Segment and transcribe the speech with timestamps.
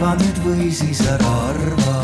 [0.00, 1.96] arva nüüd või siis ära arva.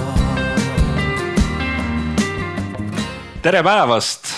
[3.41, 4.29] tere päevast!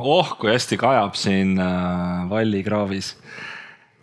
[0.00, 3.10] oh, kui hästi kajab siin äh, Vallikraavis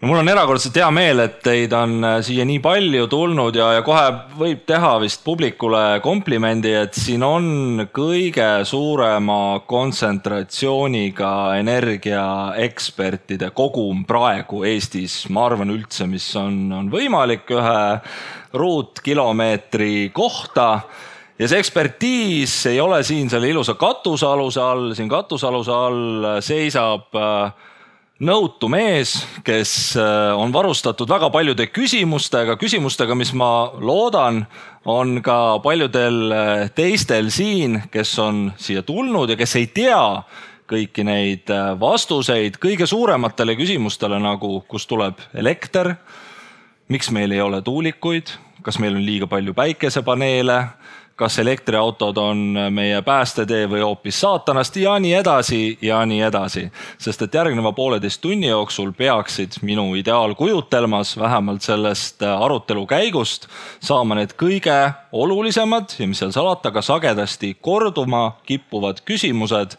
[0.02, 3.68] no mul on erakordselt hea meel, et teid on äh, siia nii palju tulnud ja,
[3.78, 4.08] ja kohe
[4.40, 15.28] võib teha vist publikule komplimendi, et siin on kõige suurema kontsentratsiooniga energiaekspertide kogum praegu Eestis,
[15.30, 17.80] ma arvan üldse, mis on, on võimalik ühe
[18.58, 20.70] ruutkilomeetri kohta.
[21.38, 27.70] Ja see ekspertiis ei ole siin selle ilusa katusealuse all, siin katusealuse all seisab äh,
[28.22, 34.44] nõutu mees, kes äh, on varustatud väga paljude küsimustega, küsimustega, mis ma loodan,
[34.86, 40.04] on ka paljudel äh, teistel siin, kes on siia tulnud ja kes ei tea
[40.72, 42.62] kõiki neid äh, vastuseid.
[42.62, 45.96] Kõige suurematele küsimustele nagu, kust tuleb elekter,
[46.94, 50.62] miks meil ei ole tuulikuid, kas meil on liiga palju päikesepaneele
[51.22, 52.40] kas elektriautod on
[52.74, 56.64] meie päästetee või hoopis saatanast ja nii edasi ja nii edasi.
[56.98, 63.48] sest et järgneva pooleteist tunni jooksul peaksid minu ideaalkujutelmas vähemalt sellest arutelu käigust
[63.80, 64.80] saama need kõige
[65.12, 69.78] olulisemad ja mis seal salata, ka sagedasti korduma kippuvad küsimused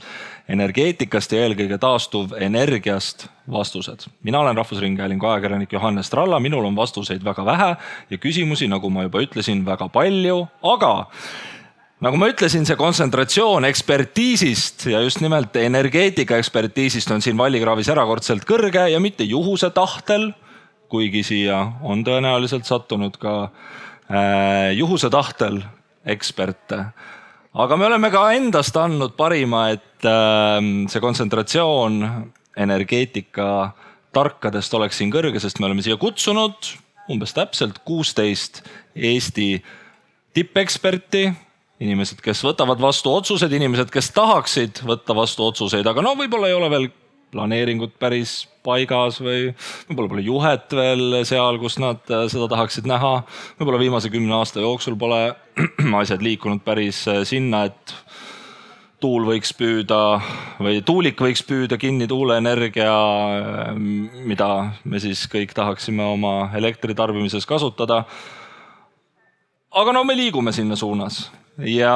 [0.53, 4.07] energeetikast ja eelkõige taastuvenergiast vastused.
[4.23, 7.77] mina olen Rahvusringhäälingu ajakirjanik Johannes Tralla, minul on vastuseid väga vähe
[8.11, 10.93] ja küsimusi, nagu ma juba ütlesin, väga palju, aga
[12.03, 18.47] nagu ma ütlesin, see kontsentratsioon ekspertiisist ja just nimelt energeetika ekspertiisist on siin Vallikraavis erakordselt
[18.49, 20.33] kõrge ja mitte juhuse tahtel,
[20.93, 25.63] kuigi siia on tõenäoliselt sattunud ka äh, juhuse tahtel
[26.05, 26.85] eksperte
[27.53, 32.01] aga me oleme ka endast andnud parima, et ähm, see kontsentratsioon
[32.63, 33.73] energeetika
[34.13, 36.73] tarkadest oleks siin kõrge, sest me oleme siia kutsunud
[37.13, 38.63] umbes täpselt kuusteist
[38.95, 39.57] Eesti
[40.37, 41.27] tippeksperti,
[41.83, 46.57] inimesed, kes võtavad vastu otsused, inimesed, kes tahaksid võtta vastu otsuseid, aga no võib-olla ei
[46.57, 46.89] ole veel
[47.33, 49.51] planeeringud päris paigas või
[49.89, 53.15] võib-olla pole juhet veel seal, kus nad äh, seda tahaksid näha.
[53.59, 55.35] võib-olla viimase kümne aasta jooksul pole
[56.03, 57.95] asjad liikunud päris äh, sinna, et
[59.03, 60.01] tuul võiks püüda
[60.63, 63.75] või tuulik võiks püüda kinni tuuleenergia, äh,
[64.31, 64.53] mida
[64.85, 68.05] me siis kõik tahaksime oma elektritarbimises kasutada.
[69.73, 71.25] aga no me liigume sinna suunas
[71.59, 71.95] ja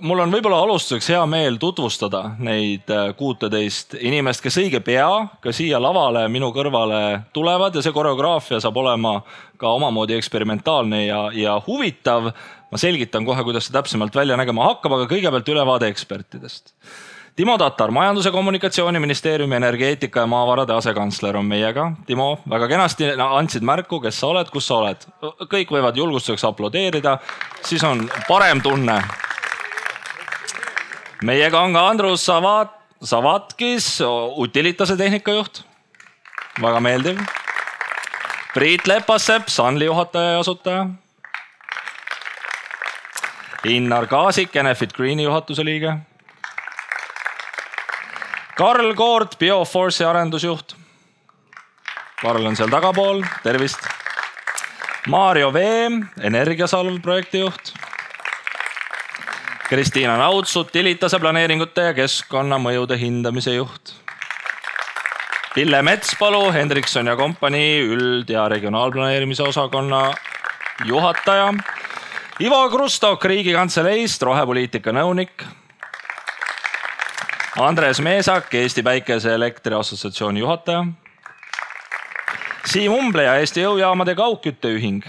[0.00, 5.08] mul on võib-olla alustuseks hea meel tutvustada neid äh, kuuteteist inimest, kes õige pea
[5.44, 7.02] ka siia lavale minu kõrvale
[7.36, 9.18] tulevad ja see koreograafia saab olema
[9.60, 12.32] ka omamoodi eksperimentaalne ja, ja huvitav.
[12.68, 16.74] ma selgitan kohe, kuidas see täpsemalt välja nägema hakkab, aga kõigepealt ülevaade ekspertidest
[17.38, 21.92] Timo Tatar, Majandus- ja Kommunikatsiooniministeeriumi energeetika ja maavarade asekantsler on meiega.
[22.06, 25.06] Timo, väga kenasti andsid märku, kes sa oled, kus sa oled.
[25.52, 27.18] kõik võivad julgustuseks aplodeerida,
[27.62, 29.04] siis on parem tunne.
[31.22, 34.02] meiega on ka Andrus Savat, Savatkis,
[34.36, 35.62] Utilitase tehnikajuht.
[36.62, 37.22] väga meeldiv.
[38.54, 40.86] Priit Lepassepp, Sunly juhataja ja asutaja.
[43.64, 45.98] Innar Kaasik, Enefit Greeni juhatuse liige
[48.58, 50.72] Karl Koort, Bioforce'i arendusjuht.
[52.18, 53.84] Karl on seal tagapool, tervist.
[55.06, 57.70] Maarjo Veem, Energiasalv projektijuht.
[59.68, 63.92] Kristiina Naudsut, Tilitase planeeringute ja keskkonnamõjude hindamise juht.
[65.54, 70.02] Pille Metspalu, Hendrikson ja kompanii üld- ja regionaalplaneerimise osakonna
[70.84, 71.52] juhataja.
[72.40, 75.46] Ivo Krustok Riigikantseleist, rohepoliitika nõunik
[77.58, 80.84] Andres Meesak, Eesti Päikeseelektri Assotsiatsiooni juhataja.
[82.70, 85.02] Siim Umbleja, Eesti Jõujaamade Kaugkütteühing.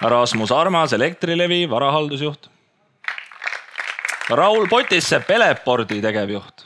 [0.00, 2.48] Rasmus Armas, Elektrilevi varahaldusjuht.
[4.30, 6.64] Raul Potissepp, Elepordi tegevjuht.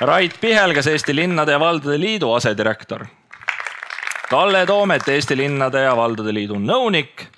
[0.00, 3.06] Rait Pihelgas, Eesti Linnade ja Valdade Liidu asedirektor.
[4.30, 7.30] Kalle Toomet, Eesti Linnade ja Valdade Liidu nõunik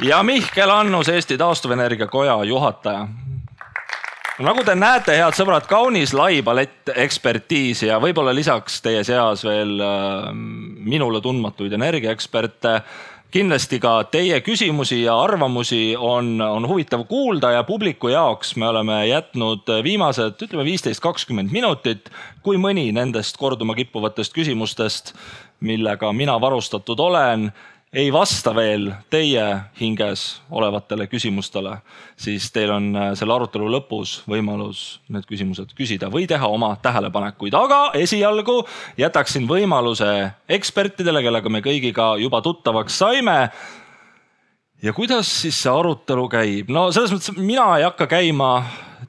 [0.00, 3.08] ja Mihkel Annus, Eesti Taastuvenergia Koja juhataja.
[4.38, 9.76] nagu te näete, head sõbrad, kaunis lai palett ekspertiisi ja võib-olla lisaks teie seas veel
[9.80, 12.80] äh, minule tundmatuid energiaeksperte
[13.32, 18.98] kindlasti ka teie küsimusi ja arvamusi on, on huvitav kuulda ja publiku jaoks me oleme
[19.08, 22.10] jätnud viimased, ütleme viisteist, kakskümmend minutit,
[22.44, 25.14] kui mõni nendest korduma kippuvatest küsimustest,
[25.64, 27.48] millega mina varustatud olen
[27.92, 29.44] ei vasta veel teie
[29.76, 31.74] hinges olevatele küsimustele,
[32.16, 37.52] siis teil on äh, selle arutelu lõpus võimalus need küsimused küsida või teha oma tähelepanekuid,
[37.52, 38.62] aga esialgu
[38.96, 40.08] jätaksin võimaluse
[40.48, 43.36] ekspertidele, kellega me kõigiga juba tuttavaks saime.
[44.82, 46.72] Ja kuidas siis see arutelu käib?
[46.72, 48.54] no selles mõttes mina ei hakka käima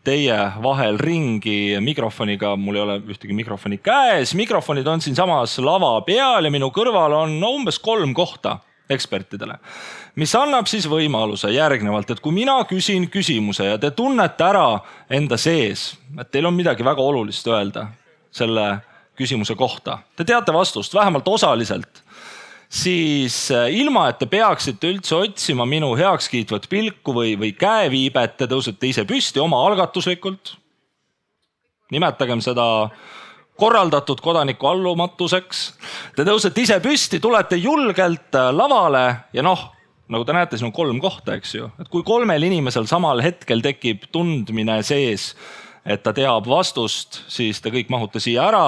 [0.04, 6.44] teie vahel ringi mikrofoniga, mul ei ole ühtegi mikrofoni käes, mikrofonid on siinsamas lava peal
[6.44, 8.58] ja minu kõrval on no, umbes kolm kohta
[8.94, 9.58] ekspertidele,
[10.20, 14.68] mis annab siis võimaluse järgnevalt, et kui mina küsin küsimuse ja te tunnete ära
[15.10, 17.88] enda sees, et teil on midagi väga olulist öelda
[18.34, 18.68] selle
[19.18, 22.02] küsimuse kohta, te teate vastust vähemalt osaliselt,
[22.74, 28.50] siis eh, ilma, et te peaksite üldse otsima minu heakskiitvat pilku või, või käeviibet, te
[28.50, 30.58] tõusete ise püsti omaalgatuslikult.
[31.94, 32.66] nimetagem seda
[33.64, 35.64] korraldatud kodaniku allumatuseks.
[36.18, 39.06] Te tõusete ise püsti, tulete julgelt äh, lavale
[39.36, 39.70] ja noh,
[40.12, 43.64] nagu te näete, siin on kolm kohta, eks ju, et kui kolmel inimesel samal hetkel
[43.64, 45.32] tekib tundmine sees,
[45.86, 48.66] et ta teab vastust, siis te kõik mahute siia ära.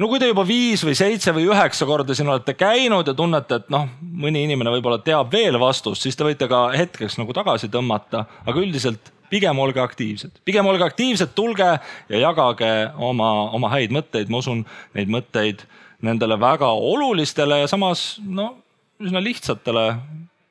[0.00, 3.60] No kui te juba viis või seitse või üheksa korda siin olete käinud ja tunnete,
[3.60, 7.68] et noh, mõni inimene võib-olla teab veel vastust, siis te võite ka hetkeks nagu tagasi
[7.72, 11.68] tõmmata, aga üldiselt pigem olge aktiivsed, pigem olge aktiivsed, tulge
[12.08, 15.64] ja jagage oma, oma häid mõtteid, ma usun neid mõtteid
[16.02, 18.54] nendele väga olulistele ja samas no
[19.00, 19.94] üsna lihtsatele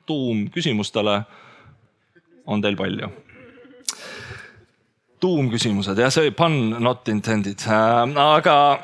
[0.06, 1.20] tuumküsimustele
[2.46, 3.10] on teil palju.
[5.20, 5.98] tuumküsimused.
[5.98, 7.60] Jah, see oli pun not intended.
[7.68, 8.80] Äh,, aga,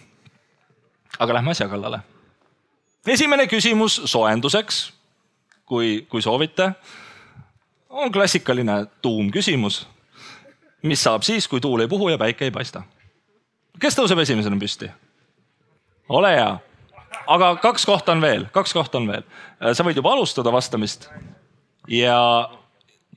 [1.22, 2.02] aga lähme asja kallale.
[3.06, 4.92] esimene küsimus soojenduseks,
[5.64, 6.74] kui, kui soovite
[7.90, 9.88] on klassikaline tuumküsimus.
[10.82, 12.82] mis saab siis, kui tuul ei puhu ja päike ei paista?
[13.80, 14.90] kes tõuseb esimesena püsti?
[16.08, 16.58] ole hea.
[17.26, 19.26] aga kaks kohta on veel, kaks kohta on veel.
[19.72, 21.10] sa võid juba alustada vastamist
[21.88, 22.50] ja,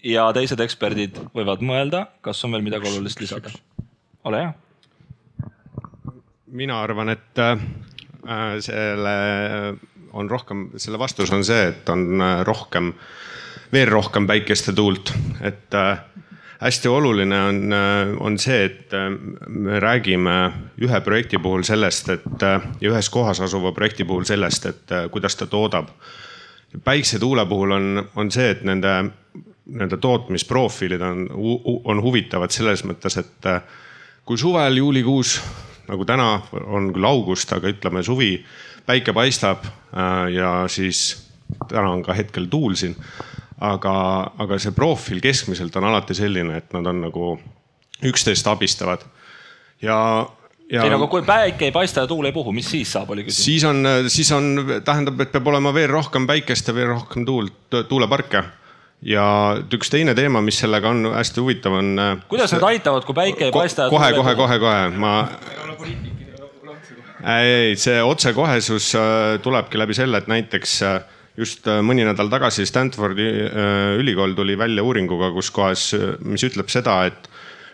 [0.04, 3.54] ja teised eksperdid võivad mõelda, kas on veel midagi olulist lisada.
[4.24, 4.54] ole hea.
[6.48, 7.60] mina arvan, et äh,
[8.60, 9.18] selle
[10.14, 13.06] on rohkem, selle vastus on see, et on äh, rohkem äh,
[13.74, 15.12] veel rohkem päikest ja tuult,
[15.42, 15.98] et äh,
[16.62, 19.10] hästi oluline on, äh, on see, et äh,
[19.48, 20.36] me räägime
[20.81, 25.48] ühe projekti puhul sellest, et ja ühes kohas asuva projekti puhul sellest, et kuidas ta
[25.48, 25.90] toodab.
[26.84, 28.94] päikse-tuule puhul on, on see, et nende,
[29.66, 31.28] nende tootmisprofiilid on,
[31.84, 33.50] on huvitavad selles mõttes, et
[34.26, 35.40] kui suvel juulikuus
[35.88, 38.38] nagu täna on küll august, aga ütleme suvi,
[38.86, 39.66] päike paistab
[40.34, 41.28] ja siis
[41.68, 42.96] täna on ka hetkel tuul siin
[43.62, 43.96] aga,
[44.38, 47.34] aga see profiil keskmiselt on alati selline, et nad on nagu
[48.04, 49.06] üksteist abistavad
[49.82, 49.98] ja
[50.72, 50.84] ja....
[50.84, 53.26] ei no aga kui päike ei paista ja tuul ei puhu, mis siis saab, oli
[53.28, 53.46] küsimus.
[53.46, 54.52] siis on, siis on,
[54.86, 58.44] tähendab, et peab olema veel rohkem päikest ja veel rohkem tuult, tuuleparke.
[59.04, 59.26] ja
[59.78, 61.96] üks teine teema, mis sellega on hästi huvitav, on.
[62.32, 62.60] kuidas see...
[62.60, 63.90] need aitavad, kui päike ei paista?
[63.94, 65.16] kohe, kohe, kohe, kohe, ma.
[67.40, 71.02] ei, see otsekohesus äh, tulebki läbi selle, et näiteks äh,
[71.38, 76.44] just äh, mõni nädal tagasi Stanfordi äh, ülikool tuli välja uuringuga, kus kohas, äh, mis
[76.45, 77.30] ütleb seda, et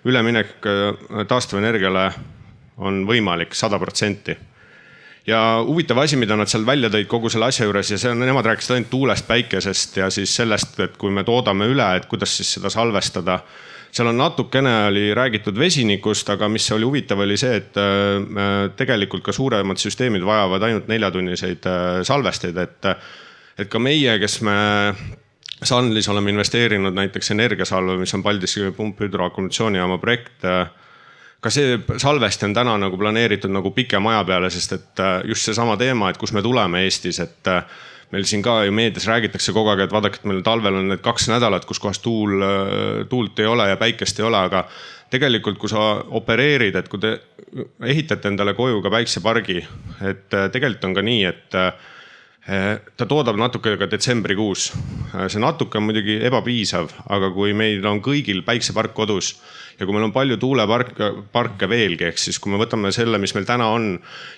[0.07, 0.63] üleminek
[1.27, 2.05] taastuvenergiale
[2.79, 4.37] on võimalik sada protsenti.
[5.27, 8.23] ja huvitav asi, mida nad seal välja tõid kogu selle asja juures ja see on,
[8.23, 12.37] nemad rääkisid ainult tuulest, päikesest ja siis sellest, et kui me toodame üle, et kuidas
[12.37, 13.41] siis seda salvestada
[13.91, 17.77] seal on natukene oli räägitud vesinikust, aga mis oli huvitav, oli see, et
[18.77, 21.65] tegelikult ka suuremad süsteemid vajavad ainult neljatunniseid
[22.07, 22.93] salvesteid, et
[23.59, 24.57] et ka meie, kes me
[25.59, 30.45] Sunlis oleme investeerinud näiteks Energiasalve, mis on Paldiski pumphüdroakumulatsioonijaama projekt.
[31.39, 35.47] ka see salvesti on täna nagu planeeritud nagu pikema aja peale, sest et äh, just
[35.47, 37.63] seesama teema, et kus me tuleme Eestis, et äh,
[38.11, 41.03] meil siin ka ju meedias räägitakse kogu aeg, et vaadake, et meil talvel on need
[41.03, 44.65] kaks nädalat, kus kohas tuul, äh, tuult ei ole ja päikest ei ole, aga
[45.09, 45.85] tegelikult, kui sa
[46.19, 47.15] opereerid, et kui te
[47.87, 49.63] ehitate endale koju ka päiksepargi,
[50.11, 51.61] et tegelikult on ka nii, et
[52.47, 54.71] ta toodab natuke ka detsembrikuus.
[55.13, 59.35] Eh, see natuke on muidugi ebapiisav, aga kui meil on kõigil päiksepark kodus
[59.79, 63.35] ja kui meil on palju tuuleparke, parke veelgi, ehk siis kui me võtame selle, mis
[63.35, 63.91] meil täna on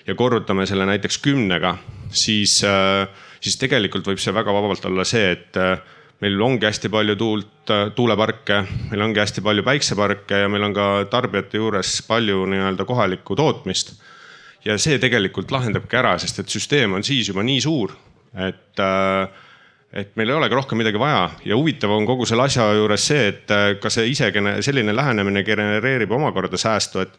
[0.06, 1.76] ja korrutame selle näiteks kümnega,
[2.10, 3.06] siis, eh,
[3.40, 5.60] siis tegelikult võib see väga vabalt olla see, et
[6.22, 10.88] meil ongi hästi palju tuult, tuuleparke, meil ongi hästi palju päikseparke ja meil on ka
[11.10, 13.96] tarbijate juures palju nii-öelda kohalikku tootmist
[14.64, 17.94] ja see tegelikult lahendabki ära, sest et süsteem on siis juba nii suur,
[18.38, 19.40] et äh,
[19.92, 23.26] et meil ei olegi rohkem midagi vaja ja huvitav on kogu selle asja juures see,
[23.28, 24.30] et äh, ka see ise
[24.64, 27.18] selline lähenemine genereerib omakorda säästu, et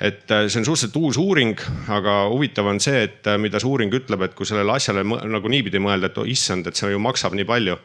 [0.00, 3.68] et äh, see on suhteliselt uus uuring, aga huvitav on see, et äh, mida see
[3.68, 7.00] uuring ütleb, et kui sellele asjale nagu niipidi mõelda, et oh, issand, et see ju
[7.00, 7.78] maksab nii palju.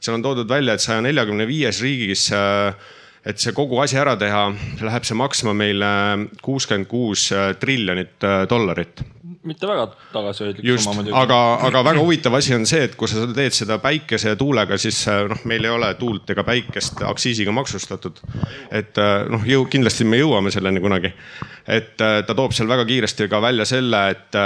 [0.00, 2.28] seal on toodud välja, et saja neljakümne viies riigis,
[3.26, 4.48] et see kogu asi ära teha,
[4.80, 5.90] läheb see maksma meile
[6.44, 7.28] kuuskümmend kuus
[7.60, 9.02] triljonit dollarit
[9.48, 11.14] mitte väga tagasihoidlik summa muidugi.
[11.18, 14.78] aga, aga väga huvitav asi on see, et kui sa teed seda päikese ja tuulega,
[14.80, 18.20] siis äh, noh, meil ei ole tuult ega päikest aktsiisiga maksustatud.
[18.70, 21.12] et äh, noh, jõu-, kindlasti me jõuame selleni kunagi.
[21.66, 24.38] et äh, ta toob seal väga kiiresti ka välja selle, et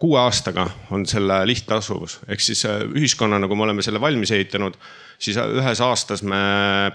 [0.00, 4.78] kuue aastaga on selle lihttasuvus ehk siis ühiskonnana, kui me oleme selle valmis ehitanud
[5.18, 6.40] siis ühes aastas me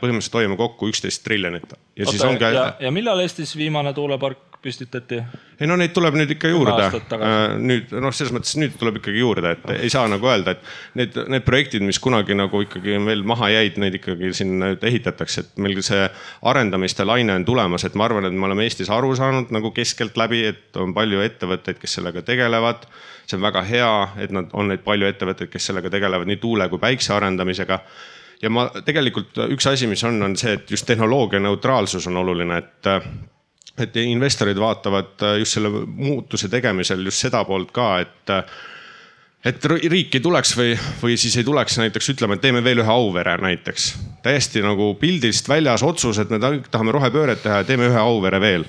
[0.01, 1.71] põhimõtteliselt hoiame kokku üksteist triljonit.
[1.71, 2.53] ja Oota, siis ongi.
[2.79, 5.19] ja millal Eestis viimane tuulepark püstitati?
[5.59, 6.87] ei no neid tuleb nüüd ikka juurde.
[7.15, 10.99] Äh, nüüd noh, selles mõttes nüüd tuleb ikkagi juurde, et ei saa nagu öelda, et
[10.99, 15.45] need, need projektid, mis kunagi nagu ikkagi veel maha jäid, neid ikkagi siin nüüd ehitatakse,
[15.45, 16.05] et meil see
[16.51, 20.43] arendamiste laine on tulemas, et ma arvan, et me oleme Eestis aru saanud nagu keskeltläbi,
[20.51, 22.87] et on palju ettevõtteid, kes sellega tegelevad.
[23.29, 23.91] see on väga hea,
[24.25, 27.79] et nad on neid palju ettevõtteid, kes sellega tegelevad nii tuule kui päikse arendamisega
[28.41, 32.57] ja ma tegelikult üks asi, mis on, on see, et just tehnoloogia neutraalsus on oluline,
[32.57, 32.89] et
[33.85, 38.59] et investorid vaatavad äh, just selle muutuse tegemisel just seda poolt ka, et äh,
[39.45, 42.91] et riik ei tuleks või, või siis ei tuleks näiteks ütlema, et teeme veel ühe
[42.91, 43.93] Auvere näiteks.
[44.23, 48.65] täiesti nagu pildist väljas otsus, et me tahame rohepööret teha ja teeme ühe Auvere veel.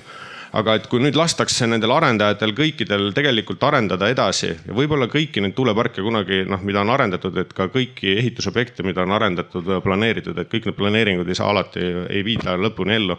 [0.51, 5.55] aga et kui nüüd lastakse nendel arendajatel kõikidel tegelikult arendada edasi ja võib-olla kõiki neid
[5.55, 10.51] tuuleparke kunagi noh, mida on arendatud, et ka kõiki ehitusobjekte, mida on arendatud, planeeritud, et
[10.51, 13.15] kõik need planeeringud ei saa alati, ei viida lõpuni ellu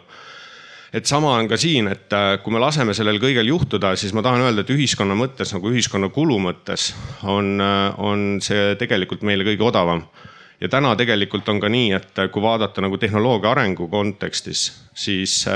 [0.93, 4.23] et sama on ka siin, et äh, kui me laseme sellel kõigel juhtuda, siis ma
[4.25, 6.91] tahan öelda, et ühiskonna mõttes nagu ühiskonna kulu mõttes
[7.25, 10.05] on, äh, on see tegelikult meile kõige odavam.
[10.61, 15.47] ja täna tegelikult on ka nii, et äh, kui vaadata nagu tehnoloogia arengu kontekstis, siis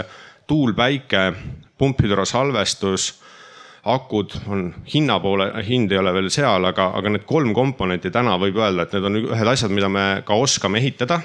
[0.47, 1.33] tuul, päike,
[1.79, 3.13] pumphüdrosalvestus
[3.87, 8.35] akud on hinna poole, hind ei ole veel seal, aga, aga need kolm komponenti täna
[8.41, 11.21] võib öelda, et need on ühed asjad, mida me ka oskame ehitada.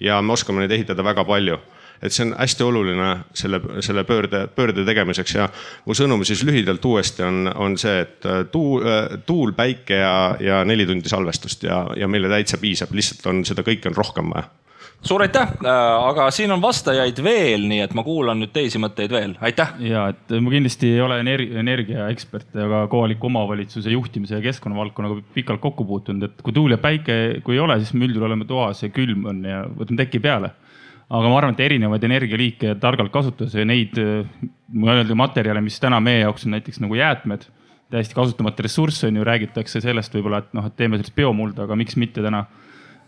[0.00, 1.58] ja me oskame neid ehitada väga palju
[2.04, 5.36] et see on hästi oluline selle, selle pöörde, pöörde tegemiseks.
[5.38, 5.48] Ja
[5.86, 10.16] mu sõnum siis lühidalt uuesti on, on see, et äh, tuul, äh, tuul, päike ja,
[10.40, 14.34] ja neli tundi salvestust ja, ja meile täitsa piisab, lihtsalt on seda kõike on rohkem
[14.34, 14.50] vaja.
[15.04, 15.70] Suur aitäh, äh,
[16.08, 19.74] aga siin on vastajaid veel, nii et ma kuulan nüüd teisi mõtteid veel, aitäh.
[19.84, 25.20] ja et ma kindlasti ei ole energia, energiaekspert, aga kohaliku omavalitsuse juhtimise ja keskkonna valdkonnaga
[25.36, 28.48] pikalt kokku puutunud, et kui tuul ja päike, kui ei ole, siis me üldjuhul oleme
[28.48, 30.54] toas ja külm on ja võtame teki peale
[31.14, 36.24] aga ma arvan, et erinevaid energialiike targalt kasutades ja neid nii-öelda materjale, mis täna meie
[36.24, 37.46] jaoks on näiteks nagu jäätmed,
[37.94, 41.78] täiesti kasutamata ressurss on ju, räägitakse sellest võib-olla, et noh, et teeme sellist biomulda, aga
[41.78, 42.44] miks mitte täna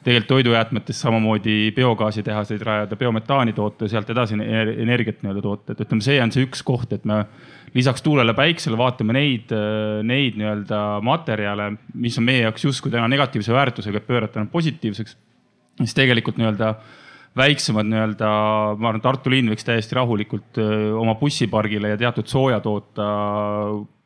[0.07, 6.05] tegelikult toidujäätmetest samamoodi biogaasitehaseid rajada, biometaani toota ja sealt edasi energiat nii-öelda toota, et ütleme,
[6.07, 7.25] see on see üks koht, et me
[7.75, 9.51] lisaks tuulele, päiksele vaatame neid,
[10.07, 15.17] neid nii-öelda materjale, mis on meie jaoks justkui täna negatiivse väärtusega, et pöörata nad positiivseks.
[15.83, 16.75] siis tegelikult nii-öelda
[17.37, 18.29] väiksemad nii-öelda,
[18.81, 20.61] ma arvan, Tartu linn võiks täiesti rahulikult
[20.97, 23.11] oma bussipargile ja teatud sooja toota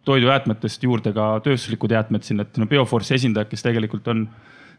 [0.09, 4.25] toidujäätmetest juurde ka tööstuslikud jäätmed sinna, et no Bioforce'i esindajad, kes tegelikult on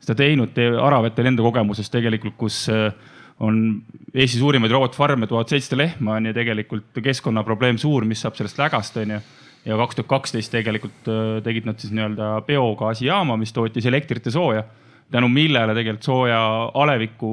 [0.02, 2.66] seda teinud, Aravetel enda kogemuses tegelikult, kus
[3.42, 3.62] on
[4.14, 8.98] Eesti suurimaid robotfarme, tuhat seitsesada lehma on ju tegelikult keskkonnaprobleem suur, mis saab sellest lägast,
[9.02, 9.22] on ju.
[9.66, 11.10] ja kaks tuhat kaksteist tegelikult
[11.46, 14.64] tegid nad siis nii-öelda biogaasijaama, mis tootis elektrit ja sooja
[15.12, 16.42] tänu millele tegelikult sooja,
[16.84, 17.32] aleviku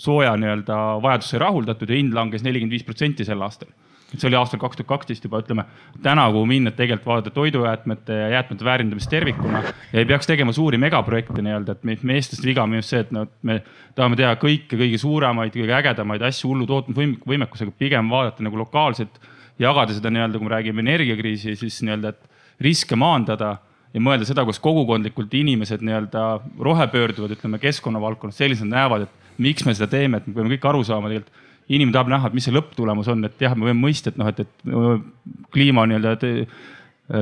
[0.00, 3.70] sooja nii-öelda vajadus sai rahuldatud ja hind langes nelikümmend viis protsenti sel aastal.
[4.10, 5.62] et see oli aastal kaks tuhat kaksteist juba, ütleme
[6.02, 10.52] täna, kuhu minna, et tegelikult vaadata toidujäätmete ja jäätmete väärindamist tervikuna ja ei peaks tegema
[10.52, 13.60] suuri megaprojekte nii-öelda, et meie eestlaste viga on just see, et noh, me
[13.94, 19.22] tahame teha kõike kõige suuremaid, kõige ägedamaid asju hullu tootmisvõimekusega, pigem vaadata nagu lokaalselt,
[19.62, 23.60] jagada seda nii-öelda, kui me räägime energiakriisi, siis nii-öelda, et riske maandada
[23.94, 26.24] ja mõelda seda, kus kogukondlikult inimesed nii-öelda
[26.62, 30.68] rohepöörduvad, ütleme keskkonna valdkonnas, sellised näevad, et miks me seda teeme, et me peame kõik
[30.70, 31.46] aru saama tegelikult.
[31.70, 34.26] inimene tahab näha, et mis see lõpptulemus on, et jah, me võime mõista, et noh,
[34.26, 36.32] et, et kliima nii-öelda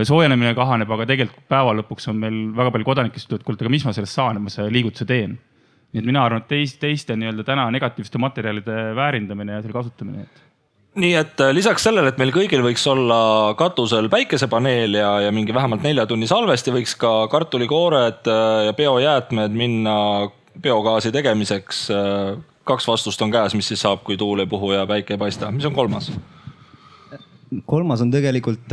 [0.08, 3.72] soojenemine kahaneb, aga tegelikult päeva lõpuks on meil väga palju kodanikke, kes ütlevad, kuule, aga
[3.72, 5.36] mis ma sellest saan, et ma selle liigutuse teen.
[5.92, 10.26] nii et mina arvan, et teist, teiste nii-öelda täna negatiivsete materjalide väärindamine ja selle kasutamine
[10.26, 10.42] et
[10.98, 15.54] nii et äh, lisaks sellele, et meil kõigil võiks olla katusel päikesepaneel ja, ja mingi
[15.54, 19.96] vähemalt nelja tunni salvesti, võiks ka kartulikoored äh, ja biojäätmed minna
[20.58, 21.84] biogaasi tegemiseks.
[21.94, 22.34] Äh,
[22.68, 25.52] kaks vastust on käes, mis siis saab, kui tuul ei puhu ja päike ei paista,
[25.54, 26.12] mis on kolmas?
[27.64, 28.68] kolmas on tegelikult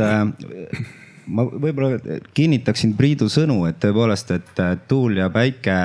[1.32, 5.78] ma võib-olla kinnitaksin Priidu sõnu, et tõepoolest, et tuul ja päike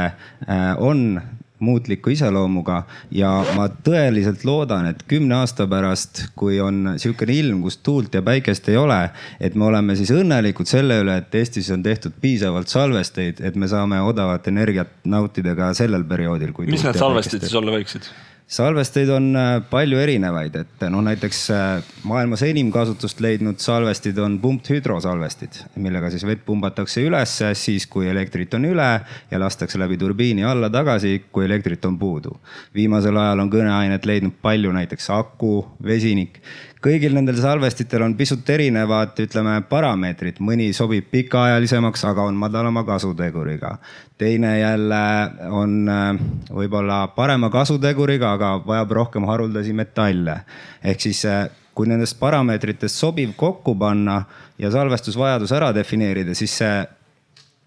[0.84, 1.22] on
[1.62, 2.82] muutliku iseloomuga
[3.16, 8.24] ja ma tõeliselt loodan, et kümne aasta pärast, kui on niisugune ilm, kus tuult ja
[8.26, 9.00] päikest ei ole,
[9.40, 13.70] et me oleme siis õnnelikud selle üle, et Eestis on tehtud piisavalt salvesteid, et me
[13.72, 16.54] saame odavat energiat nautida ka sellel perioodil.
[16.68, 18.12] mis need salvestid siis olla võiksid?
[18.52, 24.38] Salvesteid on äh, palju erinevaid, et no näiteks äh, maailmas enim kasutust leidnud salvestid on
[24.44, 28.90] pumpthüdrosalvestid, millega siis vett pumbatakse ülesse siis, kui elektrit on üle
[29.32, 32.36] ja lastakse läbi turbiini alla tagasi, kui elektrit on puudu.
[32.76, 35.54] viimasel ajal on kõneainet leidnud palju näiteks aku,
[35.84, 36.42] vesinik
[36.82, 43.78] kõigil nendel salvestitel on pisut erinevad, ütleme, parameetrid, mõni sobib pikaajalisemaks, aga on madalama kasuteguriga.
[44.18, 46.20] teine jälle on äh,
[46.50, 50.42] võib-olla parema kasuteguriga, aga vajab rohkem haruldasi metalle.
[50.84, 54.24] ehk siis äh, kui nendest parameetritest sobiv kokku panna
[54.60, 56.86] ja salvestusvajadus ära defineerida, siis see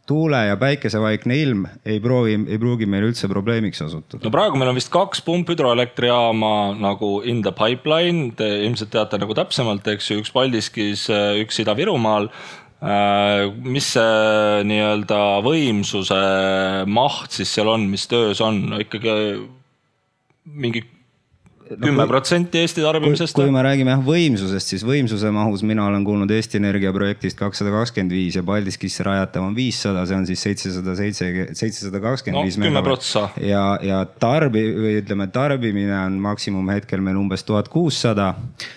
[0.09, 4.23] tuule ja päikesevaikne ilm ei proovi, ei pruugi meil üldse probleemiks osutuda.
[4.25, 9.37] no praegu meil on vist kaks pumphüdroelektrijaama nagu in the pipeline, te ilmselt teate nagu
[9.37, 11.09] täpsemalt, eks ju, üks Paldiskis,
[11.41, 12.29] üks Ida-Virumaal.
[12.85, 16.19] Äh, mis see nii-öelda võimsuse
[16.91, 18.59] maht siis seal on, mis töös on?
[18.69, 19.15] No,, ikkagi
[20.45, 20.83] mingi
[21.65, 23.35] kümme protsenti Eesti tarbimisest.
[23.37, 27.73] kui me räägime jah võimsusest, siis võimsuse mahus mina olen kuulnud Eesti Energia projektist kakssada
[27.73, 32.59] kakskümmend viis ja Paldiskisse rajatav on viissada, see on siis seitsesada seitse, seitsesada kakskümmend viis.
[32.61, 33.29] kümme protsa.
[33.41, 38.35] ja, ja tarbi- või ütleme, tarbimine on maksimum hetkel meil umbes tuhat kuussada,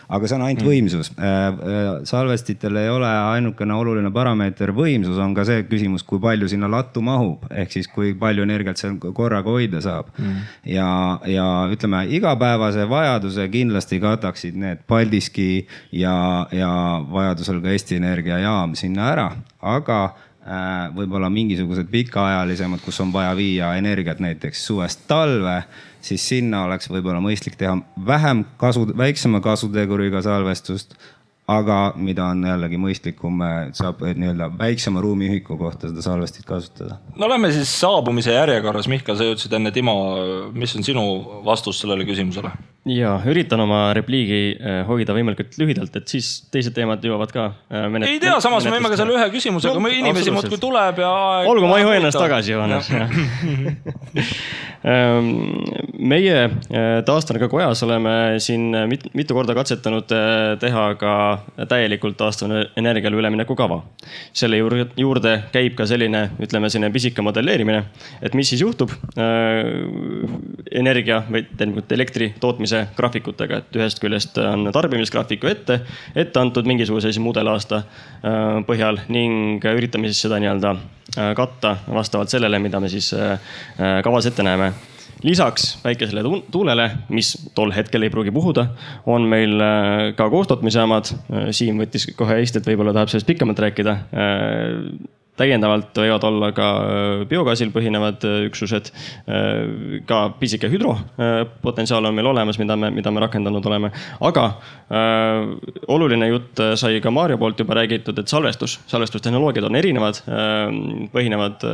[0.08, 0.72] aga see on ainult mm.
[0.72, 1.12] võimsus.
[1.17, 6.48] Äh, äh, salvestitel ei ole ainukene oluline parameeter võimsus, on ka see küsimus, kui palju
[6.51, 10.48] sinna lattu mahub, ehk siis kui palju energiat seal korraga hoida saab mm..
[10.72, 10.89] ja,
[11.27, 12.06] ja ütleme
[12.77, 19.27] igapäevase vajaduse kindlasti kataksid need Paldiski ja, ja vajadusel ka Eesti Energia jaam sinna ära,
[19.62, 20.13] aga
[20.46, 25.63] äh, võib-olla mingisugused pikaajalisemad, kus on vaja viia energiat näiteks suvest talve,
[26.01, 30.96] siis sinna oleks võib-olla mõistlik teha vähem kasu, väiksema kasuteguriga salvestust
[31.47, 33.39] aga mida on jällegi mõistlikum,
[33.77, 36.99] saab nii-öelda väiksema ruumiühiku kohta seda salvestit kasutada.
[37.15, 39.95] no lähme siis saabumise järjekorras, Mihkel, sa jõudsid enne Timo,
[40.51, 41.05] mis on sinu
[41.45, 42.51] vastus sellele küsimusele?
[42.87, 47.47] ja üritan oma repliigi äh, hoida võimalikult lühidalt, et siis teised teemad jõuavad ka.
[47.71, 51.12] Äh, ei tea, samas me võime ka selle ühe küsimusega no,, inimesi muudkui tuleb ja.
[51.47, 52.91] olgu, ma ei hoia ennast tagasi, Johannes
[54.88, 55.31] ähm,
[55.99, 56.51] meie äh,
[57.07, 60.12] taastuvenergia kojas oleme siin mit, mitu korda katsetanud
[60.62, 61.13] teha ka
[61.69, 63.82] täielikult taastuvenergiale ülemineku kava.
[64.34, 67.84] selle juurde, käib ka selline, ütleme selline pisike modelleerimine,
[68.21, 68.91] et mis siis juhtub
[70.71, 75.80] energia või tähendab elektri tootmise graafikutega, et ühest küljest on tarbimisgraafiku ette,
[76.15, 82.34] ette antud mingisuguse siis mudelaasta äh, põhjal ning üritame siis seda nii-öelda äh, katta vastavalt
[82.34, 83.39] sellele, mida me siis äh,
[84.04, 84.73] kavas ette näeme
[85.23, 88.67] lisaks päikesele tuulele, mis tol hetkel ei pruugi puhuda,
[89.06, 89.58] on meil
[90.17, 91.13] ka koostootmisjaamad.
[91.56, 93.97] Siim võttis kohe Eesti, et võib-olla tahab sellest pikemalt rääkida
[95.38, 98.89] täiendavalt võivad olla ka äh, biogaasil põhinevad äh, üksused.
[99.30, 103.91] Äh, ka pisike hüdropotentsiaal on meil olemas, mida me, mida me rakendanud oleme,
[104.26, 104.50] aga
[105.91, 110.21] oluline jutt sai ka Maarja poolt juba räägitud, et salvestus, salvestustehnoloogiad on erinevad
[111.12, 111.65] põhinevad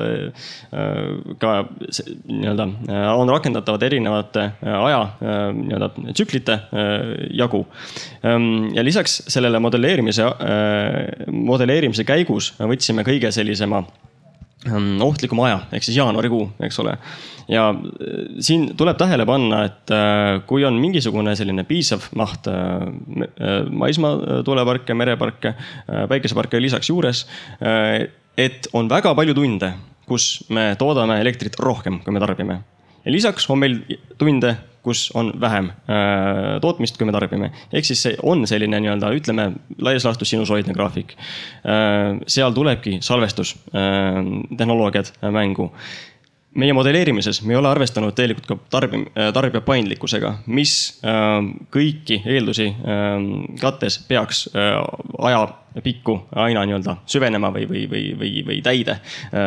[1.38, 2.66] ka nii-öelda,
[3.14, 6.58] on rakendatavad erinevate aja nii-öelda tsüklite
[7.38, 7.62] jagu.
[8.26, 10.26] Ähm, ja lisaks sellele modelleerimise,
[11.30, 13.84] modelleerimise käigus võtsime kõige sellise sellisema
[14.68, 16.98] ähm, ohtlikuma aja ehk siis jaanuarikuu, eks ole.
[17.52, 22.88] ja äh, siin tuleb tähele panna, et äh, kui on mingisugune selline piisav maht äh,
[23.70, 25.56] maismaa tuuleparke, mereparke,
[26.10, 27.26] päikeseparke lisaks juures,
[28.38, 29.74] et on väga palju tunde,
[30.10, 32.62] kus me toodame elektrit rohkem, kui me tarbime.
[33.06, 33.80] Ja lisaks on meil
[34.18, 35.76] tunde, kus on vähem äh,
[36.62, 37.52] tootmist, kui me tarbime.
[37.72, 41.24] ehk siis see on selline nii-öelda, ütleme laias laastus sinusoidne graafik äh,.
[42.28, 45.74] seal tulebki salvestustehnoloogiad äh, mängu
[46.54, 51.42] meie modelleerimises me ei ole arvestanud tegelikult ka tarbi-, äh, tarbija paindlikkusega, mis äh,
[51.74, 52.78] kõiki eeldusi äh,
[53.62, 54.78] kattes peaks äh,
[55.30, 55.48] aja
[55.82, 58.98] pikku aina nii-öelda süvenema või, või, või, või, või täide.
[59.34, 59.40] Äh,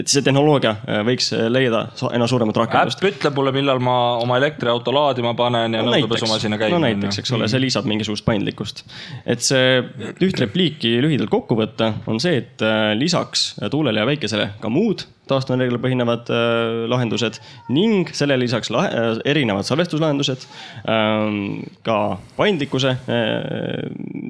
[0.00, 3.02] et see tehnoloogia äh, võiks leida aina suuremat rakendust.
[3.02, 6.78] äpp ütleb mulle, millal ma oma elektriauto laadima panen ja no, nõudepesumasina käima.
[6.78, 8.84] no näiteks, eks ole, see lisab mingisugust paindlikkust.
[9.26, 9.82] et see
[10.24, 15.06] üht repliiki lühidalt kokku võtta, on see, et äh, lisaks tuulele ja päikesele ka muud
[15.30, 17.40] taastuvenergiale põhinevad äh, lahendused
[17.74, 21.38] ning sellele lisaks lahe, äh, erinevad salvestuslahendused äh,,
[21.86, 21.98] ka
[22.38, 23.88] paindlikkuse äh,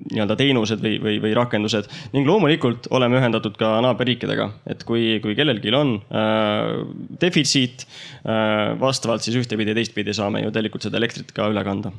[0.09, 1.89] nii-öelda teenused või, või, või rakendused.
[2.15, 6.73] ning loomulikult oleme ühendatud ka naaberriikidega, et kui, kui kellelgi on äh,
[7.21, 11.93] defitsiit äh,, vastavalt siis ühtepidi ja teistpidi saame ju tegelikult seda elektrit ka üle kanda.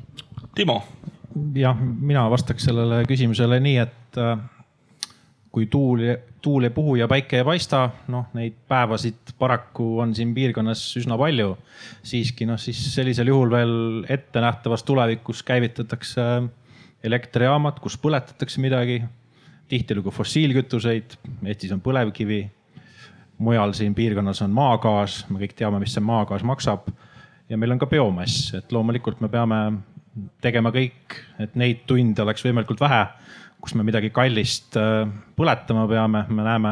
[0.57, 0.81] Timo.
[1.55, 4.39] jah, mina vastaks sellele küsimusele nii, et äh,
[5.51, 5.99] kui tuul,
[6.41, 11.17] tuul ei puhu ja päike ei paista, noh, neid päevasid paraku on siin piirkonnas üsna
[11.17, 11.55] palju.
[12.03, 13.73] siiski noh, siis sellisel juhul veel
[14.09, 16.21] ettenähtavas tulevikus käivitatakse
[17.03, 19.03] elektrijaamad, kus põletatakse midagi.
[19.69, 22.49] tihtilugu fossiilkütuseid, Eestis on põlevkivi.
[23.38, 26.89] mujal siin piirkonnas on maagaas, me kõik teame, mis see maagaas maksab.
[27.49, 29.81] ja meil on ka biomass, et loomulikult me peame
[30.41, 33.07] tegema kõik, et neid tunde oleks võimalikult vähe
[33.60, 35.04] kus me midagi kallist äh,
[35.38, 36.72] põletama peame, me näeme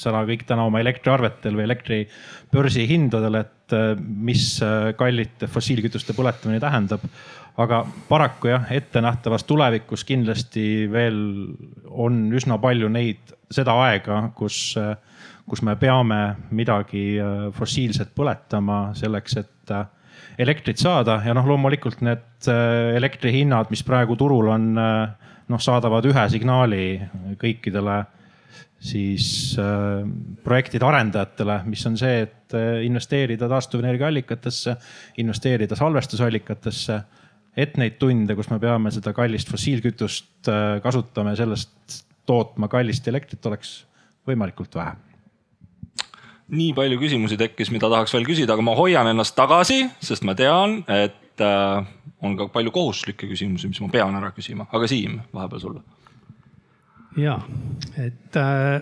[0.00, 2.00] seda kõik täna oma elektriarvetel või elektri
[2.52, 7.06] börsihindadel, et äh, mis äh, kallite fossiilkütuste põletamine tähendab.
[7.56, 11.18] aga paraku jah, ettenähtavas tulevikus kindlasti veel
[11.86, 14.74] on üsna palju neid, seda aega, kus,
[15.46, 17.20] kus me peame midagi
[17.54, 19.74] fossiilset põletama selleks, et
[20.38, 24.72] elektrit saada ja noh, loomulikult need elektrihinnad, mis praegu turul on
[25.48, 26.84] noh, saadavad ühe signaali
[27.40, 28.02] kõikidele
[28.84, 30.04] siis äh,
[30.44, 34.76] projektide arendajatele, mis on see, et äh, investeerida taastuvenergia allikatesse,
[35.22, 37.02] investeerida salvestusallikatesse.
[37.56, 43.08] et neid tunde, kus me peame seda kallist fossiilkütust äh, kasutama ja sellest tootma kallist
[43.08, 43.84] elektrit, oleks
[44.28, 44.96] võimalikult vähe
[46.54, 50.34] nii palju küsimusi tekkis, mida tahaks veel küsida, aga ma hoian ennast tagasi, sest ma
[50.36, 51.86] tean, et äh,
[52.24, 55.82] on ka palju kohustuslikke küsimusi, mis ma pean ära küsima, aga Siim, vahepeal sulle.
[57.20, 57.38] ja,
[58.00, 58.80] et äh,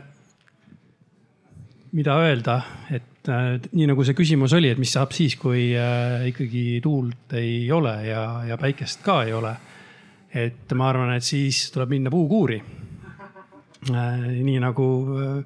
[1.93, 2.61] mida öelda,
[2.91, 7.37] et äh, nii nagu see küsimus oli, et mis saab siis, kui äh, ikkagi tuult
[7.39, 9.57] ei ole ja, ja päikest ka ei ole.
[10.33, 12.63] et ma arvan, et siis tuleb minna puukuuri
[13.93, 14.23] äh,.
[14.43, 14.87] nii nagu
[15.21, 15.45] Äh,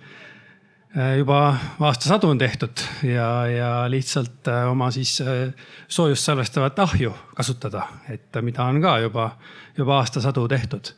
[0.96, 1.38] juba
[1.85, 5.50] aastasadu on tehtud ja, ja lihtsalt äh, oma siis äh,
[5.88, 9.30] soojust salvestavat ahju kasutada, et mida on ka juba,
[9.76, 10.94] juba aastasadu tehtud.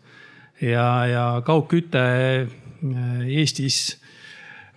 [0.60, 2.04] ja, ja kaugküte
[3.26, 3.98] Eestis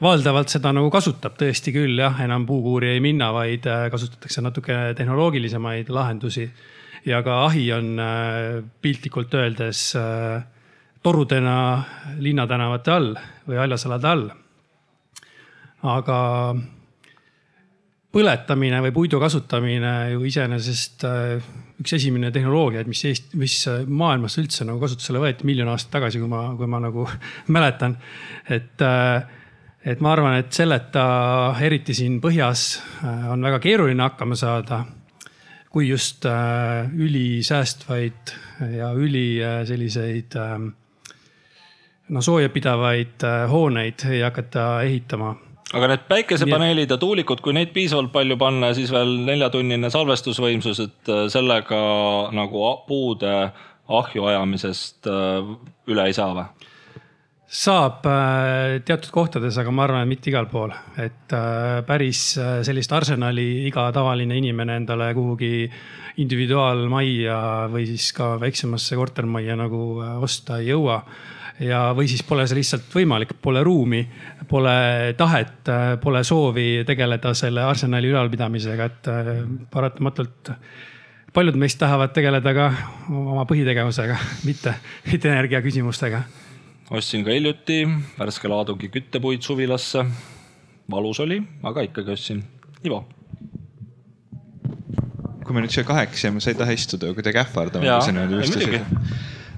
[0.01, 5.89] valdavalt seda nagu kasutab tõesti küll jah, enam puukuuri ei minna, vaid kasutatakse natuke tehnoloogilisemaid
[5.89, 6.49] lahendusi.
[7.05, 7.97] ja ka ahi on
[8.81, 9.93] piltlikult öeldes
[11.03, 11.83] torudena
[12.17, 14.29] linnatänavate all või haljasalade all
[15.81, 16.17] aga
[18.11, 21.43] põletamine või puidu kasutamine ju iseenesest äh,
[21.81, 23.55] üks esimene tehnoloogia, mis Eest-, mis
[23.87, 27.07] maailmas üldse nagu kasutusele võeti miljon aastat tagasi, kui ma, kui ma nagu
[27.55, 27.95] mäletan.
[28.49, 29.23] et, äh,
[29.85, 31.03] et ma arvan, et selleta
[31.63, 32.61] eriti siin põhjas
[33.05, 34.77] äh, on väga keeruline hakkama saada.
[35.71, 38.31] kui just ülisäästvaid
[38.75, 40.35] ja üli selliseid
[42.09, 45.31] no sooja pidavaid hooneid ei hakata ehitama
[45.77, 51.11] aga need päikesepaneelid ja tuulikud, kui neid piisavalt palju panna, siis veel neljatunnine salvestusvõimsus, et
[51.11, 51.79] äh, sellega
[52.35, 53.35] nagu puude
[53.91, 55.55] ahju ajamisest äh,
[55.91, 56.67] üle ei saa või?
[57.51, 60.71] saab äh, teatud kohtades, aga ma arvan, et mitte igal pool,
[61.03, 61.33] et
[61.87, 62.21] päris
[62.63, 65.67] sellist arsenali iga tavaline inimene endale kuhugi
[66.23, 69.83] individuaalmajja või siis ka väiksemasse kortermajja nagu
[70.23, 71.01] osta ei jõua
[71.61, 74.01] ja, või siis pole see lihtsalt võimalik, pole ruumi,
[74.49, 74.73] pole
[75.17, 75.69] tahet,
[76.03, 79.31] pole soovi tegeleda selle arsenali ülalpidamisega, et äh,
[79.73, 80.53] paratamatult
[81.33, 82.67] paljud meist tahavad tegeleda ka
[83.09, 84.75] oma põhitegevusega, mitte,
[85.11, 86.23] mitte energiaküsimustega.
[86.91, 87.83] ostsin ka hiljuti
[88.19, 90.05] värske laadugi küttepuid suvilasse.
[90.91, 92.43] valus oli, aga ikkagi ostsin.
[92.83, 93.05] Ivo
[95.51, 97.85] kui me nüüd siia kahekesi jääme, sa ei taha istuda kuidagi ähvardama.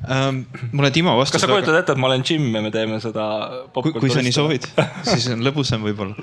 [0.09, 0.43] Ähm,.
[0.71, 1.37] mulle Timo vastas.
[1.37, 3.25] kas sa kujutad ette, et ma olen Jim ja me teeme seda?
[3.75, 4.67] kui, kui sa nii soovid,
[5.07, 6.15] siis on lõbusam võib-olla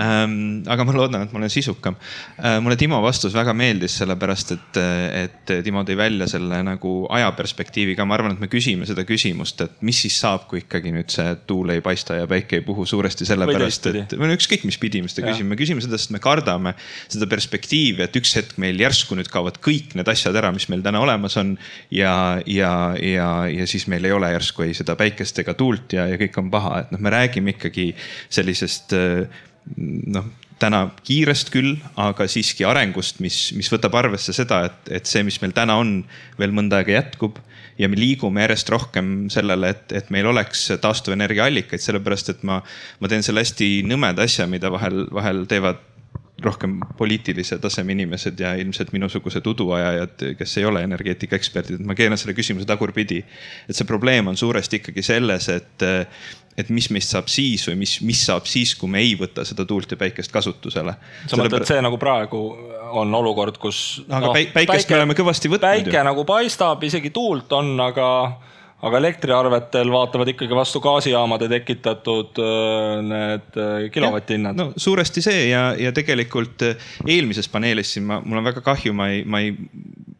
[0.00, 0.62] ähm,.
[0.70, 1.96] aga ma loodan, et ma olen sisukam
[2.38, 2.58] äh,.
[2.64, 4.80] mulle Timo vastus väga meeldis, sellepärast et,
[5.22, 8.06] et Timo tõi välja selle nagu ajaperspektiiviga.
[8.08, 11.34] ma arvan, et me küsime seda küsimust, et mis siis saab, kui ikkagi nüüd see
[11.48, 15.02] tuul ei paista ja päike ei puhu suuresti sellepärast, et või no ükskõik, mis pidi
[15.02, 16.74] me seda küsime, me küsime seda, sest me kardame
[17.06, 20.84] seda perspektiivi, et üks hetk meil järsku nüüd kaovad kõik need asjad ära, mis meil
[20.84, 21.54] täna olemas on
[21.94, 22.14] ja,
[22.46, 23.30] ja, ja ja,
[23.62, 26.52] ja siis meil ei ole järsku ei seda päikest ega tuult ja, ja kõik on
[26.52, 27.92] paha, et noh, me räägime ikkagi
[28.28, 28.96] sellisest
[30.12, 30.30] noh
[30.62, 35.40] täna kiirest küll, aga siiski arengust, mis, mis võtab arvesse seda, et, et see, mis
[35.42, 36.02] meil täna on,
[36.38, 37.40] veel mõnda aega jätkub.
[37.80, 42.60] ja me liigume järjest rohkem sellele, et, et meil oleks taastuvenergia allikaid, sellepärast et ma,
[43.00, 45.80] ma teen selle hästi nõmeda asja, mida vahel, vahel teevad
[46.44, 52.20] rohkem poliitilise taseme inimesed ja ilmselt minusugused uduajajad, kes ei ole energeetikaeksperdid, et ma keeran
[52.20, 53.22] selle küsimuse tagurpidi.
[53.68, 55.86] et see probleem on suuresti ikkagi selles, et,
[56.58, 59.66] et mis meist saab siis või mis, mis saab siis, kui me ei võta seda
[59.68, 60.94] tuult ja päikest kasutusele.
[61.26, 62.42] sa mõtled, see nagu praegu
[63.02, 64.02] on olukord, kus.
[64.08, 65.68] aga no, päikest päike, me oleme kõvasti võtnud.
[65.68, 66.06] päike ju.
[66.10, 68.08] nagu paistab, isegi tuult on, aga
[68.82, 74.58] aga elektriarvetel vaatavad ikkagi vastu gaasijaamade tekitatud äh, need äh, kilovatt-hinnad.
[74.58, 78.94] no suuresti see ja, ja tegelikult äh, eelmises paneelis siin ma, mul on väga kahju,
[78.96, 79.54] ma ei, ma ei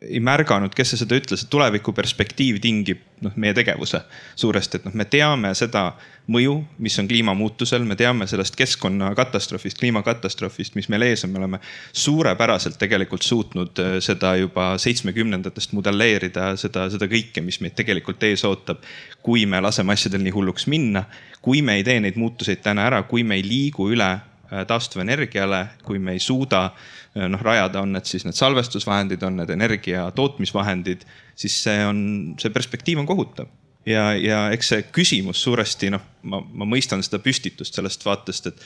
[0.03, 4.03] ei märganud, kes see seda ütles, et tuleviku perspektiiv tingib noh, meie tegevuse
[4.39, 5.93] suuresti, et noh, me teame seda
[6.31, 11.61] mõju, mis on kliimamuutusel, me teame sellest keskkonnakatastroofist, kliimakatastroofist, mis meil ees on, me oleme
[11.93, 18.45] suurepäraselt tegelikult suutnud äh, seda juba seitsmekümnendatest modelleerida, seda, seda kõike, mis meid tegelikult ees
[18.49, 18.83] ootab.
[19.23, 21.05] kui me laseme asjadel nii hulluks minna,
[21.43, 25.67] kui me ei tee neid muutuseid täna ära, kui me ei liigu üle äh, taastuvenergiale,
[25.85, 26.71] kui me ei suuda
[27.13, 31.05] Äh, noh rajada, on need siis need salvestusvahendid, on need energia tootmisvahendid,
[31.37, 31.99] siis see on,
[32.41, 33.51] see perspektiiv on kohutav
[33.87, 38.63] ja, ja eks see küsimus suuresti noh, ma, ma mõistan seda püstitust sellest vaatest, et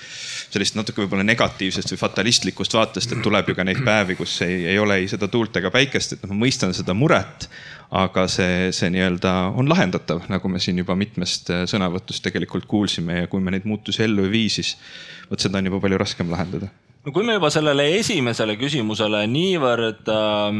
[0.53, 4.65] sellist natuke võib-olla negatiivsest või fatalistlikust vaatest, et tuleb ju ka neid päevi, kus ei,
[4.73, 7.49] ei ole ei seda tuult ega päikest, et noh, ma mõistan seda muret.
[7.87, 13.21] aga see, see nii-öelda on lahendatav, nagu me siin juba mitmest äh, sõnavõtust tegelikult kuulsime
[13.21, 14.73] ja kui me neid muutusi ellu ei vii, siis
[15.31, 16.67] vot seda on juba palju raskem lahendada
[17.07, 20.59] no kui me juba sellele esimesele küsimusele niivõrd äh,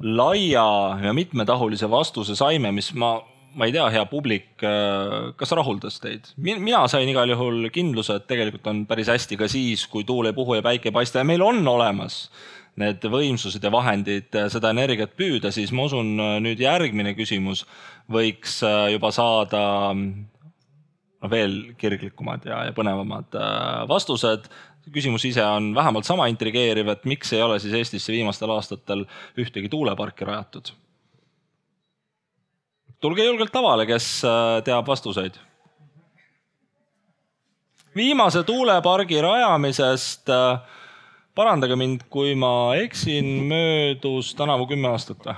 [0.00, 0.66] laia
[1.02, 3.16] ja mitmetahulise vastuse saime, mis ma,
[3.58, 6.32] ma ei tea, hea publik äh,, kas rahuldas teid?
[6.38, 10.36] mina sain igal juhul kindluse, et tegelikult on päris hästi ka siis, kui tuul ei
[10.36, 12.26] puhu ja päike ei paista ja meil on olemas
[12.80, 17.66] need võimsused ja vahendid äh, seda energiat püüda, siis ma usun, äh, nüüd järgmine küsimus
[18.12, 18.58] võiks
[18.90, 19.60] juba saada
[21.30, 23.36] veel kirglikumad ja, ja põnevamad
[23.88, 24.48] vastused
[24.90, 29.04] küsimus ise on vähemalt sama intrigeeriv, et miks ei ole siis Eestisse viimastel aastatel
[29.38, 30.72] ühtegi tuuleparki rajatud?
[33.02, 35.40] Tulge julgelt lavale, kes äh, teab vastuseid.
[37.96, 40.78] viimase tuulepargi rajamisest, äh,
[41.34, 45.36] parandage mind, kui ma eksin, möödus tänavu kümme aastat või?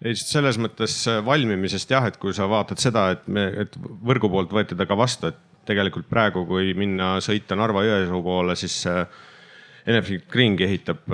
[0.00, 4.32] ei, selles mõttes äh, valmimisest jah, et kui sa vaatad seda, et me, et võrgu
[4.32, 8.80] poolt võeti ta ka vastu, et tegelikult praegu, kui minna sõita Narva-Jõesuu poole, siis
[9.86, 11.04] Enefit Greengi ehitab,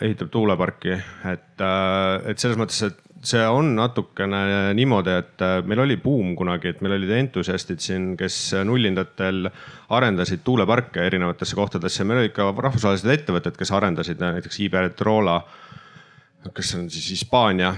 [0.00, 0.96] ehitab tuuleparki,
[1.28, 6.72] et, et selles mõttes, et see on natukene niimoodi, et äh, meil oli buum kunagi,
[6.72, 9.50] et meil olid entusiastid siin, kes nullindatel
[9.96, 12.04] arendasid tuuleparke erinevatesse kohtadesse.
[12.04, 15.40] meil olid ka rahvusvahelised ettevõtted, kes arendasid näiteks Iberdrola,
[16.56, 17.74] kes on siis Hispaania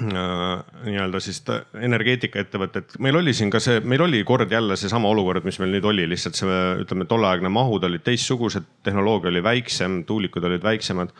[0.00, 1.42] Äh, nii-öelda siis
[1.76, 5.84] energeetikaettevõtted, meil oli siin ka see, meil oli kord jälle seesama olukord, mis meil nüüd
[5.84, 11.12] oli, lihtsalt see, ütleme, tolleaegne mahud olid teistsugused, tehnoloogia oli väiksem, tuulikud olid väiksemad.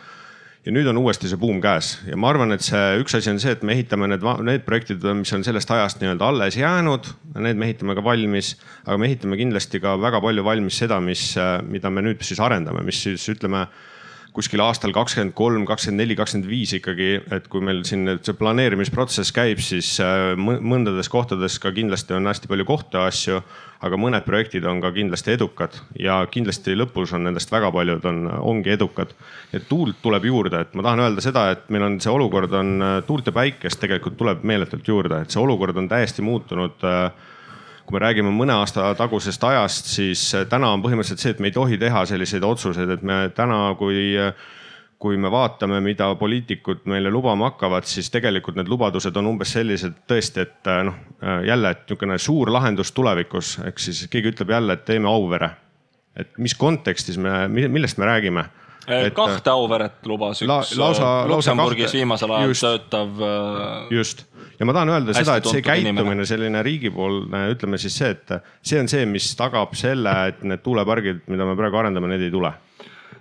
[0.66, 3.40] Ja nüüd on uuesti see buum käes ja ma arvan, et see üks asi on
[3.40, 7.09] see, et me ehitame need, need projektid, mis on sellest ajast nii-öelda alles jäänud,
[7.40, 8.55] need me ehitame ka valmis.
[8.85, 11.33] aga me ehitame kindlasti ka väga palju valmis seda, mis,
[11.68, 13.66] mida me nüüd siis arendame, mis siis ütleme
[14.40, 19.35] kuskil aastal kakskümmend kolm, kakskümmend neli, kakskümmend viis ikkagi, et kui meil siin see planeerimisprotsess
[19.37, 23.40] käib, siis äh, mõndades kohtades ka kindlasti on hästi palju kohtuasju,
[23.85, 28.26] aga mõned projektid on ka kindlasti edukad ja kindlasti lõpus on nendest väga paljud on,
[28.53, 29.12] ongi edukad.
[29.53, 33.03] et tuult tuleb juurde, et ma tahan öelda seda, et meil on see olukord on
[33.07, 37.30] tuult ja päikest tegelikult tuleb meeletult juurde, et see olukord on täiesti muutunud äh,
[37.90, 41.50] kui me räägime mõne aasta tagusest ajast, siis äh, täna on põhimõtteliselt see, et me
[41.50, 44.14] ei tohi teha selliseid otsuseid, et me täna, kui
[45.00, 50.03] kui me vaatame, mida poliitikud meile lubama hakkavad, siis tegelikult need lubadused on umbes sellised
[50.11, 54.53] tõesti, et äh, noh, äh, jälle, et niisugune suur lahendus tulevikus, ehk siis keegi ütleb
[54.53, 55.50] jälle, et teeme Auvere.
[56.16, 58.44] et mis kontekstis me, millest me räägime
[58.88, 63.23] et kahte Auveret lubas üks la, lausa, Luksemburgis lausa kahte, viimasel ajal just, töötav.
[63.93, 64.25] just
[64.61, 68.35] ja ma tahan öelda seda, et see käitumine, selline riigipoolne, ütleme siis see, et
[68.66, 72.33] see on see, mis tagab selle, et need tuulepargid, mida me praegu arendame, need ei
[72.35, 72.53] tule.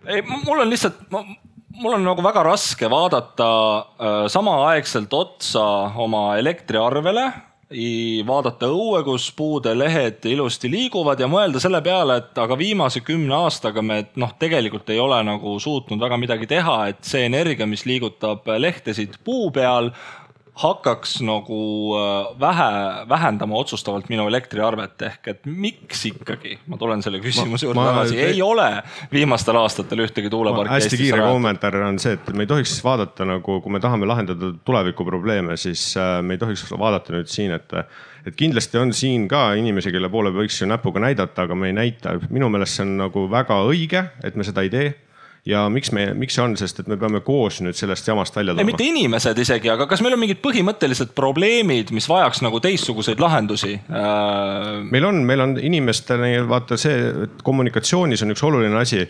[0.05, 5.67] ei, mul on lihtsalt, mul on nagu väga raske vaadata äh, samaaegselt otsa
[6.07, 7.29] oma elektriarvele
[7.69, 13.35] vaadata õue, kus puude lehed ilusti liiguvad ja mõelda selle peale, et aga viimase kümne
[13.35, 17.85] aastaga me noh, tegelikult ei ole nagu suutnud väga midagi teha, et see energia, mis
[17.85, 19.91] liigutab lehtesid puu peal,
[20.59, 21.59] hakkaks nagu
[21.95, 22.69] äh, vähe,
[23.09, 28.41] vähendama otsustavalt minu elektriarvet ehk et miks ikkagi, ma tulen selle küsimuse juurde tagasi, ei
[28.43, 28.67] ole
[29.13, 30.73] viimastel aastatel ühtegi tuuleparki.
[30.73, 34.51] hästi kiire kommentaar on see, et me ei tohiks vaadata nagu, kui me tahame lahendada
[34.67, 37.75] tulevikuprobleeme, siis äh, me ei tohiks vaadata nüüd siin, et
[38.27, 41.77] et kindlasti on siin ka inimesi, kelle poole võiks ju näpuga näidata, aga me ei
[41.77, 42.17] näita.
[42.29, 44.89] minu meelest see on nagu väga õige, et me seda ei tee
[45.47, 48.53] ja miks me, miks see on, sest et me peame koos nüüd sellest jamast välja
[48.53, 48.67] tulema.
[48.67, 53.75] mitte inimesed isegi, aga kas meil on mingid põhimõttelised probleemid, mis vajaks nagu teistsuguseid lahendusi
[53.79, 54.69] äh...?
[54.91, 59.05] meil on, meil on inimestele vaata see, et kommunikatsioonis on üks oluline asi,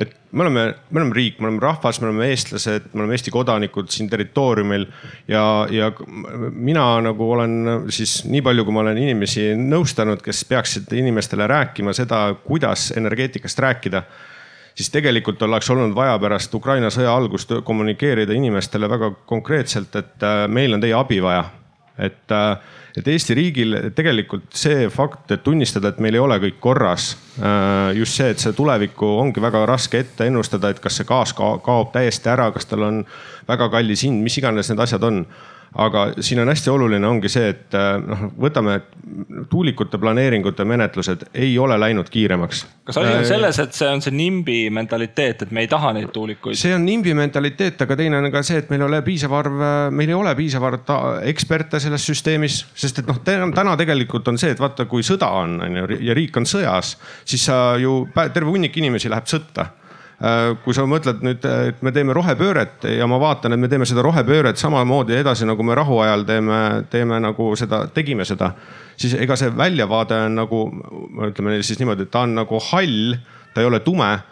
[0.00, 3.34] et me oleme, me oleme riik, me oleme rahvas, me oleme eestlased, me oleme Eesti
[3.34, 4.86] kodanikud siin territooriumil
[5.28, 5.90] ja, ja
[6.52, 11.92] mina nagu olen siis nii palju, kui ma olen inimesi nõustanud, kes peaksid inimestele rääkima
[11.96, 14.06] seda, kuidas energeetikast rääkida
[14.74, 20.44] siis tegelikult oleks olnud vaja pärast Ukraina sõja algust kommunikeerida inimestele väga konkreetselt, et äh,
[20.48, 21.44] meil on teie abi vaja.
[21.98, 22.56] et, äh,
[22.96, 27.92] et Eesti riigil tegelikult see fakt, et tunnistada, et meil ei ole kõik korras, äh,
[27.98, 31.92] just see, et see tulevikku ongi väga raske ette ennustada, et kas see gaas kaob
[31.92, 33.04] täiesti ära, kas tal on
[33.48, 35.26] väga kallis hind, mis iganes need asjad on
[35.74, 38.78] aga siin on hästi oluline, ongi see, et äh, noh, võtame
[39.50, 42.64] tuulikute planeeringute menetlused ei ole läinud kiiremaks.
[42.84, 45.94] kas asi on äh, selles, et see on see nimbi mentaliteet, et me ei taha
[45.96, 46.58] neid tuulikuid?
[46.60, 49.60] see on nimbi mentaliteet, aga teine on ka see, et meil ei ole piisav arv,
[49.96, 50.94] meil ei ole piisav arv
[51.32, 55.60] eksperte selles süsteemis, sest et noh, täna tegelikult on see, et vaata, kui sõda on,
[55.64, 59.81] on ju, ja riik on sõjas, siis sa ju terve hunnik inimesi läheb sõtta Äh,
[60.62, 64.04] kui sa mõtled nüüd, et me teeme rohepööret ja ma vaatan, et me teeme seda
[64.06, 66.58] rohepööret samamoodi edasi, nagu me rahuajal teeme,
[66.92, 68.52] teeme nagu seda, tegime seda.
[68.96, 70.60] siis ega see väljavaade on nagu,
[71.26, 73.16] ütleme siis niimoodi, et ta on nagu hall,
[73.54, 74.22] ta ei ole tume äh,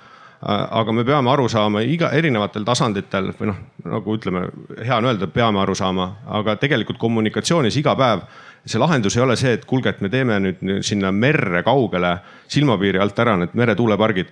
[0.80, 4.44] aga me peame aru saama iga erinevatel tasanditel või noh, nagu ütleme,
[4.78, 6.06] hea on öelda, peame aru saama,
[6.38, 8.22] aga tegelikult kommunikatsioonis iga päev
[8.64, 13.00] see lahendus ei ole see, et kuulge, et me teeme nüüd sinna merre kaugele silmapiiri
[13.00, 14.30] alt ära need meretuulepargid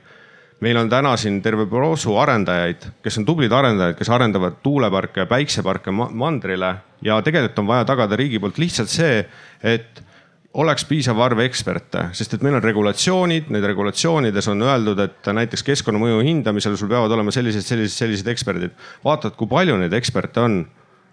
[0.60, 5.30] meil on täna siin terve proosu arendajaid, kes on tublid arendajad, kes arendavad tuuleparke ja
[5.30, 6.74] päikseparke mandrile.
[7.04, 9.22] Ja tegelikult on vaja tagada riigi poolt lihtsalt see,
[9.62, 10.02] et
[10.58, 15.62] oleks piisav arv eksperte, sest et meil on regulatsioonid, need regulatsioonides on öeldud, et näiteks
[15.66, 18.74] keskkonnamõju hindamisel sul peavad olema sellised, sellised, sellised eksperdid.
[19.04, 20.62] vaatad, kui palju neid eksperte on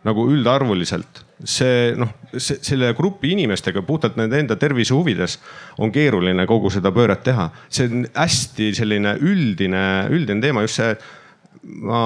[0.05, 1.23] nagu üldarvuliselt.
[1.43, 5.35] see noh, selle grupi inimestega puhtalt nende enda tervise huvides
[5.83, 7.49] on keeruline kogu seda pööret teha.
[7.69, 10.95] see on hästi selline üldine, üldine teema, just see
[11.65, 11.99] ma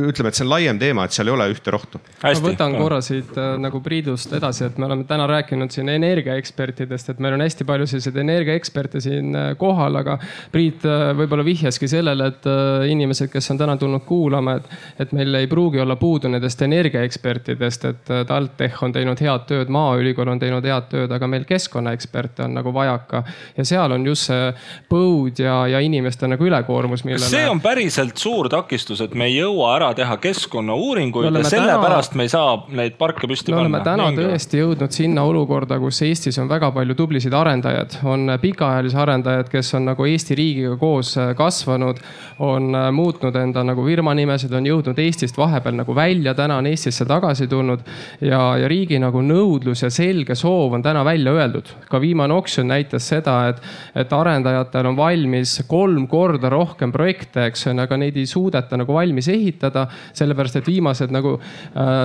[0.00, 2.00] ütleme, et see on laiem teema, et seal ei ole ühte rohtu.
[2.22, 7.12] ma võtan korra siit äh, nagu Priidust edasi, et me oleme täna rääkinud siin energiaekspertidest,
[7.12, 10.16] et meil on hästi palju selliseid energiaeksperte siin äh, kohal, aga
[10.52, 12.48] Priit äh, võib-olla vihjaski sellele, et
[12.90, 14.72] inimesed, kes on täna tulnud kuulama, et,
[15.04, 20.32] et meil ei pruugi olla puudu nendest energiaekspertidest, et TalTech on teinud head tööd, Maaülikool
[20.32, 23.24] on teinud head tööd, aga meil keskkonnaeksperte on nagu vajaka.
[23.56, 24.50] ja seal on just see
[24.90, 27.28] põud ja, ja inimeste nagu ülekoormus, millele.
[27.28, 32.12] see on päriselt suur takistus kohustus, et me ei jõua ära teha keskkonnauuringuid ja sellepärast
[32.12, 32.18] täna...
[32.18, 33.68] me ei saa neid parke püsti me panna.
[33.68, 34.26] me oleme täna Mingi.
[34.28, 39.74] tõesti jõudnud sinna olukorda, kus Eestis on väga palju tublisid arendajaid, on pikaajalisi arendajaid, kes
[39.78, 42.00] on nagu Eesti riigiga koos äh, kasvanud,
[42.44, 46.70] on äh, muutnud enda nagu firma nimesid, on jõudnud Eestist vahepeal nagu välja, täna on
[46.70, 47.84] Eestisse tagasi tulnud
[48.20, 51.74] ja, ja riigi nagu nõudlus ja selge soov on täna välja öeldud.
[51.88, 53.62] ka viimane oksjon näitas seda, et,
[53.94, 58.83] et arendajatel on valmis kolm korda rohkem projekte, eks ju, aga neid ei suudeta nagu
[58.92, 62.02] valmis ehitada, sellepärast et viimased nagu äh,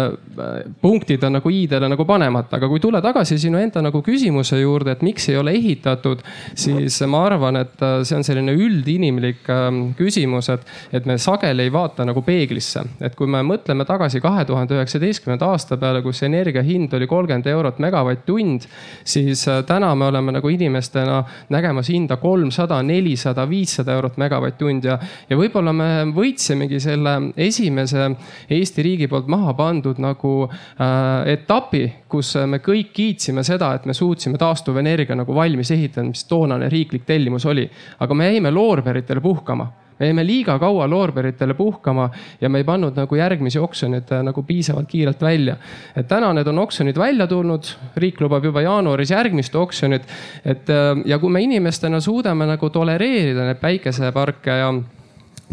[0.81, 2.57] punktid on nagu i-dele nagu panemata.
[2.57, 6.23] aga kui tulla tagasi sinu enda nagu küsimuse juurde, et miks ei ole ehitatud,
[6.55, 11.67] siis ma arvan, et äh, see on selline üldinimlik äh, küsimus, et, et me sageli
[11.67, 12.83] ei vaata nagu peeglisse.
[13.01, 17.47] et kui me mõtleme tagasi kahe tuhande üheksateistkümnenda aasta peale, kus energia hind oli kolmkümmend
[17.49, 18.67] eurot megavatt-tund,
[19.03, 24.99] siis äh, täna me oleme nagu inimestena nägemas hinda kolmsada, nelisada, viissada eurot megavatt-tund ja,
[25.29, 28.09] ja võib-olla me võitsimegi olimegi selle esimese
[28.49, 33.93] Eesti riigi poolt maha pandud nagu äh, etapi, kus me kõik kiitsime seda, et me
[33.93, 37.69] suutsime taastuvenergia nagu valmis ehitada, mis toonane riiklik tellimus oli.
[37.99, 42.09] aga me jäime loorberitele puhkama me jäime liiga kaua loorberitele puhkama
[42.41, 45.57] ja me ei pannud nagu järgmisi oksjoneid äh, nagu piisavalt kiirelt välja.
[45.95, 47.65] et täna need on oksjonid välja tulnud,
[47.97, 50.07] riik lubab juba jaanuaris järgmist oksjonit.
[50.45, 54.73] et äh, ja kui me inimestena suudame nagu tolereerida neid päikeseparke ja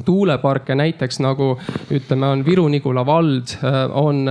[0.04, 1.54] tuuleparke näiteks nagu
[1.90, 4.26] ütleme, on Viru-Nigula vald, äh, on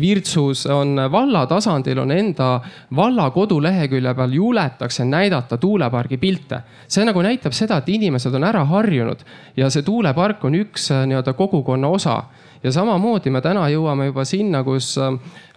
[0.00, 2.60] Virtsus, on valla tasandil on enda
[2.96, 6.60] valla kodulehekülje peal juletakse näidata tuulepargi pilte.
[6.88, 9.24] see nagu näitab seda, et inimesed on ära harjunud
[9.56, 12.22] ja see tuulepark on üks äh, nii-öelda kogukonna osa
[12.62, 15.14] ja samamoodi me täna jõuame juba sinna, kus äh,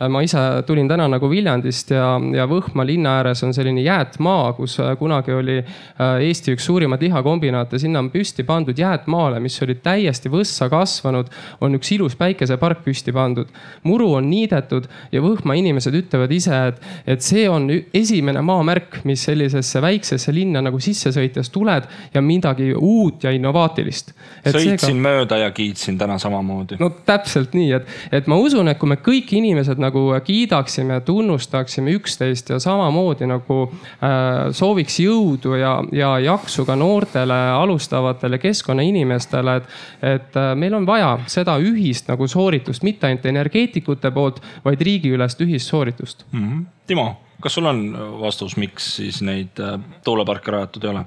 [0.09, 4.77] ma ise tulin täna nagu Viljandist ja, ja Võhma linna ääres on selline jäätmaa, kus
[4.81, 9.77] äh, kunagi oli äh, Eesti üks suurimaid lihakombinaate, sinna on püsti pandud jäätmaale, mis oli
[9.81, 13.49] täiesti võssa kasvanud, on üks ilus päikesepark püsti pandud.
[13.83, 16.81] muru on niidetud ja Võhma inimesed ütlevad ise, et,
[17.15, 22.71] et see on esimene maamärk, mis sellisesse väiksesse linna nagu sisse sõites tuled ja midagi
[22.73, 24.13] uut ja innovaatilist.
[24.45, 25.01] sõitsin seega...
[25.01, 26.77] mööda ja kiitsin täna samamoodi.
[26.79, 31.01] no täpselt nii, et, et ma usun, et kui me kõik inimesed nagu nagu kiidaksime,
[31.01, 39.55] tunnustaksime üksteist ja samamoodi nagu äh, sooviks jõudu ja, ja jaksu ka noortele alustavatele keskkonnainimestele,
[39.55, 44.81] et, et äh, meil on vaja seda ühist nagu sooritust, mitte ainult energeetikute poolt, vaid
[44.81, 46.47] riigiülest ühist sooritust mm.
[46.47, 46.65] -hmm.
[46.87, 47.83] Timo, kas sul on
[48.21, 51.05] vastus, miks siis neid äh, tuuleparke rajatud ei ole?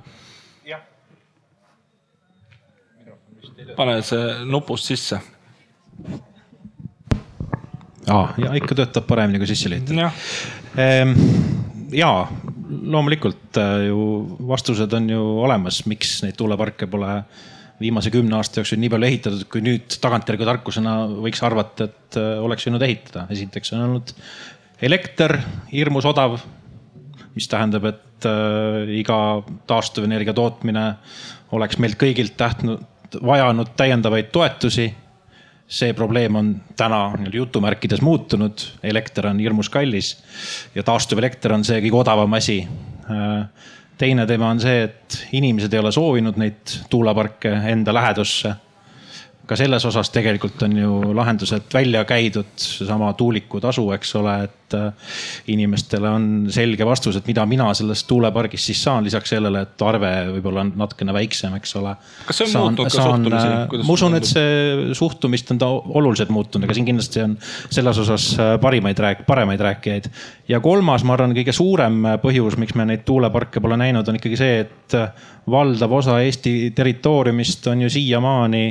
[3.76, 5.18] pane see nupust sisse
[8.11, 10.11] aa, ja ikka töötab paremini kui sisse lülitada.
[10.80, 11.14] Ehm,
[11.95, 12.11] ja
[12.68, 13.99] loomulikult äh, ju
[14.49, 17.18] vastused on ju olemas, miks neid tuuleparke pole
[17.80, 22.34] viimase kümne aasta jooksul nii palju ehitatud, kui nüüd tagantjärgi tarkusena võiks arvata, et äh,
[22.45, 23.26] oleks võinud ehitada.
[23.34, 24.14] esiteks on olnud
[24.84, 25.38] elekter
[25.72, 26.38] hirmus odav,
[27.34, 29.18] mis tähendab, et äh, iga
[29.70, 30.90] taastuvenergia tootmine
[31.55, 32.82] oleks meilt kõigilt tähtnud,
[33.22, 34.88] vajanud täiendavaid toetusi
[35.75, 40.14] see probleem on täna nii-öelda jutumärkides muutunud, elekter on hirmus kallis
[40.75, 42.61] ja taastuvelekter on see kõige odavam asi.
[43.99, 48.55] teine teema on see, et inimesed ei ole soovinud neid tuuleparke enda lähedusse
[49.45, 54.76] ka selles osas tegelikult on ju lahendused välja käidud, seesama tuuliku tasu, eks ole, et
[54.78, 55.11] äh,
[55.53, 60.12] inimestele on selge vastus, et mida mina sellest tuulepargist siis saan, lisaks sellele, et arve
[60.38, 61.92] võib-olla on natukene väiksem, eks ole.
[62.24, 63.53] kas see on saan, muutunud ka suhtumisi?
[63.53, 65.70] Äh, ma usun, et see suhtumist on ta
[66.01, 70.11] oluliselt muutunud, aga siin kindlasti on selles osas äh, parimaid rääk-, paremaid rääkijaid.
[70.49, 74.40] ja kolmas, ma arvan, kõige suurem põhjus, miks me neid tuuleparke pole näinud, on ikkagi
[74.40, 75.01] see, et
[75.51, 78.66] valdav osa Eesti territooriumist on ju siiamaani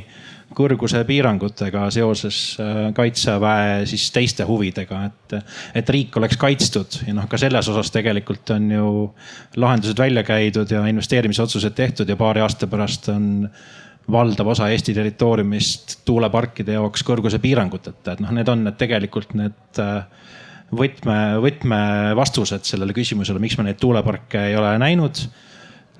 [0.55, 5.37] kõrguse piirangutega seoses äh, kaitseväe siis teiste huvidega, et,
[5.81, 6.99] et riik oleks kaitstud.
[7.07, 8.89] Ja noh, ka selles osas tegelikult on ju
[9.59, 13.47] lahendused välja käidud ja investeerimisotsused tehtud ja paari aasta pärast on
[14.11, 19.79] valdav osa Eesti territooriumist tuuleparkide jaoks kõrguse piiranguteta, et noh, need on need tegelikult need
[19.79, 20.03] äh,
[20.75, 25.23] võtme, võtmevastused sellele küsimusele, miks me neid tuuleparke ei ole näinud.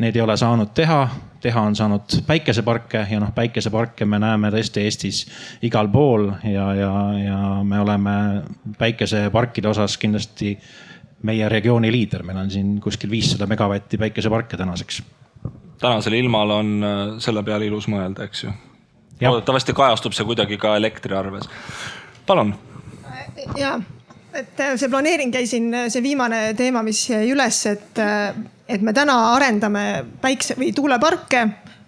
[0.02, 1.04] Neid ei ole saanud teha,
[1.44, 5.24] teha on saanud päikeseparke ja noh, päikeseparke me näeme tõesti Eestis
[5.66, 8.16] igal pool ja, ja, ja me oleme
[8.80, 10.56] päikeseparkide osas kindlasti
[11.28, 15.02] meie regiooni liider, meil on siin kuskil viissada megavatti päikeseparke tänaseks.
[15.80, 18.54] tänasel ilmal on äh, selle peale ilus mõelda, eks ju.
[19.22, 21.50] loodetavasti kajastub see kuidagi ka elektriarves.
[22.28, 22.56] palun.
[23.60, 23.78] ja,
[24.34, 28.36] et äh, see planeering jäi siin, see viimane teema, mis jäi üles, et äh,
[28.74, 29.88] et me täna arendame
[30.22, 31.42] päikse või tuuleparke,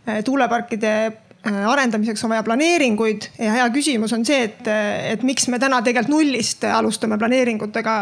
[0.06, 5.24] äh, tuuleparkide äh, arendamiseks on vaja planeeringuid ja hea küsimus on see, et, äh, et
[5.26, 7.96] miks me täna tegelikult nullist alustame planeeringutega.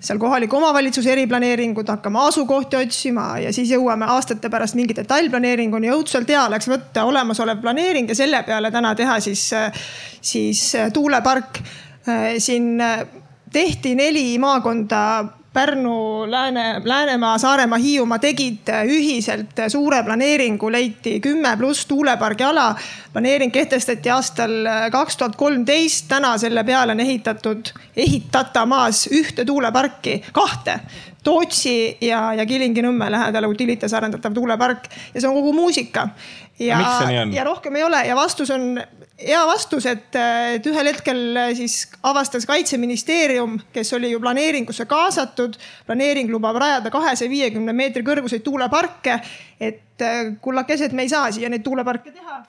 [0.00, 5.90] seal kohaliku omavalitsuse eriplaneeringud, hakkame asukohti otsima ja siis jõuame aastate pärast mingi detailplaneeringuni.
[5.96, 9.50] õudselt hea oleks võtta olemasolev planeering ja selle peale täna teha siis,
[10.20, 11.58] siis tuulepark.
[12.38, 12.78] siin
[13.52, 15.00] tehti neli maakonda
[15.52, 22.74] Pärnu, Lääne, Läänemaa, Saaremaa, Hiiumaa tegid ühiselt suure planeeringu, leiti kümme pluss tuulepargi ala.
[23.12, 24.50] planeering kehtestati aastal
[24.92, 30.80] kaks tuhat kolmteist, täna selle peale on ehitatud, ehitatamas ühte tuuleparki, kahte.
[31.28, 36.08] Tootsi ja, ja Kilingi-Nõmme lähedal Utilitas arendatav tuulepark ja see on kogu muusika.
[36.58, 36.80] ja,
[37.32, 38.80] ja rohkem ei ole ja vastus on
[39.18, 40.14] hea vastus, et,
[40.54, 41.20] et ühel hetkel
[41.58, 45.58] siis avastas kaitseministeerium, kes oli ju planeeringusse kaasatud.
[45.86, 49.20] planeering lubab rajada kahesaja viiekümne meetri kõrguseid tuuleparke.
[49.60, 50.06] et
[50.40, 52.42] kullakesed, me ei saa siia neid tuuleparke teha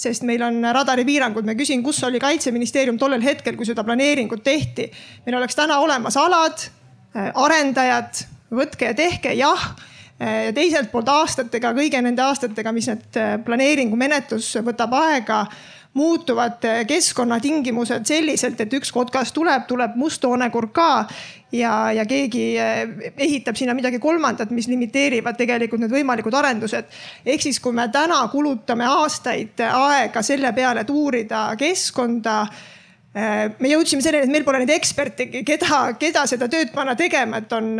[0.00, 1.44] sest meil on radaripiirangud.
[1.44, 4.90] ma küsin, kus oli kaitseministeerium tollel hetkel, kui seda planeeringut tehti.
[5.26, 6.68] meil oleks täna olemas alad,
[7.14, 9.70] arendajad, võtke ja tehke, jah
[10.20, 15.46] ja teiselt poolt aastatega, kõigi nende aastatega, mis need planeeringumenetlus võtab aega
[15.94, 20.90] muutuvad keskkonnatingimused selliselt, et üks kotkas tuleb, tuleb must hoonekurk ka
[21.52, 26.86] ja, ja keegi eh, ehitab sinna midagi kolmandat, mis limiteerivad tegelikult need võimalikud arendused.
[27.26, 32.44] ehk siis, kui me täna kulutame aastaid aega selle peale, et uurida keskkonda
[33.14, 37.52] me jõudsime selleni, et meil pole neid eksperte, keda, keda seda tööd panna tegema, et
[37.56, 37.72] on,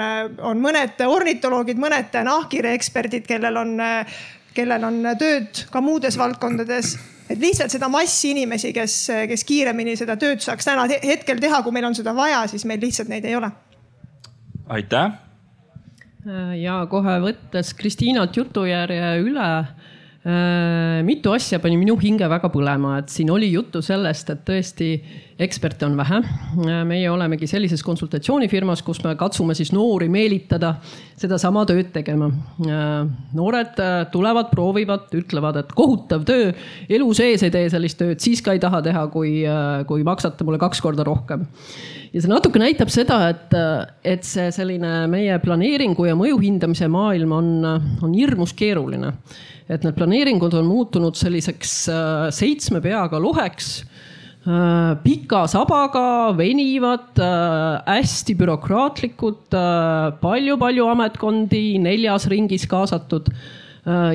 [0.51, 3.77] on mõned ornitoloogid, mõned nahkhiire eksperdid, kellel on,
[4.57, 6.97] kellel on tööd ka muudes valdkondades
[7.31, 8.95] et lihtsalt seda massi inimesi, kes,
[9.31, 12.83] kes kiiremini seda tööd saaks täna hetkel teha, kui meil on seda vaja, siis meil
[12.83, 13.53] lihtsalt neid ei ole.
[14.67, 15.13] aitäh.
[16.59, 19.80] ja kohe võttes Kristiinalt jutujärje üle Äh,
[21.07, 24.89] mitu asja pani minu hinge väga põlema, et siin oli juttu sellest, et tõesti
[25.41, 26.21] eksperte on vähe.
[26.21, 30.75] Äh, meie olemegi sellises konsultatsioonifirmas, kus me katsume siis noori meelitada
[31.21, 32.29] sedasama tööd tegema.
[32.67, 33.07] Äh,
[33.37, 33.81] noored
[34.13, 36.51] tulevad, proovivad, ütlevad, et kohutav töö,
[36.89, 39.39] elu sees ei tee sellist tööd, siis ka ei taha teha, kui,
[39.89, 41.47] kui maksate mulle kaks korda rohkem
[42.11, 43.55] ja see natuke näitab seda, et,
[44.05, 47.51] et see selline meie planeeringu ja mõju hindamise maailm on,
[48.03, 49.15] on hirmus keeruline
[49.71, 57.79] et need planeeringud on muutunud selliseks äh, seitsme peaga loheks äh, pika sabaga, venivad, äh,
[57.87, 63.33] hästi bürokraatlikud palju,, palju-palju ametkondi neljas ringis kaasatud.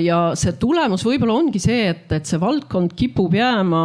[0.05, 3.79] ja see tulemus võib-olla ongi see, et, et see valdkond kipub jääma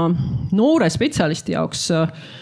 [0.53, 2.39] noore spetsialisti jaoks Äh,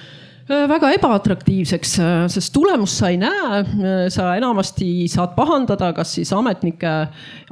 [0.48, 3.60] väga ebaatraktiivseks, äh, sest tulemust sa ei näe.
[3.60, 6.92] Äh, sa enamasti saad pahandada, kas siis ametnike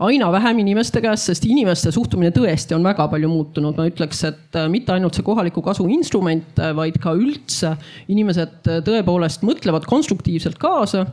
[0.08, 3.76] aina vähem inimeste käest, sest inimeste suhtumine tõesti on väga palju muutunud.
[3.76, 7.76] ma ütleks, et mitte ainult see kohaliku kasu instrument, vaid ka üldse
[8.08, 11.04] inimesed tõepoolest mõtlevad konstruktiivselt kaasa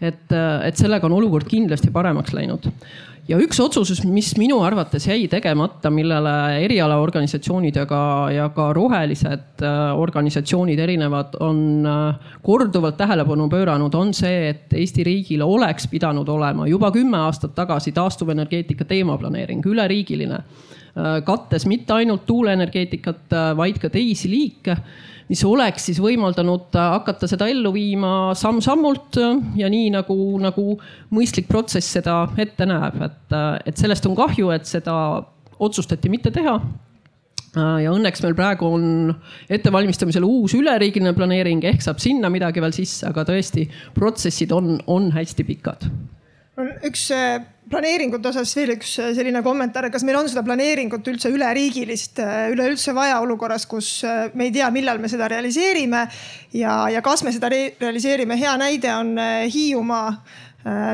[0.00, 0.32] et,
[0.64, 2.70] et sellega on olukord kindlasti paremaks läinud.
[3.28, 6.30] Ja üks otsus, mis minu arvates jäi tegemata, millele
[6.64, 7.98] erialaorganisatsioonid ja ka,
[8.32, 15.04] ja ka rohelised äh, organisatsioonid erinevad on äh, korduvalt tähelepanu pööranud, on see, et Eesti
[15.04, 20.40] riigil oleks pidanud olema juba kümme aastat tagasi taastuvenergeetika teemaplaneering, üleriigiline
[20.94, 24.76] kattes mitte ainult tuuleenergeetikat, vaid ka teisi liike
[25.28, 29.18] mis oleks siis võimaldanud hakata seda ellu viima samm-sammult
[29.60, 30.66] ja nii nagu, nagu
[31.14, 34.94] mõistlik protsess seda ette näeb, et, et sellest on kahju, et seda
[35.58, 36.56] otsustati mitte teha
[37.58, 39.12] ja õnneks meil praegu on
[39.50, 43.66] ettevalmistamisel uus üleriigiline planeering ehk saab sinna midagi veel sisse, aga tõesti
[43.96, 45.88] protsessid on, on hästi pikad.
[46.86, 47.08] üks
[47.70, 52.48] planeeringute osas veel üks äh, selline kommentaar, kas meil on seda planeeringut üldse üleriigilist äh,
[52.52, 56.06] üleüldse vaja olukorras, kus äh, me ei tea, millal me seda realiseerime
[56.56, 58.38] ja, ja kas me seda re realiseerime.
[58.40, 59.16] hea näide on
[59.52, 60.10] Hiiumaa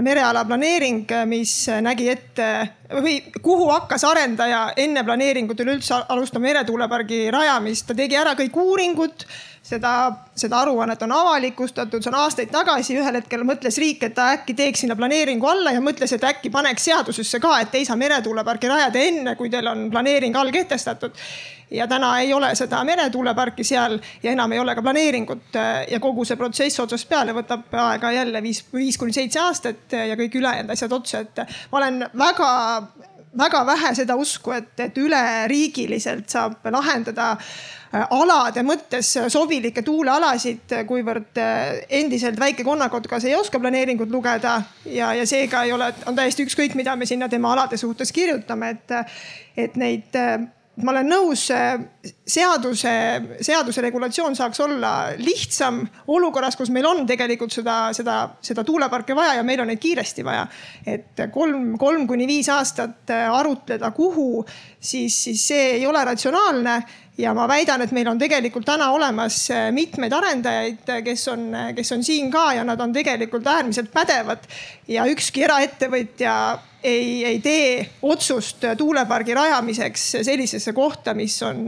[0.04, 1.52] mereala planeering, mis
[1.82, 2.48] nägi ette
[2.94, 9.26] või kuhu hakkas arendaja enne planeeringut üleüldse alustama meretuulepargi rajamist, ta tegi ära kõik uuringud
[9.64, 9.92] seda,
[10.36, 14.56] seda aruannet on avalikustatud, see on aastaid tagasi, ühel hetkel mõtles riik, et ta äkki
[14.58, 18.70] teeks sinna planeeringu alla ja mõtles, et äkki paneks seadusesse ka, et ei saa meretuuleparki
[18.70, 21.16] rajada enne, kui teil on planeering all kehtestatud.
[21.70, 25.58] Ja täna ei ole seda meretuuleparki seal ja enam ei ole ka planeeringut
[25.90, 30.16] ja kogu see protsess otsast peale võtab aega jälle viis, viis kuni seitse aastat ja
[30.18, 32.52] kõik ülejäänud asjad otsa, et ma olen väga
[33.38, 41.40] väga vähe seda usku, et, et üleriigiliselt saab lahendada äh, alade mõttes sobilikke tuulealasid, kuivõrd
[41.42, 46.46] äh, endiselt väike konnakotkas ei oska planeeringut lugeda ja, ja seega ei ole, on täiesti
[46.46, 49.16] ükskõik, mida me sinna tema alade suhtes kirjutame, et,
[49.66, 50.38] et neid äh,
[50.82, 51.44] ma olen nõus,
[52.26, 52.92] seaduse,
[53.46, 59.36] seaduse regulatsioon saaks olla lihtsam olukorras, kus meil on tegelikult seda, seda, seda tuuleparke vaja
[59.38, 60.48] ja meil on neid kiiresti vaja.
[60.86, 64.44] et kolm, kolm kuni viis aastat arutleda, kuhu,
[64.80, 66.82] siis, siis see ei ole ratsionaalne
[67.18, 71.46] ja ma väidan, et meil on tegelikult täna olemas äh, mitmeid arendajaid, äh, kes on,
[71.54, 74.46] äh, kes on siin ka ja nad on tegelikult äärmiselt pädevad.
[74.88, 76.34] ja ükski eraettevõtja
[76.84, 81.66] ei, ei tee otsust tuulepargi rajamiseks sellisesse kohta, mis on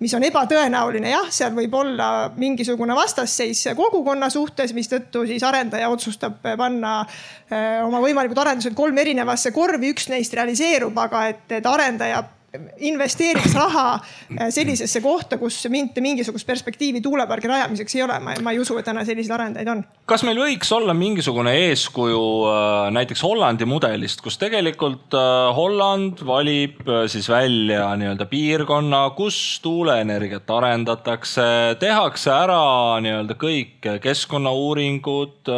[0.00, 6.40] mis on ebatõenäoline, jah, seal võib olla mingisugune vastasseis kogukonna suhtes, mistõttu siis arendaja otsustab
[6.56, 6.94] panna
[7.84, 12.22] oma võimalikud arendused kolme erinevasse korvi, üks neist realiseerub, aga et, et arendaja
[12.82, 18.18] investeeriks raha äh, sellisesse kohta, kus mitte mingisugust perspektiivi tuulepargi rajamiseks ei ole.
[18.18, 19.84] ma, ma ei usu, et täna selliseid arendajaid on.
[20.10, 26.82] kas meil võiks olla mingisugune eeskuju äh, näiteks Hollandi mudelist, kus tegelikult äh, Holland valib
[27.10, 32.64] siis välja nii-öelda piirkonna, kus tuuleenergiat arendatakse, tehakse ära
[33.04, 35.54] nii-öelda kõik keskkonnauuringud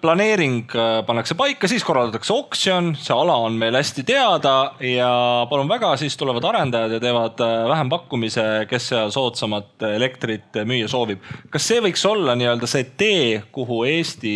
[0.00, 5.12] planeering äh, pannakse paika, siis korraldatakse oksjon, see ala on meil hästi teada ja
[5.50, 11.22] palun väga, siis tulevad arendajad ja teevad äh, vähempakkumise, kes seal soodsamat elektrit müüa soovib.
[11.50, 14.34] kas see võiks olla nii-öelda see tee, kuhu Eesti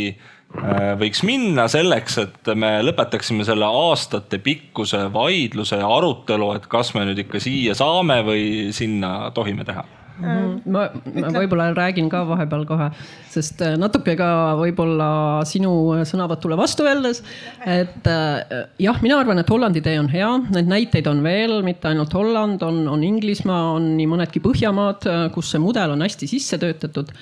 [0.97, 7.27] võiks minna selleks, et me lõpetaksime selle aastatepikkuse vaidluse ja arutelu, et kas me nüüd
[7.27, 9.85] ikka siia saame või sinna tohime teha?
[10.21, 12.89] Ma, ma võib-olla räägin ka vahepeal kohe,
[13.33, 14.29] sest äh, natuke ka
[14.61, 15.09] võib-olla
[15.49, 15.73] sinu
[16.09, 17.23] sõnavõtule vastu öeldes.
[17.65, 21.91] et äh, jah, mina arvan, et Hollandi tee on hea, neid näiteid on veel, mitte
[21.91, 26.31] ainult Holland, on, on Inglismaa, on nii mõnedki Põhjamaad, äh, kus see mudel on hästi
[26.31, 27.13] sisse töötatud.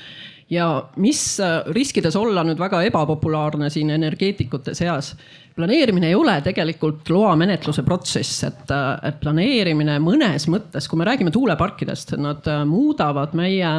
[0.53, 0.67] Ja
[1.01, 1.39] mis
[1.73, 5.15] riskides olla nüüd väga ebapopulaarne siin energeetikute seas
[5.55, 8.71] planeerimine ei ole tegelikult loamenetluse protsess, et,
[9.07, 13.71] et planeerimine mõnes mõttes, kui me räägime tuuleparkidest, nad muudavad meie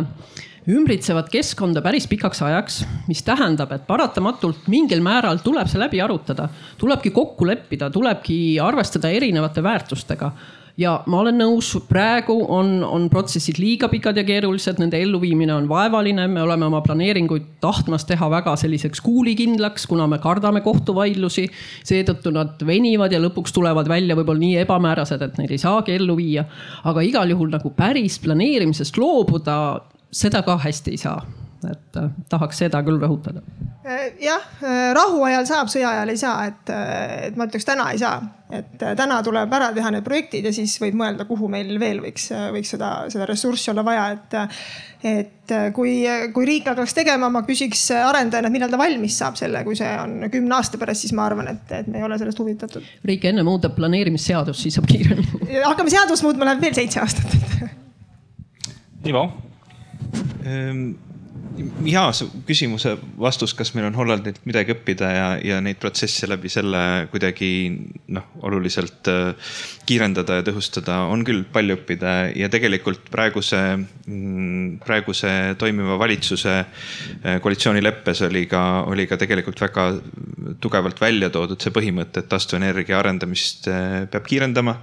[0.65, 6.47] ümbritsevat keskkonda päris pikaks ajaks, mis tähendab, et paratamatult mingil määral tuleb see läbi arutada,
[6.81, 10.31] tulebki kokku leppida, tulebki arvestada erinevate väärtustega
[10.77, 15.69] ja ma olen nõus, praegu on, on protsessid liiga pikad ja keerulised, nende elluviimine on
[15.71, 21.47] vaevaline, me oleme oma planeeringuid tahtmas teha väga selliseks kuulikindlaks, kuna me kardame kohtuvaidlusi.
[21.85, 26.17] seetõttu nad venivad ja lõpuks tulevad välja võib-olla nii ebamäärased, et neid ei saagi ellu
[26.19, 26.45] viia.
[26.83, 32.63] aga igal juhul nagu päris planeerimisest loobuda, seda ka hästi ei saa et äh, tahaks
[32.63, 33.43] seda küll rõhutada.
[33.85, 36.73] Äh, jah, äh, rahuajal saab, sõja ajal ei saa, et,
[37.29, 38.17] et ma ütleks täna ei saa,
[38.53, 42.27] et täna tuleb ära teha need projektid ja siis võib mõelda, kuhu meil veel võiks,
[42.53, 44.37] võiks seda, seda ressurssi olla vaja, et.
[45.05, 45.31] et
[45.77, 45.99] kui,
[46.33, 50.25] kui riik hakkaks tegema, ma küsiks arendajana, millal ta valmis saab selle, kui see on
[50.33, 52.87] kümne aasta pärast, siis ma arvan, et, et me ei ole sellest huvitatud.
[53.05, 55.59] riik enne muudab planeerimisseadust, siis saab kiiremini.
[55.61, 57.37] hakkame seadust muutma, läheb veel seitse aastat
[59.05, 59.27] Ivo
[60.45, 60.95] ehm,
[62.15, 67.07] su küsimuse vastus, kas meil on Hollandilt midagi õppida ja, ja neid protsesse läbi selle
[67.11, 67.49] kuidagi
[68.15, 69.53] noh, oluliselt äh,
[69.87, 77.39] kiirendada ja tõhustada, on küll palju õppida ja tegelikult praeguse, mm, praeguse toimiva valitsuse äh,
[77.43, 79.89] koalitsioonileppes oli ka, oli ka tegelikult väga
[80.61, 84.79] tugevalt välja toodud see põhimõte, et taastuvenergia arendamist äh, peab kiirendama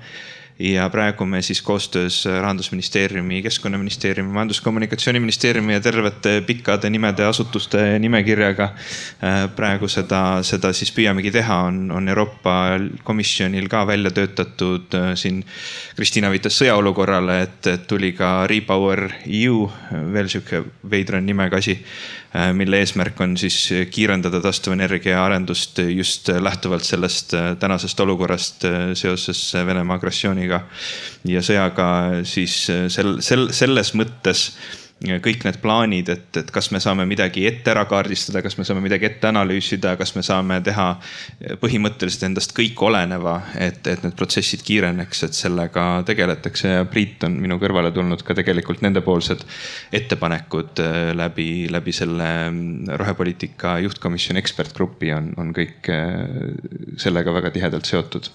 [0.59, 8.65] ja praegu me siis koostöös rahandusministeeriumi, keskkonnaministeeriumi, majandus-kommunikatsiooniministeeriumi ja tervete pikkade nimede asutuste nimekirjaga.
[8.65, 12.57] Äh, praegu seda, seda siis püüamegi teha, on, on Euroopa
[13.05, 15.45] Komisjonil ka välja töötatud äh, siin.
[15.97, 19.67] Kristiina viitas sõjaolukorrale, et, tuli ka Repower EU,
[20.13, 22.22] veel sihuke veidra nimega asi Äh,
[22.57, 23.57] mille eesmärk on siis
[23.93, 30.63] kiirendada taastuvenergia arendust just lähtuvalt sellest äh, tänasest olukorrast äh, seoses Venemaa agressiooniga
[31.29, 31.89] ja sõjaga,
[32.25, 34.47] siis sel, sel, selles mõttes
[35.03, 38.83] kõik need plaanid, et, et kas me saame midagi ette ära kaardistada, kas me saame
[38.85, 40.87] midagi ette analüüsida, kas me saame teha
[41.63, 46.71] põhimõtteliselt endast kõik oleneva, et, et need protsessid kiireneks, et sellega tegeletakse.
[46.77, 49.45] Ja Priit on minu kõrvale tulnud ka tegelikult nendepoolsed
[49.99, 57.55] ettepanekud äh, läbi, läbi selle mm, rohepoliitika juhtkomisjoni ekspertgrupi on, on kõik äh, sellega väga
[57.57, 58.31] tihedalt seotud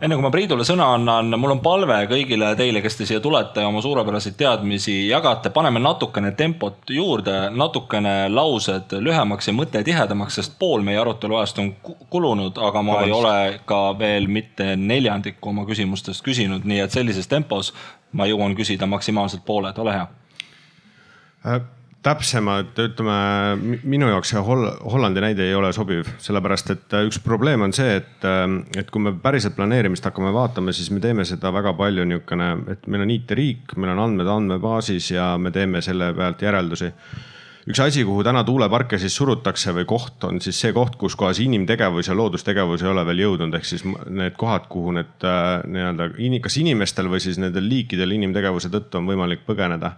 [0.00, 3.64] enne kui ma Priidule sõna annan, mul on palve kõigile teile, kes te siia tulete
[3.64, 10.40] ja oma suurepäraseid teadmisi jagate, paneme natukene tempot juurde, natukene laused lühemaks ja mõte tihedamaks,
[10.40, 11.72] sest pool meie arutelu ajast on
[12.10, 13.12] kulunud, aga ma Vabandust.
[13.12, 17.72] ei ole ka veel mitte neljandikku oma küsimustest küsinud, nii et sellises tempos
[18.12, 20.06] ma jõuan küsida maksimaalselt pooled, ole hea
[21.46, 27.06] äh täpsemad, ütleme minu jaoks see Holl Hollandi näide ei ole sobiv, sellepärast et äh,
[27.08, 28.44] üks probleem on see, et, äh,
[28.78, 32.86] et kui me päriselt planeerimist hakkame vaatama, siis me teeme seda väga palju niisugune, et
[32.90, 36.92] meil on IT-riik, meil on andmed andmebaasis ja me teeme selle pealt järeldusi.
[37.66, 41.40] Üks asi, kuhu täna tuuleparke siis surutakse või koht on siis see koht, kus kohas
[41.42, 46.12] inimtegevus ja loodustegevus ei ole veel jõudnud, ehk siis need kohad, kuhu need äh, nii-öelda,
[46.44, 49.96] kas inimestel või siis nendel liikidel inimtegevuse tõttu on võimalik põgeneda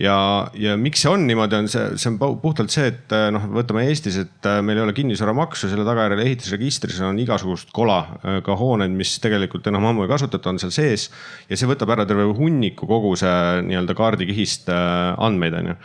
[0.00, 0.16] ja,
[0.56, 3.84] ja miks see on niimoodi, on see, see on puhtalt see, et äh, noh, võtame
[3.90, 8.56] Eestis, et äh, meil ei ole kinnisvaramaksu, selle tagajärjel ehitusregistris on igasugust kola, äh, ka
[8.58, 11.08] hooned, mis tegelikult enam ammu ei kasutata, on seal sees.
[11.50, 15.80] ja see võtab ära terve hunniku kogu see nii-öelda kaardikihist andmeid, on ju.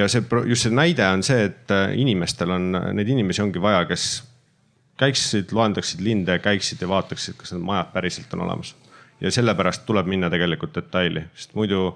[0.00, 4.08] ja see, just see näide on see, et inimestel on, neid inimesi ongi vaja, kes
[5.00, 8.74] käiksid, loendaksid linde, käiksid ja vaataksid, kas need majad päriselt on olemas.
[9.20, 11.90] ja sellepärast tuleb minna tegelikult detaili, sest muidu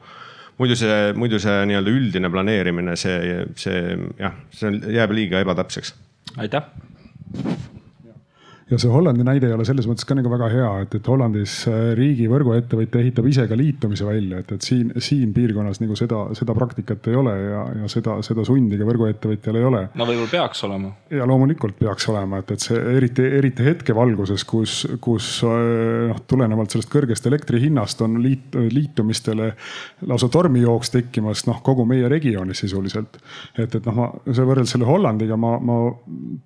[0.59, 5.95] muidu see, muidu see nii-öelda üldine planeerimine, see, see jah, see jääb liiga ebatäpseks.
[6.37, 6.67] aitäh
[8.71, 11.55] ja see Hollandi näide ei ole selles mõttes ka nagu väga hea, et, et Hollandis
[11.71, 16.27] äh, riigi võrguettevõtja ehitab ise ka liitumise välja, et, et siin, siin piirkonnas nagu seda,
[16.37, 19.83] seda praktikat ei ole ja, ja seda, seda sundi ka võrguettevõtjal ei ole.
[19.97, 20.93] no võib-olla peaks olema.
[21.15, 26.77] ja loomulikult peaks olema, et, et see eriti, eriti hetkevalguses, kus, kus äh, noh, tulenevalt
[26.77, 29.55] sellest kõrgest elektri hinnast on liit, liitumistele
[30.11, 33.17] lausa tormijooks tekkimas, noh kogu meie regioonis sisuliselt.
[33.57, 35.81] et, et noh, ma, see võrreldes selle Hollandiga ma, ma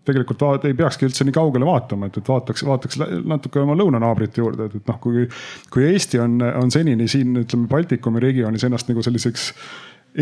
[0.06, 4.68] tegelikult ei peakski üldse nii kaugele vaatama, et, et vaataks, vaataks natuke oma lõunanaabrite juurde,
[4.68, 5.24] et, et noh, kui,
[5.72, 9.52] kui Eesti on, on senini siin ütleme Baltikumi regioonis ennast nagu selliseks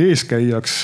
[0.00, 0.76] eeskäijaks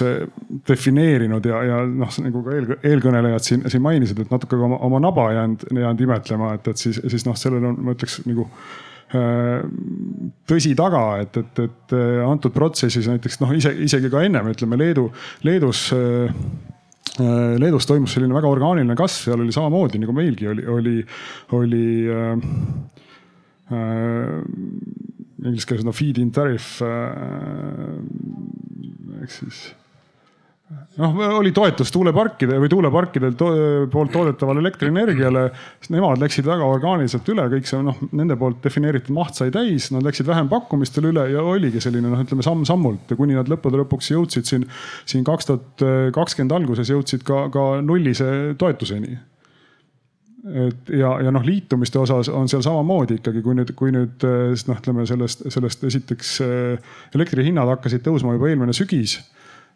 [0.68, 5.00] defineerinud ja, ja noh, nagu ka eel, eelkõnelejad siin, siin mainisid, et natuke oma, oma
[5.02, 8.48] naba jäänud, jäänud imetlema, et, et siis, siis noh, sellel on, ma ütleks nagu
[9.14, 9.62] äh,
[10.50, 15.12] tõsi taga, et, et, et antud protsessis näiteks noh, ise, isegi ka ennem ütleme Leedu,
[15.46, 16.75] Leedus äh, Äh,
[17.16, 20.96] Leedus toimus selline väga orgaaniline kasv, seal oli samamoodi nagu meilgi oli, oli,
[21.56, 22.34] oli äh,
[23.72, 24.42] äh,
[25.46, 27.96] inglise keeles no feed-in tariff äh,
[29.22, 29.62] ehk siis
[30.98, 33.50] noh, oli toetus tuuleparkide või tuuleparkidel to
[33.92, 35.44] poolt toodetavale elektrienergiale.
[35.94, 40.06] Nemad läksid väga orgaaniliselt üle, kõik see noh, nende poolt defineeritud maht sai täis, nad
[40.06, 44.66] läksid vähempakkumistele üle ja oligi selline noh, ütleme samm-sammult, kuni nad lõppude lõpuks jõudsid siin,
[45.06, 45.86] siin kaks tuhat
[46.16, 49.14] kakskümmend alguses jõudsid ka, ka nullise toetuseni
[50.46, 54.76] et ja, ja noh, liitumiste osas on seal samamoodi ikkagi, kui nüüd, kui nüüd noh,
[54.78, 56.36] ütleme sellest, sellest esiteks
[57.18, 59.16] elektrihinnad hakkasid tõusma juba eelmine sügis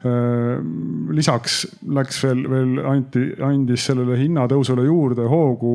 [0.01, 5.73] lisaks läks veel, veel anti, andis sellele hinnatõusule juurde hoogu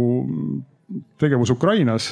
[1.21, 2.07] tegevus Ukrainas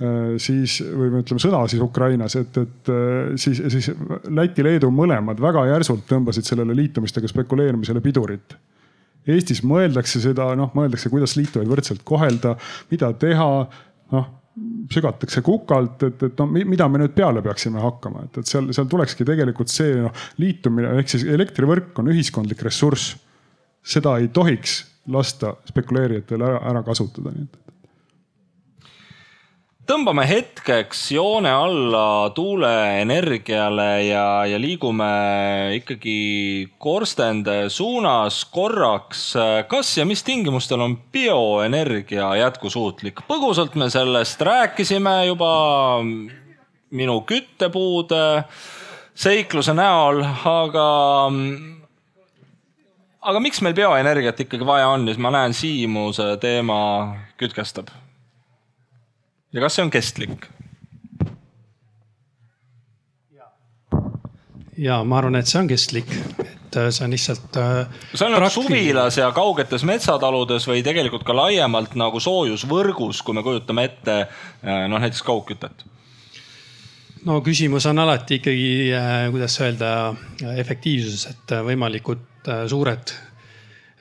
[0.00, 3.92] äh, siis või ütleme sõda siis Ukrainas, et, et äh, siis, siis
[4.26, 8.56] Läti-Leedu mõlemad väga järsult tõmbasid sellele liitumistega spekuleerimisele pidurit.
[9.26, 12.56] Eestis mõeldakse seda, noh, mõeldakse, kuidas liitujaid võrdselt kohelda,
[12.90, 13.48] mida teha,
[14.14, 14.28] noh
[14.92, 18.88] sügatakse kukalt, et, et no mida me nüüd peale peaksime hakkama, et, et seal, seal
[18.88, 23.16] tulekski tegelikult see noh, liitumine ehk siis elektrivõrk on ühiskondlik ressurss.
[23.86, 24.80] seda ei tohiks
[25.12, 27.65] lasta spekuleerijatel ära, ära kasutada, nii et
[29.86, 35.10] tõmbame hetkeks joone alla tuuleenergiale ja, ja liigume
[35.78, 39.34] ikkagi korstende suunas korraks.
[39.70, 43.22] kas ja mis tingimustel on bioenergia jätkusuutlik?
[43.30, 45.52] põgusalt me sellest rääkisime juba
[46.90, 48.24] minu küttepuude
[49.14, 50.88] seikluse näol, aga
[53.22, 56.80] aga miks meil bioenergiat ikkagi vaja on, siis ma näen Siimu see teema
[57.38, 57.94] kütkestab
[59.56, 60.46] ja kas see on kestlik?
[64.76, 66.10] ja ma arvan, et see on kestlik,
[66.42, 67.58] et äh, see on lihtsalt.
[67.60, 73.36] Äh, see on nagu suvilas ja kaugetes metsataludes või tegelikult ka laiemalt nagu soojusvõrgus, kui
[73.36, 75.86] me kujutame ette äh, noh, näiteks kaugkütet
[77.26, 78.68] no küsimus on alati ikkagi,
[79.32, 79.88] kuidas öelda,
[80.60, 83.16] efektiivsuses, et võimalikud suured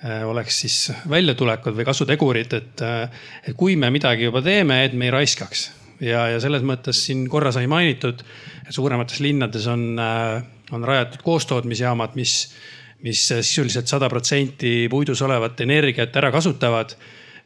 [0.03, 0.77] oleks siis
[1.09, 3.09] väljatulekud või kasutegurid, et, äh,
[3.47, 5.71] et kui me midagi juba teeme, et me ei raiskaks.
[6.03, 8.19] ja, ja selles mõttes siin korra sai mainitud,
[8.67, 12.51] et suuremates linnades on, äh, on rajatud koostootmisjaamad, mis,
[13.03, 16.95] mis sisuliselt sada protsenti puidus olevat energiat ära kasutavad.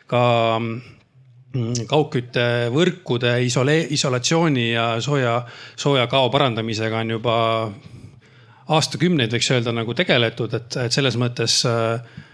[0.09, 5.45] ka mm, kaugküttevõrkude isole-, isolatsiooni ja sooja,
[5.75, 7.35] soojakao parandamisega on juba
[8.67, 12.28] aastakümneid võiks öelda nagu tegeletud, et, et selles mõttes äh, Äh,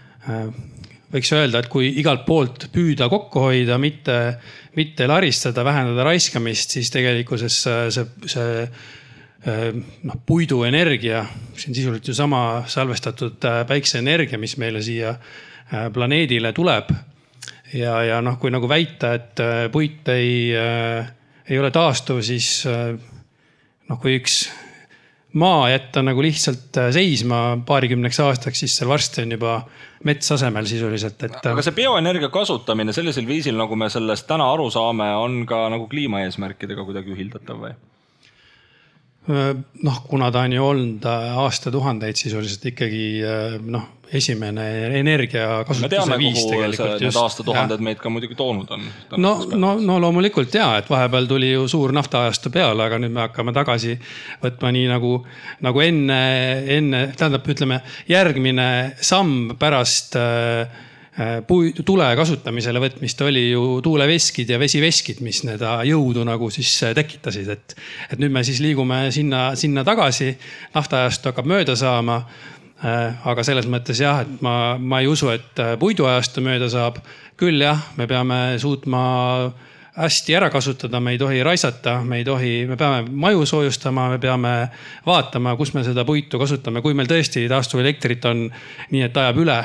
[1.12, 4.18] võiks öelda, et kui igalt poolt püüda kokku hoida, mitte,
[4.76, 7.58] mitte laristada, vähendada raiskamist, siis tegelikkuses
[7.94, 9.66] see, see äh,
[10.08, 11.24] noh, puiduenergia,
[11.54, 15.16] see on sisuliselt ju sama salvestatud äh, päikseenergia, mis meile siia
[15.66, 16.92] planeedile tuleb.
[17.74, 19.40] ja, ja noh, kui nagu väita, et
[19.74, 24.44] puit ei, ei ole taastuv, siis noh, kui üks
[25.36, 29.58] maa jätta nagu lihtsalt äh, seisma paarikümneks aastaks, siis seal varsti on juba
[30.06, 31.38] mets asemel sisuliselt, et.
[31.50, 35.88] aga see bioenergia kasutamine sellisel viisil, nagu me sellest täna aru saame, on ka nagu
[35.92, 37.76] kliimaeesmärkidega kuidagi ühildatav või?
[39.26, 43.06] Noh, kuna ta on ju olnud äh, aastatuhandeid sisuliselt ikkagi
[43.66, 44.66] noh, esimene
[45.00, 47.02] energia kasutuse viis tegelikult.
[47.02, 48.86] Need aastatuhanded meid ka muidugi toonud on.
[49.18, 53.24] no, no, no loomulikult ja, et vahepeal tuli ju suur naftaajastu peale, aga nüüd me
[53.26, 53.96] hakkame tagasi
[54.44, 55.12] võtma nii nagu,
[55.66, 56.20] nagu enne,
[56.78, 58.68] enne, tähendab, ütleme järgmine
[59.02, 60.84] samm pärast äh,
[61.48, 67.48] puu, tule kasutamisele võtmist oli ju tuuleveskid ja vesiveskid, mis seda jõudu nagu siis tekitasid,
[67.54, 67.76] et.
[68.12, 70.34] et nüüd me siis liigume sinna, sinna tagasi,
[70.74, 72.20] naftaajastu hakkab mööda saama
[72.84, 77.00] Äh, aga selles mõttes jah, et ma, ma ei usu, et äh, puiduajastu mööda saab.
[77.36, 79.00] küll jah, me peame suutma
[79.96, 84.18] hästi ära kasutada, me ei tohi raisata, me ei tohi, me peame maju soojustama, me
[84.20, 84.52] peame
[85.06, 88.46] vaatama, kus me seda puitu kasutame, kui meil tõesti taastuvelektrit on
[88.92, 89.58] nii, et ajab üle.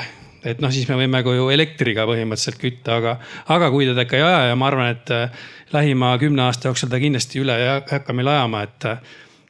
[0.44, 3.16] Et noh, siis me võime ka ju elektriga põhimõtteliselt kütta, aga,
[3.54, 6.92] aga kui teda ikka ei aja ja ma arvan, et äh, lähima kümne aasta jooksul
[6.92, 8.88] ta kindlasti üle ei hakka meil ajama, et,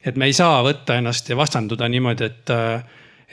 [0.05, 2.57] et me ei saa võtta ennast ja vastanduda niimoodi, et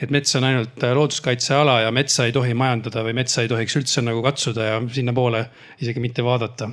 [0.01, 4.01] et mets on ainult looduskaitseala ja metsa ei tohi majandada või metsa ei tohiks üldse
[4.01, 5.43] nagu katsuda ja sinnapoole
[5.77, 6.71] isegi mitte vaadata.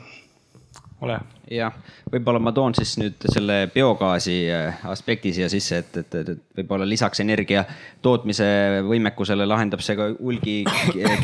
[1.01, 1.19] Ole.
[1.51, 1.75] jah,
[2.13, 6.89] võib-olla ma toon siis nüüd selle biogaasi äh, aspekti siia sisse, et, et, et võib-olla
[6.89, 7.65] lisaks energia
[8.03, 8.49] tootmise
[8.89, 10.59] võimekusele lahendab see ka hulgi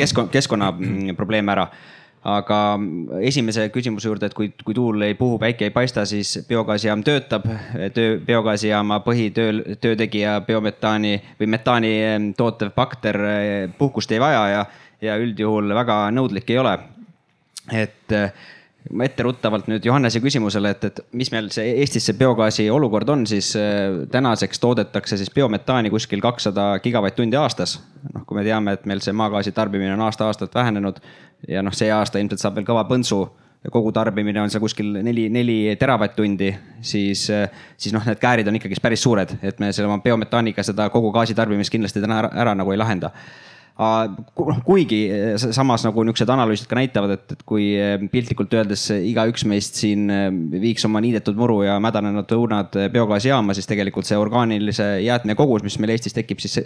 [0.00, 1.68] keskkonna, keskkonnaprobleeme ära
[2.24, 2.58] aga
[3.20, 7.44] esimese küsimuse juurde, et kui, kui tuul ei puhu, päike ei paista, siis biogaasijaam töötab.
[7.94, 11.92] töö, biogaasijaama põhitöö, töötegija biometaani või metaani
[12.36, 14.64] tootev bakter eh, puhkust ei vaja ja,
[15.04, 16.78] ja üldjuhul väga nõudlik ei ole.
[17.72, 18.32] et eh,
[18.92, 23.22] ma etteruttavalt nüüd Johannese küsimusele, et, et mis meil see Eestis see biogaasi olukord on,
[23.28, 27.78] siis eh, tänaseks toodetakse siis biometaani kuskil kakssada gigavatt-tundi aastas.
[28.12, 31.00] noh, kui me teame, et meil see maagaasi tarbimine on aasta-aastalt vähenenud
[31.48, 33.22] ja noh, see aasta ilmselt saab veel kõva põntsu
[33.64, 36.50] ja kogu tarbimine on seal kuskil neli, neli teravatt-tundi,
[36.84, 37.24] siis,
[37.80, 41.14] siis noh, need käärid on ikkagist päris suured, et me selle oma biometaaniga seda kogu
[41.14, 43.14] gaasitarbimist kindlasti täna ära, ära nagu ei lahenda
[43.74, 45.00] kuigi
[45.42, 47.72] samas nagu niisugused analüüsid ka näitavad, et, et kui
[48.12, 50.06] piltlikult öeldes igaüks meist siin
[50.52, 55.80] viiks oma niidetud muru ja mädanenud õunad biogaasijaama, siis tegelikult see orgaanilise jäätme kogus, mis
[55.82, 56.60] meil Eestis tekib, siis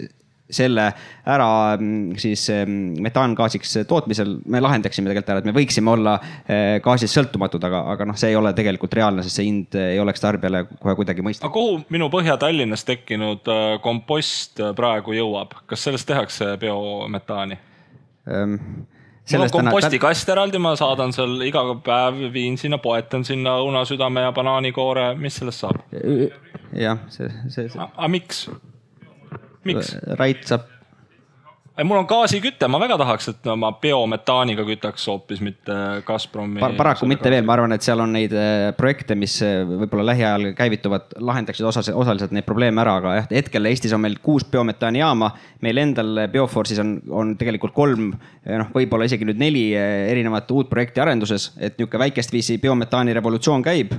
[0.49, 0.85] selle
[1.29, 6.77] ära mm, siis mm, metaangaasiks tootmisel me lahendaksime tegelikult ära, et me võiksime olla eh,
[6.83, 10.23] gaasist sõltumatud, aga, aga noh, see ei ole tegelikult reaalne, sest see hind ei oleks
[10.23, 11.45] tarbijale kohe kuidagi mõistlik.
[11.45, 17.59] aga kuhu minu Põhja-Tallinnas tekkinud äh, kompost äh, praegu jõuab, kas sellest tehakse biometaani
[18.29, 18.57] ähm,?
[19.29, 24.33] mul on kompostikast eraldi, ma saadan seal iga päev, viin sinna, poetan sinna õunasüdame ja
[24.33, 25.83] banaanikoore, mis sellest saab?
[26.73, 27.77] jah, see, see, see.
[27.85, 28.47] aga miks?
[29.69, 29.95] Miks?
[30.21, 30.67] Rait saab
[31.83, 35.75] mul on gaasiküte, ma väga tahaks, et ma biometaaniga kütaks hoopis, mitte
[36.05, 36.75] Gazpromi Par.
[36.77, 40.49] paraku mitte veel, ma arvan, et seal on neid äh, projekte, mis äh, võib-olla lähiajal
[40.57, 45.31] käivituvad, lahendaksid osas, osaliselt neid probleeme ära, aga jah, hetkel Eestis on meil kuus biometaanijaama.
[45.63, 48.11] meil endal Bioforce'is on, on tegelikult kolm,
[48.47, 53.15] noh, võib-olla isegi nüüd neli äh, erinevat uut projekti arenduses, et niisugune väikest viisi biometaani
[53.15, 53.95] revolutsioon käib.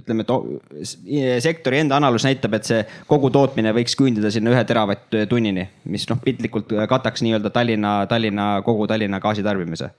[0.00, 5.66] ütleme, et sektori enda analüüs näitab, et see kogu tootmine võiks küündida sinna ühe teravatt-tunnini,
[5.90, 9.90] mis noh, piltlikult kataks nii-öelda Tallinna, Tallinna, kogu Tallinna gaasitarbimise.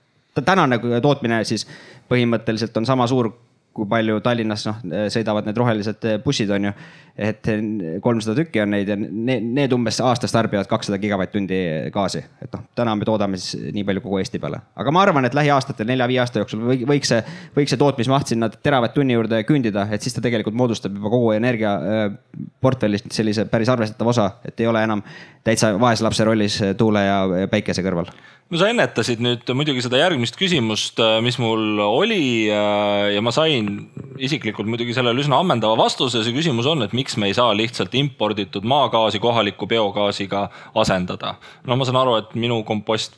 [0.44, 1.66] tänane tootmine siis
[2.08, 3.32] põhimõtteliselt on sama suur
[3.72, 4.80] kui palju Tallinnas noh,
[5.12, 6.72] sõidavad need rohelised bussid, on ju.
[7.12, 7.48] et
[8.00, 11.58] kolmsada tükki on neid ja need, need umbes aastas tarbivad kakssada gigavatt-tundi
[11.92, 12.22] gaasi.
[12.42, 14.60] et noh, täna me toodame siis nii palju kogu Eesti peale.
[14.76, 17.22] aga ma arvan, et lähiaastatel, nelja-viie aasta jooksul võiks see,
[17.56, 23.12] võiks see tootmismaht sinna teravatt-tunni juurde küündida, et siis ta tegelikult moodustab juba kogu energiaportfellist
[23.12, 25.04] sellise päris arvestatava osa, et ei ole enam
[25.44, 28.12] täitsa vaese lapse rollis tuule ja päikese kõrval
[28.52, 33.32] no sa ennetasid nüüd muidugi seda järgmist küsimust, äh, mis mul oli äh, ja ma
[33.32, 33.70] sain
[34.20, 36.20] isiklikult muidugi sellele üsna ammendava vastuse.
[36.20, 40.48] see küsimus on, et miks me ei saa lihtsalt imporditud maagaasi kohaliku biogaasiga
[40.84, 41.36] asendada.
[41.64, 43.16] no ma saan aru, et minu kompost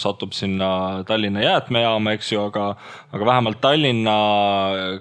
[0.00, 2.70] satub sinna Tallinna jäätmejaama, eks ju, aga,
[3.12, 4.16] aga vähemalt Tallinna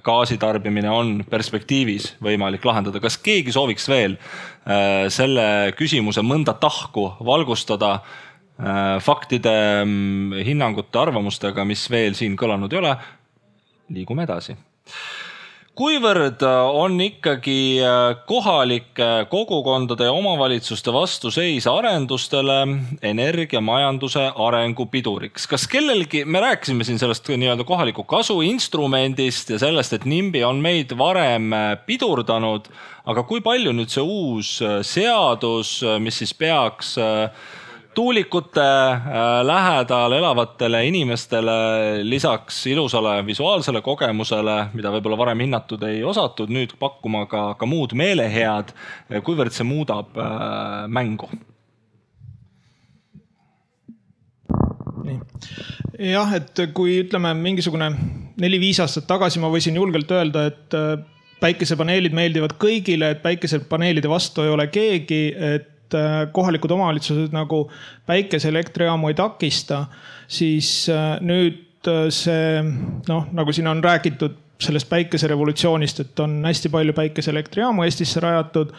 [0.04, 3.00] gaasitarbimine on perspektiivis võimalik lahendada.
[3.00, 8.00] kas keegi sooviks veel äh, selle küsimuse mõnda tahku valgustada?
[8.58, 12.96] Äh, faktide, mm, hinnangute, arvamustega, mis veel siin kõlanud ei ole.
[13.94, 14.56] liigume edasi.
[15.78, 22.56] kuivõrd äh, on ikkagi äh, kohalike kogukondade ja omavalitsuste vastuseis arendustele
[23.04, 29.94] energiamajanduse arengu piduriks, kas kellelgi, me rääkisime siin sellest nii-öelda kohaliku kasu instrumendist ja sellest,
[29.94, 31.54] et NIMBY on meid varem
[31.86, 32.74] pidurdanud,
[33.06, 36.98] aga kui palju nüüd see uus seadus, mis siis peaks
[37.98, 39.02] tuulikute äh,
[39.44, 41.58] lähedal elavatele inimestele
[42.06, 47.96] lisaks ilusale visuaalsele kogemusele, mida võib-olla varem hinnatud ei osatud, nüüd pakkuma ka, ka muud
[47.98, 48.74] meelehead.
[49.26, 51.30] kuivõrd see muudab äh, mängu?
[55.98, 57.88] jah, et kui ütleme mingisugune
[58.38, 61.00] neli-viis aastat tagasi ma võisin julgelt öelda, et äh,
[61.42, 67.68] päikesepaneelid meeldivad kõigile, et päikesepaneelide vastu ei ole keegi, et et äh, kohalikud omavalitsused nagu
[68.06, 69.86] päikeseelektrijaamu ei takista,
[70.28, 72.62] siis äh, nüüd äh, see
[73.08, 78.74] noh, nagu siin on räägitud sellest päikeserevolutsioonist, et on hästi palju päikeseelektrijaamu Eestisse rajatud,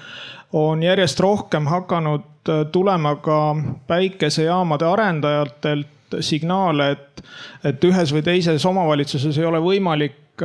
[0.53, 3.39] on järjest rohkem hakanud tulema ka
[3.87, 7.23] päikesejaamade arendajatelt signaale, et,
[7.69, 10.43] et ühes või teises omavalitsuses ei ole võimalik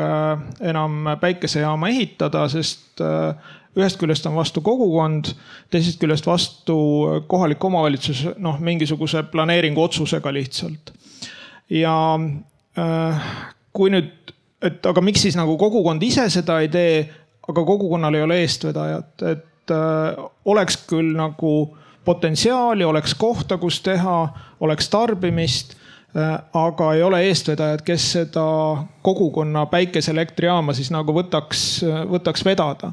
[0.62, 3.02] enam päikesejaama ehitada, sest
[3.78, 5.32] ühest küljest on vastu kogukond,
[5.74, 6.76] teisest küljest vastu
[7.28, 10.94] kohalik omavalitsus, noh, mingisuguse planeeringu otsusega lihtsalt.
[11.70, 11.96] ja
[12.78, 13.30] äh,
[13.74, 17.06] kui nüüd, et aga miks siis nagu kogukond ise seda ei tee,
[17.50, 21.54] aga kogukonnal ei ole eestvedajat, et äh, oleks küll nagu
[22.06, 24.18] potentsiaali, oleks kohta, kus teha,
[24.60, 25.78] oleks tarbimist
[26.54, 28.46] aga ei ole eestvedajad, kes seda
[29.02, 32.92] kogukonna päikeseelektrijaama siis nagu võtaks, võtaks vedada.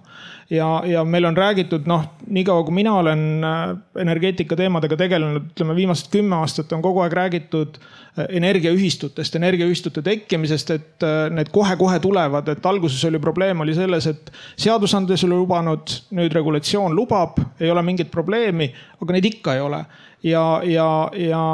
[0.50, 5.76] ja, ja meil on räägitud, noh, niikaua kui mina olen äh, energeetika teemadega tegelenud, ütleme
[5.76, 12.48] viimased kümme aastat on kogu aeg räägitud äh, energiaühistutest, energiaühistute tekkimisest, et need kohe-kohe tulevad,
[12.48, 17.84] et alguses oli probleem oli selles, et seadusandlus oli lubanud, nüüd regulatsioon lubab, ei ole
[17.84, 19.84] mingit probleemi, aga neid ikka ei ole
[20.22, 21.44] ja, ja, ja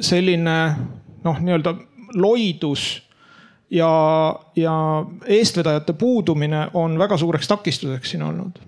[0.00, 0.56] selline
[1.24, 1.74] noh, nii-öelda
[2.14, 3.02] loidus
[3.70, 3.90] ja,
[4.56, 4.74] ja
[5.26, 8.58] eestvedajate puudumine on väga suureks takistuseks siin olnud.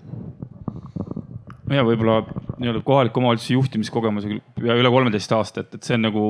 [1.73, 2.21] ja võib-olla
[2.59, 4.39] nii-öelda kohaliku omavalitsuse juhtimiskogemusega
[4.77, 6.23] üle kolmeteist aastat, et see on nagu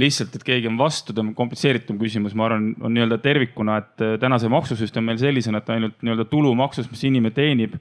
[0.00, 4.04] lihtsalt, et keegi on vastu, ta on komplitseeritum küsimus, ma arvan, on nii-öelda tervikuna, et
[4.22, 7.76] täna see maksusüsteem meil sellisena, et ainult nii-öelda tulumaksust, mis inimene teenib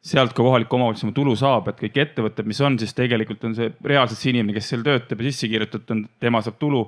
[0.00, 3.54] sealt ka kohalik omavalitsus oma tulu saab, et kõik ettevõtted, mis on, siis tegelikult on
[3.56, 6.86] see reaalselt see inimene, kes seal töötab ja sisse kirjutatud on, tema saab tulu.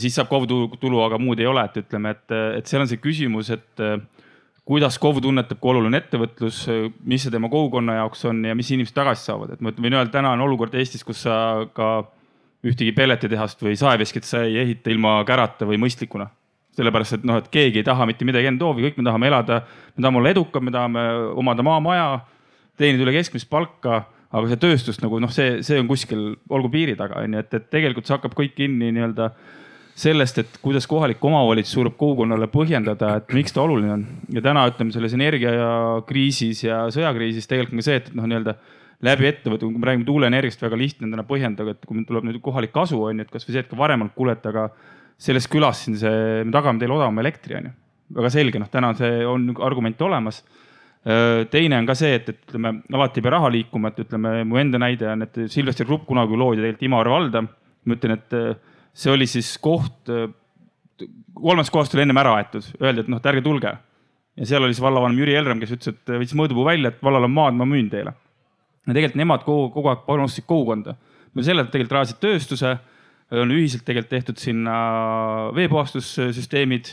[0.00, 0.46] siis saab KOV
[0.80, 3.82] tulu, aga muud ei ole, et ütleme, et, et seal on see küsimus, et
[4.64, 6.64] kuidas KOV tunnetab, kui oluline ettevõtlus,
[7.04, 10.12] mis see tema kogukonna jaoks on ja mis inimesed tagasi saavad, et ma võin öelda,
[10.14, 11.98] täna on olukord Eestis, kus sa ka
[12.64, 16.30] ühtegi pelletitehast või saeveskit sa ei ehita ilma kärata või mõistlikuna
[16.78, 19.62] sellepärast et noh, et keegi ei taha mitte midagi enda hoovi, kõik me tahame elada,
[19.96, 21.06] me tahame olla edukad, me tahame
[21.42, 22.06] omada maamaja,
[22.80, 26.96] teenida üle keskmist palka, aga see tööstus nagu noh, see, see on kuskil, olgu piiri
[26.96, 29.28] taga on ju, et, et tegelikult see hakkab kõik kinni nii-öelda
[30.02, 34.06] sellest, et kuidas kohalik omavalitsus suudab kogukonnale põhjendada, et miks ta oluline on.
[34.32, 38.56] ja täna ütleme selles energiakriisis ja sõjakriisis tegelikult on ka see, et noh, nii-öelda
[39.04, 42.24] läbi ettevõtte, kui me räägime tuuleenergiast, väga lihtne on täna põhjendada, et kui meil tuleb
[42.28, 44.68] nüüd kohalik kasu on ju, et kasvõi see, et ka varem olnud kuule, et aga
[45.22, 47.76] selles külas siin see, me tagame teile odavama elektri, on ju.
[48.18, 50.42] väga selge, noh, täna see on argument olemas.
[51.50, 54.58] teine on ka see, et, et ütleme, alati ei pea raha liikuma, et ütleme, mu
[54.60, 57.42] enda näide on, et Silvester Grupp kunagi loodi tegelikult Imaru valda.
[57.42, 58.36] ma ütlen, et
[58.94, 60.10] see oli siis koht,
[61.34, 63.72] kolmest kohast oli ennem ära aetud, öeldi, et noh, et ärge tulge.
[64.38, 67.26] ja seal oli siis vallavanem Jüri Elram, kes ütles, et võttis mõõdupuu välja, et vallal
[67.26, 68.14] on maad, ma müün teile.
[68.86, 70.96] ja tegelikult nemad kogu, kogu aeg panustasid kogukonda.
[71.40, 72.76] selle tegelikult rajasid tööstuse
[73.40, 74.76] on ühiselt tegelikult tehtud sinna
[75.56, 76.92] veepuhastussüsteemid,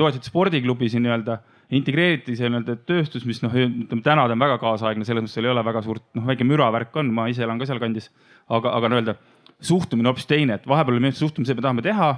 [0.00, 1.38] toetati spordiklubi siin nii-öelda,
[1.76, 5.48] integreeriti see nii-öelda tööstus, mis noh, ütleme täna ta on väga kaasaegne, selles mõttes seal
[5.48, 8.08] ei ole väga suurt, noh, väike müravärk on, ma ise elan ka sealkandis.
[8.48, 9.14] aga, aga nii-öelda
[9.60, 12.12] suhtumine hoopis teine, et vahepeal oli meie suhtumine, me tahame teha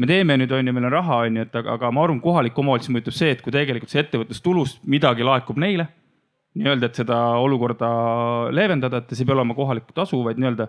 [0.00, 2.20] me teeme nüüd on ju, meil on raha on ju, et aga, aga ma arvan,
[2.24, 5.88] kohalik omavalitsus mõjutab see, et kui tegelikult see ettevõtlustulust midagi laekub neile.
[6.58, 7.88] nii-öelda, et seda olukorda
[8.50, 10.66] leevendada, et see ei pea olema kohalikku tasu, vaid nii-öelda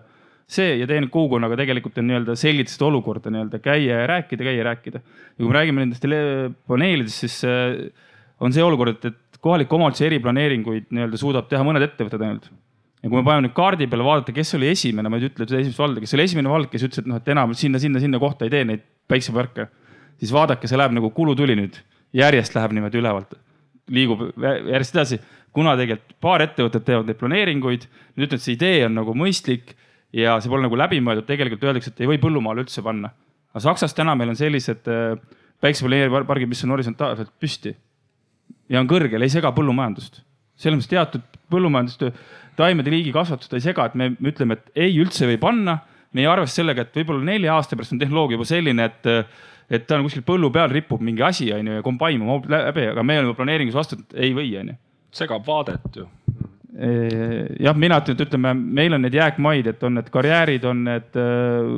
[0.50, 4.58] see ja teine kogukonnaga tegelikult on nii-öelda selgitada seda olukorda nii-öelda käia ja rääkida, käia
[4.58, 5.02] ja rääkida.
[5.02, 6.06] ja kui me räägime nendest
[6.68, 7.76] paneelidest, siis äh,
[8.40, 12.50] on see olukord, et, et kohaliku omavalitsuse eriplaneeringuid nii-öelda suudab teha mõned ettevõtted ainult.
[13.02, 15.62] ja kui me paneme nüüd kaardi peale vaadata, kes oli esimene, ma ei ütle seda
[15.62, 18.20] esimest valda, kes oli esimene vald, kes ütles, et noh, et enam sinna, sinna, sinna
[18.22, 19.68] kohta ei tee neid päikseparke.
[20.22, 21.80] siis vaadake, see läheb nagu kulutuli nüüd,
[22.14, 23.38] järjest läheb niimoodi ülevalt,
[23.90, 25.18] liigub järjest edasi
[25.52, 27.86] kuna tegelikult paar ettevõtet teevad neid planeeringuid,
[28.16, 29.74] nüüd ütlen, et see idee on nagu mõistlik
[30.12, 33.12] ja see pole nagu läbimõeldud, tegelikult öeldakse, et ei või põllumaale üldse panna.
[33.52, 35.16] aga Saksas täna meil on sellised äh,
[35.62, 37.74] päiksepaneelipargid, mis on horisontaalselt püsti
[38.72, 40.22] ja on kõrgel, ei sega põllumajandust.
[40.56, 42.04] selles mõttes teatud põllumajandust,
[42.56, 45.78] taimede liigikasvatust ei sega, et me ütleme, et ei üldse ei või panna.
[46.12, 49.06] me ei arvesta sellega, et võib-olla nelja aasta pärast on tehnoloogia juba selline, et,
[49.70, 52.90] et ta on kuskil põllu peal ripub mingi asi on ju ja kombain mahub läbi,
[52.90, 54.76] aga me oleme planeeringus vastu, et ei või on ju.
[55.12, 56.08] segab vaadet ju
[56.82, 61.18] jah, mina ütlen, et ütleme, meil on need jääkmaid, et on need karjäärid, on need
[61.20, 61.72] äh,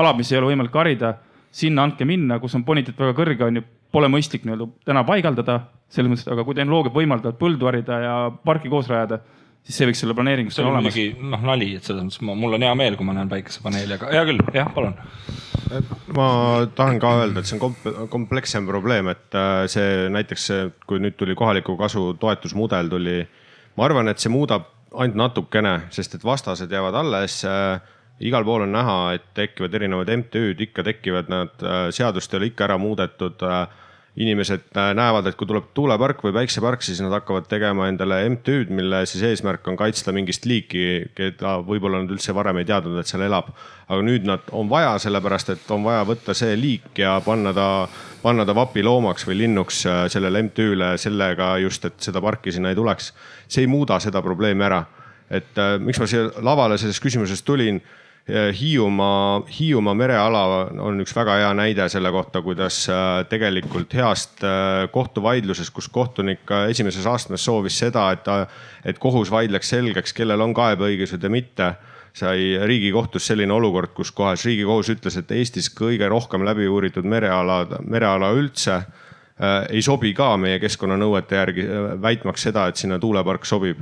[0.00, 1.16] alad, mis ei ole võimalik harida.
[1.58, 5.60] sinna andke minna, kus on bonitet väga kõrge, on ju, pole mõistlik nii-öelda täna paigaldada
[5.88, 9.22] selles mõttes, aga kui tehnoloogiad võimaldavad põldu harida ja parki koos rajada,
[9.64, 10.98] siis see võiks olla planeeringus olemas.
[11.22, 14.12] noh, nali, et selles mõttes ma, mul on hea meel, kui ma näen päikesepaneeli, aga
[14.12, 14.94] hea küll, jah, palun.
[16.18, 16.28] ma
[16.76, 20.50] tahan ka öelda, et see on komplekssem probleem, et äh, see näiteks,
[20.88, 23.22] kui nüüd tuli kohaliku kasu toetusmudel tuli
[23.78, 24.66] ma arvan, et see muudab
[24.98, 27.78] ainult natukene, sest et vastased jäävad alles äh,
[28.26, 32.50] igal pool on näha, et tekivad erinevad MTÜ-d, ikka tekivad nad, äh, seadust ei ole
[32.50, 33.60] ikka ära muudetud äh,
[34.16, 38.72] inimesed äh, näevad, et kui tuleb tuulepark või päiksepark, siis nad hakkavad tegema endale MTÜ-d,
[38.74, 43.10] mille siis eesmärk on kaitsta mingist liiki, keda võib-olla nad üldse varem ei teadnud, et
[43.10, 43.52] seal elab.
[43.88, 47.88] aga nüüd nad on vaja, sellepärast et on vaja võtta see liik ja panna ta,
[48.22, 52.76] panna ta vapiloomaks või linnuks äh, sellele MTÜ-le sellega just, et seda parki sinna ei
[52.76, 53.12] tuleks.
[53.48, 54.84] see ei muuda seda probleemi ära.
[55.30, 57.80] et äh, miks ma siia lavale selles küsimuses tulin
[58.28, 60.42] Hiiumaa, Hiiumaa mereala
[60.84, 66.50] on üks väga hea näide selle kohta, kuidas äh, tegelikult heast äh, kohtuvaidlusest, kus kohtunik
[66.68, 68.28] esimeses astmes soovis seda, et,
[68.84, 71.70] et kohus vaidleks selgeks, kellel on kaebeõigused ja mitte
[72.18, 77.62] sai riigikohtus selline olukord, kus kohas riigikohus ütles, et Eestis kõige rohkem läbi uuritud mereala,
[77.80, 81.64] mereala üldse äh, ei sobi ka meie keskkonnanõuete järgi,
[82.04, 83.80] väitmaks seda, et sinna tuulepark sobib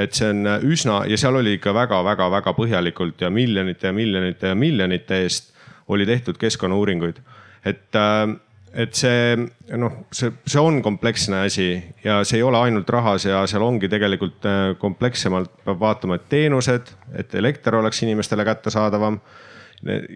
[0.00, 4.58] et see on üsna ja seal oli ikka väga-väga-väga põhjalikult ja miljonite ja miljonite ja
[4.58, 5.52] miljonite eest
[5.90, 7.20] oli tehtud keskkonnauuringuid.
[7.64, 8.36] et, äh,
[8.72, 9.36] et see
[9.76, 13.88] noh, see, see on kompleksne asi ja see ei ole ainult rahas ja seal ongi
[13.88, 19.20] tegelikult äh, komplekssemalt peab vaatama, et teenused, et elekter oleks inimestele kättesaadavam.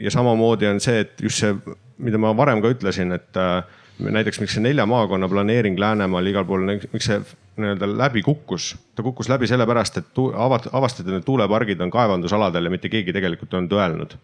[0.00, 1.54] ja samamoodi on see, et just see,
[1.98, 3.64] mida ma varem ka ütlesin, et äh,
[3.98, 7.20] näiteks miks see nelja maakonna planeering Läänemaal igal pool, miks see
[7.56, 8.74] nii-öelda läbi kukkus.
[8.94, 10.22] ta kukkus läbi sellepärast, et
[10.72, 14.16] avastati, et need tuulepargid on kaevandusaladel ja mitte keegi tegelikult ei olnud öelnud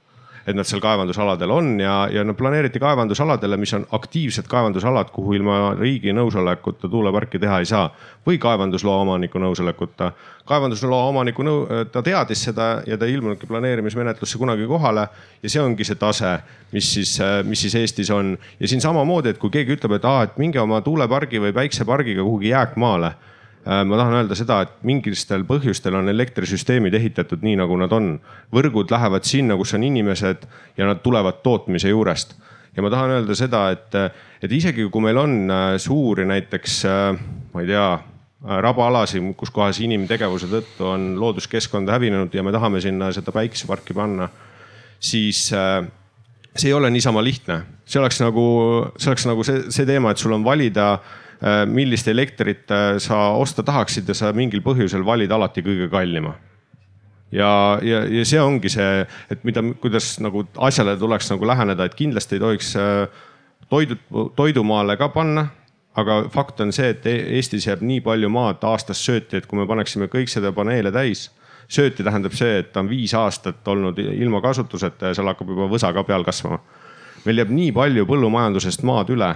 [0.47, 5.35] et nad seal kaevandusaladel on ja, ja nad planeeriti kaevandusaladele, mis on aktiivsed kaevandusalad, kuhu
[5.37, 7.91] ilma riigi nõusolekuta tuuleparki teha ei saa.
[8.27, 10.13] või kaevandusloa omaniku nõusolekuta.
[10.45, 15.09] kaevandusloa omaniku nõu-, ta teadis seda ja ta ei ilmunudki planeerimismenetlusse kunagi kohale.
[15.43, 16.39] ja see ongi see tase,
[16.73, 18.39] mis siis, mis siis Eestis on.
[18.61, 22.23] ja siin samamoodi, et kui keegi ütleb, et aa, et minge oma tuulepargi või päiksepargiga
[22.23, 23.15] kuhugi jääkmaale
[23.65, 28.15] ma tahan öelda seda, et mingitel põhjustel on elektrisüsteemid ehitatud nii, nagu nad on.
[28.53, 30.47] võrgud lähevad sinna, kus on inimesed
[30.79, 32.35] ja nad tulevad tootmise juurest.
[32.77, 33.95] ja ma tahan öelda seda, et,
[34.43, 37.21] et isegi kui meil on äh, suuri näiteks, äh,
[37.53, 37.91] ma ei tea,
[38.41, 44.31] rabaalasid, kus kohas inimtegevuse tõttu on looduskeskkond hävinenud ja me tahame sinna seda päikeseparki panna,
[44.97, 47.61] siis see ei ole niisama lihtne.
[47.85, 48.47] see oleks nagu,
[48.97, 51.20] see oleks nagu see, see teema, et sul on valida Äh,
[51.67, 56.35] millist elektrit äh, sa osta tahaksid ja sa mingil põhjusel valid alati kõige kallima.
[57.33, 61.95] ja, ja, ja see ongi see, et mida, kuidas nagu asjale tuleks nagu läheneda, et
[61.95, 63.25] kindlasti ei tohiks äh,
[63.71, 63.97] toidu,
[64.37, 65.49] toidumaale ka panna
[65.99, 69.59] aga fakt on see, et e-, Eestis jääb nii palju maad aastas sööti, et kui
[69.59, 71.29] me paneksime kõik seda paneele täis,
[71.71, 75.69] sööti tähendab see, et ta on viis aastat olnud ilma kasutuseta ja seal hakkab juba
[75.71, 76.61] võsa ka peal kasvama.
[77.25, 79.35] meil jääb nii palju põllumajandusest maad üle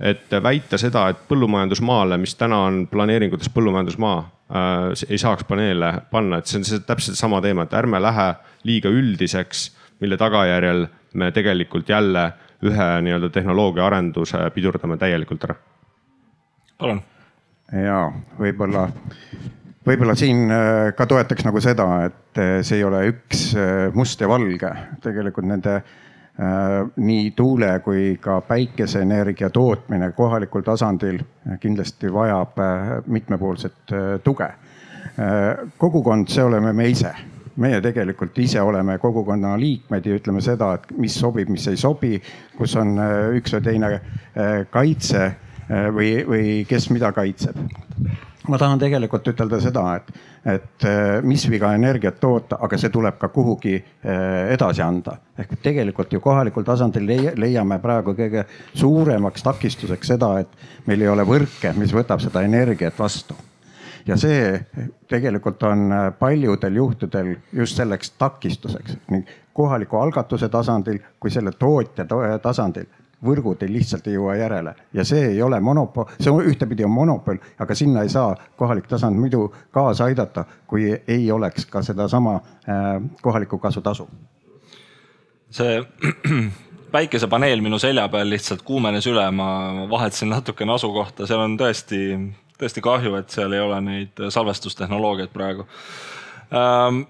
[0.00, 6.38] et väita seda, et põllumajandusmaale, mis täna on planeeringutes põllumajandusmaa äh,, ei saaks paneele panna,
[6.38, 8.28] et see on see täpselt sama teema, et ärme lähe
[8.66, 9.68] liiga üldiseks,
[10.02, 12.32] mille tagajärjel me tegelikult jälle
[12.64, 15.58] ühe nii-öelda tehnoloogia arenduse pidurdame täielikult ära.
[16.78, 17.02] palun.
[17.72, 17.98] ja
[18.38, 18.88] võib-olla,
[19.86, 24.20] võib-olla siin äh, ka toetaks nagu seda, et äh, see ei ole üks äh, must
[24.20, 24.74] ja valge,
[25.04, 26.03] tegelikult nende Äh,
[26.96, 31.20] nii tuule kui ka päikeseenergia tootmine kohalikul tasandil
[31.60, 34.48] kindlasti vajab äh, mitmepoolset äh, tuge.
[35.78, 37.12] kogukond, see oleme me ise
[37.60, 42.16] meie tegelikult ise oleme kogukonna liikmed ja ütleme seda, et mis sobib, mis ei sobi,
[42.58, 42.96] kus on
[43.36, 43.90] üks või teine
[44.74, 45.28] kaitse
[45.94, 47.60] või, või kes mida kaitseb.
[48.48, 50.14] Ma tahan tegelikult ütelda seda, et
[50.44, 55.16] et äh, mis viga energiat toota, aga see tuleb ka kuhugi äh, edasi anda.
[55.38, 61.24] ehk tegelikult ju kohalikul tasandil leiame praegu kõige suuremaks takistuseks seda, et meil ei ole
[61.24, 63.34] võrke, mis võtab seda energiat vastu.
[64.06, 64.60] Ja see
[65.08, 68.98] tegelikult on äh, paljudel juhtudel just selleks takistuseks.
[69.10, 69.24] Nii
[69.54, 72.04] kohaliku algatuse tasandil kui selle tootja
[72.42, 72.86] tasandil
[73.24, 76.92] võrgud ei lihtsalt ei jõua järele ja see ei ole monopol, see on ühtepidi on
[76.94, 82.34] monopol, aga sinna ei saa kohalik tasand muidu kaasa aidata, kui ei oleks ka sedasama
[82.34, 84.08] äh, kohalikku kasutasu.
[85.50, 85.82] see
[86.94, 92.00] päikesepaneel minu selja peal lihtsalt kuumenes üle, ma vahetasin natukene asukohta, seal on tõesti,
[92.58, 95.66] tõesti kahju, et seal ei ole neid salvestustehnoloogiaid praegu
[96.52, 97.04] ähm,.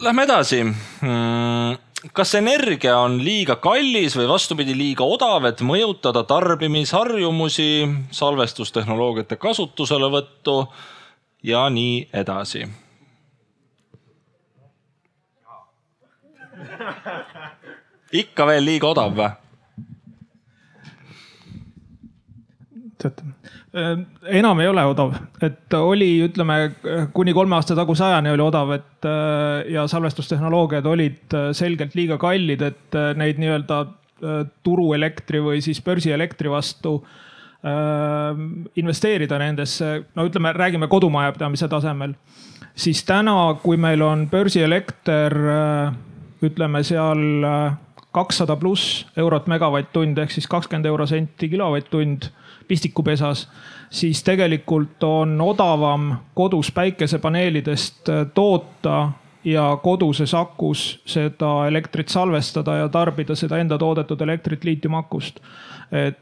[0.00, 7.88] Lähme edasi mm kas energia on liiga kallis või vastupidi, liiga odav, et mõjutada tarbimisharjumusi,
[8.10, 10.58] salvestustehnoloogiate kasutuselevõttu
[11.42, 12.66] ja nii edasi?
[18.16, 19.30] ikka veel liiga odav või?
[22.96, 23.22] teate,
[23.76, 25.12] enam ei ole odav,
[25.44, 26.56] et oli, ütleme
[27.14, 32.18] kuni kolme aasta taguse ajani oli odav, et äh, ja salvestustehnoloogiad olid äh, selgelt liiga
[32.20, 33.84] kallid, et neid nii-öelda
[34.64, 36.94] turuelektri või siis börsielektri vastu
[38.80, 42.14] investeerida nendesse, no ütleme, räägime kodumajapidamise tasemel,
[42.72, 45.36] siis täna, kui meil on börsielekter,
[46.48, 47.20] ütleme seal
[48.16, 52.30] kakssada pluss eurot megavatt-tund ehk siis kakskümmend eurosenti kilovatt-tund
[52.68, 53.48] pistikupesas,
[53.90, 59.12] siis tegelikult on odavam kodus päikesepaneelidest äh, toota
[59.44, 65.40] ja koduses akus seda elektrit salvestada ja tarbida seda enda toodetud elektrit liitiumakust.
[65.92, 66.18] et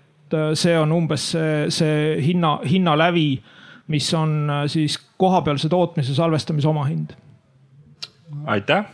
[0.54, 3.42] see on umbes see, see hinna, hinnalävi,
[3.88, 7.16] mis on siis kohapealse tootmise salvestamise omahind.
[8.44, 8.84] aitäh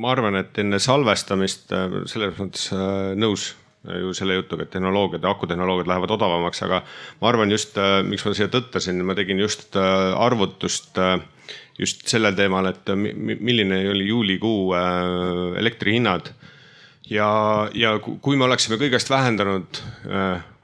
[0.00, 3.50] ma arvan, et enne salvestamist äh, selles mõttes äh, nõus
[3.86, 6.80] äh, ju selle jutuga, et tehnoloogiad akutehnoloogiad lähevad odavamaks, aga
[7.20, 10.98] ma arvan just, miks ma siia tõttasin, ma tegin just arvutust
[11.78, 14.74] just sellel teemal, et milline oli juulikuu
[15.58, 16.30] elektrihinnad.
[17.10, 17.28] ja,
[17.74, 19.82] ja kui me oleksime kõigest vähendanud,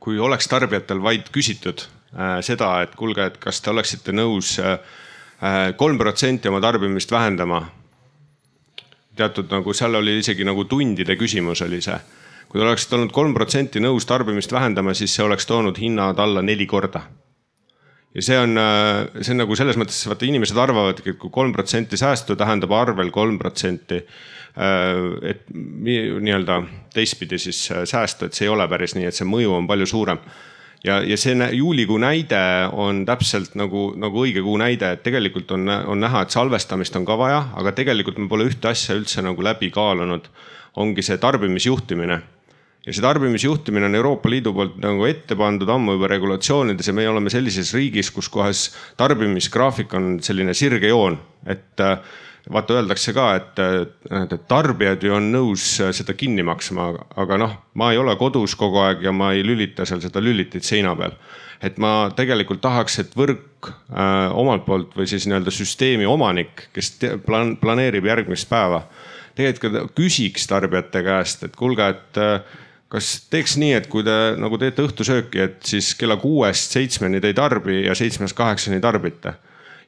[0.01, 1.85] kui oleks tarbijatel vaid küsitud
[2.47, 4.57] seda, et kuulge, et kas te oleksite nõus
[5.77, 7.61] kolm protsenti oma tarbimist vähendama
[9.21, 11.99] teatud nagu seal oli isegi nagu tundide küsimus oli see.
[12.51, 16.43] kui te oleksite olnud kolm protsenti nõus tarbimist vähendama, siis see oleks toonud hinnad alla
[16.43, 17.03] neli korda.
[18.15, 21.53] ja see on, äh, see on nagu selles mõttes, vaata inimesed arvavadki, et kui kolm
[21.55, 26.63] protsenti säästu tähendab arvel kolm protsenti äh, et nii-öelda
[26.95, 29.87] teistpidi siis äh, säästu, et see ei ole päris nii, et see mõju on palju
[29.87, 30.25] suurem
[30.85, 32.41] ja, ja see juulikuu näide
[32.73, 37.07] on täpselt nagu, nagu õige kuu näide, et tegelikult on, on näha, et salvestamist on
[37.09, 40.31] ka vaja, aga tegelikult me pole ühte asja üldse nagu läbi kaalunud.
[40.77, 42.21] ongi see tarbimisjuhtimine
[42.87, 47.11] ja see tarbimisjuhtimine on Euroopa Liidu poolt nagu ette pandud ammu juba regulatsioonides ja meie
[47.11, 51.99] oleme sellises riigis, kus kohas tarbimisgraafik on selline sirge joon, et äh,
[52.49, 53.61] vaata, öeldakse ka, et,
[54.49, 56.91] tarbijad ju on nõus seda kinni maksma,
[57.21, 60.67] aga noh, ma ei ole kodus kogu aeg ja ma ei lülita seal seda lülitit
[60.67, 61.17] seina peal.
[61.61, 66.95] et ma tegelikult tahaks, et võrk äh, omalt poolt või siis nii-öelda süsteemi omanik, kes
[67.27, 68.87] plan, planeerib järgmist päeva,
[69.37, 72.41] tegelikult küsiks tarbijate käest, et kuulge, et äh,
[72.89, 77.29] kas teeks nii, et kui te nagu teete õhtusööki, et siis kella kuuest seitsmeni te
[77.29, 79.37] ei tarbi ja seitsmest kaheksani tarbite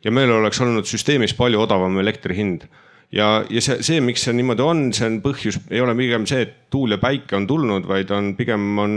[0.05, 2.67] ja meil oleks olnud süsteemis palju odavam elektri hind.
[3.13, 6.47] Ja, ja see, see, miks see niimoodi on, see on põhjus, ei ole pigem see,
[6.47, 8.95] et tuul ja päike on tulnud, vaid on pigem on,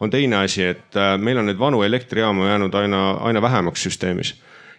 [0.00, 4.32] on teine asi, et äh, meil on neid vanu elektrijaamu jäänud aina, aina vähemaks süsteemis.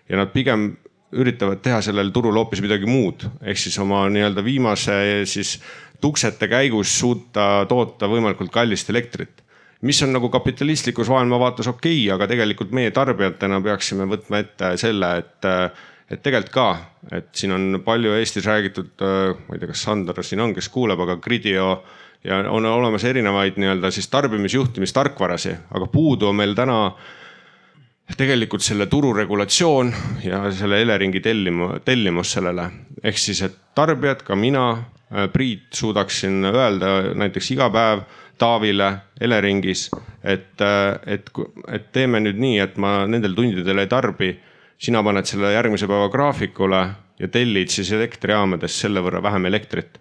[0.10, 0.72] ja nad pigem
[1.14, 4.98] üritavad teha sellel turul hoopis midagi muud, ehk siis oma nii-öelda viimase
[5.30, 5.60] siis
[6.02, 9.45] tuksete käigus suuta toota võimalikult kallist elektrit
[9.82, 15.12] mis on nagu kapitalistlikus maailmavaates okei okay,, aga tegelikult meie tarbijatena peaksime võtma ette selle,
[15.20, 15.50] et,
[16.12, 16.70] et tegelikult ka,
[17.20, 21.02] et siin on palju Eestis räägitud, ma ei tea, kas Sander siin on, kes kuuleb,
[21.06, 21.84] aga Gridio
[22.26, 26.80] ja on olemas erinevaid nii-öelda siis tarbimisjuhtimistarkvarasi, aga puudu on meil täna
[28.18, 29.94] tegelikult selle turu regulatsioon
[30.24, 32.70] ja selle Eleringi tellimu, tellimus sellele.
[33.04, 34.68] ehk siis, et tarbijad, ka mina,
[35.34, 38.00] Priit suudaksin öelda näiteks iga päev
[38.38, 38.92] Taavile
[39.22, 39.90] Eleringis,
[40.24, 40.62] et,
[41.06, 41.30] et,
[41.72, 44.36] et teeme nüüd nii, et ma nendel tundidel ei tarbi.
[44.78, 46.80] sina paned selle järgmise päeva graafikule
[47.20, 50.00] ja tellid siis elektrijaamades selle võrra vähem elektrit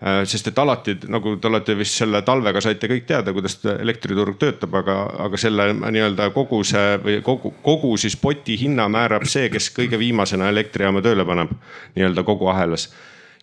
[0.00, 4.72] sest et alati nagu te olete vist selle talvega saite kõik teada, kuidas elektriturg töötab,
[4.80, 4.96] aga,
[5.26, 10.00] aga selle nii-öelda kogu see või kogu, kogu siis poti hinna määrab see, kes kõige
[10.00, 11.52] viimasena elektrijaama tööle paneb
[11.98, 12.88] nii-öelda kogu ahelas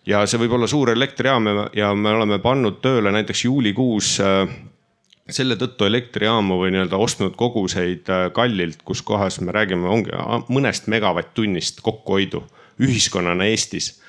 [0.06, 4.46] ja see võib olla suur elektrijaam ja me oleme pannud tööle näiteks juulikuus äh,
[5.28, 10.14] selle tõttu elektrijaamu või nii-öelda ostnud koguseid äh, kallilt, kus kohas me räägime, ongi
[10.48, 12.44] mõnest megavatt-tunnist kokkuhoidu
[12.80, 14.00] ühiskonnana Eestis.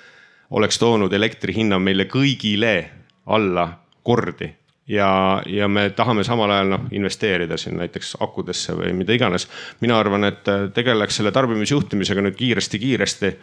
[0.50, 2.90] oleks toonud elektri hinna meile kõigile
[3.26, 3.68] alla
[4.04, 4.56] kordi
[4.90, 9.48] ja, ja me tahame samal ajal noh investeerida siin näiteks akudesse või mida iganes.
[9.82, 13.34] mina arvan, et äh, tegeleks selle tarbimisjuhtimisega nüüd kiiresti-kiiresti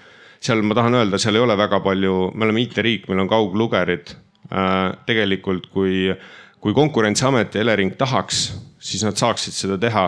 [0.41, 4.15] seal ma tahan öelda, seal ei ole väga palju, me oleme IT-riik, meil on kauglugerid.
[4.47, 6.13] Äh, tegelikult, kui,
[6.63, 8.47] kui konkurentsiamet ja Elering tahaks,
[8.87, 10.05] siis nad saaksid seda teha,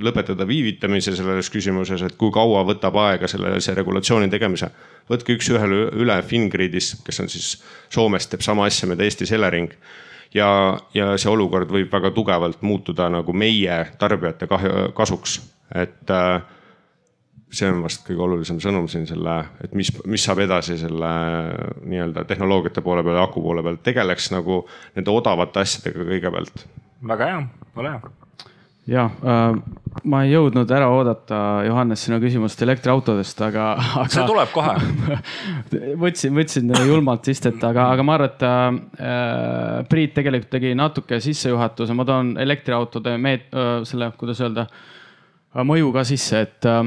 [0.00, 4.70] lõpetada viivitamise selles küsimuses, et kui kaua võtab aega selle, see regulatsiooni tegemise.
[5.10, 7.50] võtke üks-ühele üle Fingridis, kes on siis
[7.92, 9.74] Soomes, teeb sama asja, mida Eestis Elering
[10.34, 10.48] ja,
[10.94, 15.38] ja see olukord võib väga tugevalt muutuda nagu meie tarbijate kahju, kasuks,
[15.74, 16.42] et äh,
[17.54, 21.12] see on vast kõige olulisem sõnum siin selle, et mis, mis saab edasi selle
[21.84, 24.64] nii-öelda tehnoloogiate poole peal ja aku poole peal, tegeleks nagu
[24.96, 26.66] nende odavate asjadega kõigepealt.
[27.14, 27.40] väga hea,
[27.78, 28.14] ole hea
[28.86, 29.56] ja äh,
[30.04, 34.08] ma ei jõudnud ära oodata, Johannes, sinu küsimust elektriautodest, aga, aga.
[34.12, 34.74] see tuleb kohe
[36.04, 41.96] võtsin, võtsin julmalt istet, aga, aga ma arvan, et äh, Priit tegelikult tegi natuke sissejuhatuse,
[41.96, 43.50] ma toon elektriautode meet-,
[43.88, 44.66] selle, kuidas öelda,
[45.64, 46.82] mõju ka sisse, et äh,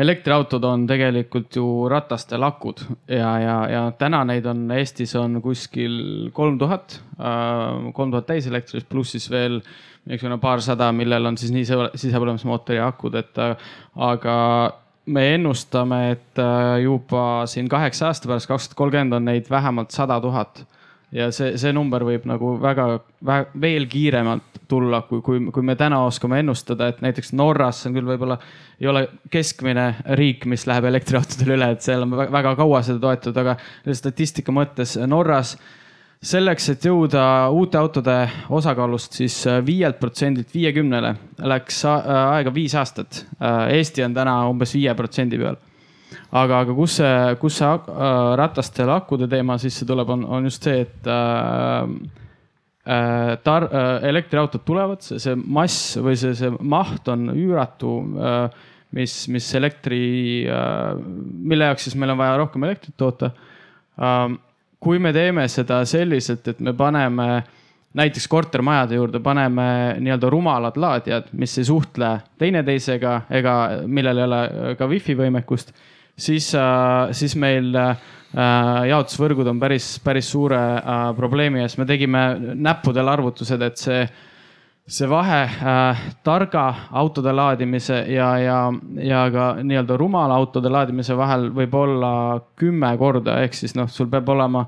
[0.00, 6.30] elektriautod on tegelikult ju ratastel akud ja, ja, ja täna neid on Eestis on kuskil
[6.36, 9.58] kolm tuhat, äh, kolm tuhat täiselektrilist, pluss siis veel
[10.06, 11.66] mingisugune paarsada, millel on siis nii
[12.00, 13.40] sisepõlemismootori akud, et
[14.00, 14.36] aga
[15.12, 16.40] me ennustame, et
[16.80, 20.64] juba siin kaheksa aasta pärast, kaks tuhat kolmkümmend on neid vähemalt sada tuhat
[21.12, 22.86] ja see, see number võib nagu väga,
[23.26, 27.96] väga veel kiiremalt tulla, kui, kui, kui me täna oskame ennustada, et näiteks Norras on
[27.96, 28.38] küll võib-olla
[28.80, 29.88] ei ole keskmine
[30.18, 33.56] riik, mis läheb elektriautodele üle, et seal on väga kaua seda toetatud, aga
[33.98, 35.56] statistika mõttes Norras
[36.22, 37.24] selleks, et jõuda
[37.56, 38.16] uute autode
[38.52, 41.14] osakaalust siis viielt protsendilt viiekümnele,
[41.50, 43.24] läks aega viis aastat.
[43.72, 45.58] Eesti on täna umbes viie protsendi peal
[46.30, 47.12] aga, aga kus see,
[47.42, 51.92] kus see äh, ratastel akude teema sisse tuleb, on, on just see, et äh,
[52.86, 58.66] äh, tar- äh,, elektriautod tulevad, see mass või see, see maht on üüratu äh,.
[58.90, 60.00] mis, mis elektri
[61.46, 64.34] mille jaoks siis meil on vaja rohkem elektrit toota äh,.
[64.80, 67.30] kui me teeme seda selliselt, et me paneme
[67.94, 73.54] näiteks kortermajade juurde paneme nii-öelda rumalad laadijad, mis ei suhtle teineteisega ega
[73.86, 74.42] millel ei ole
[74.78, 75.74] ka wifi võimekust
[76.20, 77.96] siis, äh, siis meil äh,
[78.90, 81.78] jaotusvõrgud on päris, päris suure äh, probleemi ees.
[81.78, 82.24] me tegime
[82.54, 84.02] näppudel arvutused, et see,
[84.90, 85.40] see vahe
[86.26, 86.64] targa
[86.98, 88.60] autode laadimise ja, ja,
[89.06, 92.12] ja ka nii-öelda rumala autode laadimise vahel võib olla
[92.58, 94.64] kümme korda, ehk siis noh, sul peab olema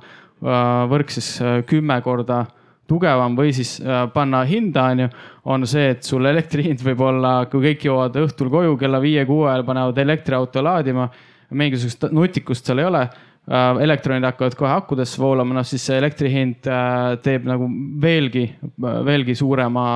[0.91, 2.45] võrk siis kümme korda
[2.91, 3.77] tugevam või siis
[4.15, 5.11] panna hinda, on ju,
[5.55, 9.49] on see, et sul elektri hind võib olla, kui kõik jõuavad õhtul koju kella viie-kuue
[9.51, 11.09] ajal, panevad elektriauto laadima
[11.53, 16.31] mingisugust nutikust seal ei ole äh, elektronid hakkavad kohe akudesse voolama, noh siis see elektri
[16.33, 17.69] hind äh, teeb nagu
[18.03, 18.47] veelgi,
[18.81, 19.87] veelgi suurema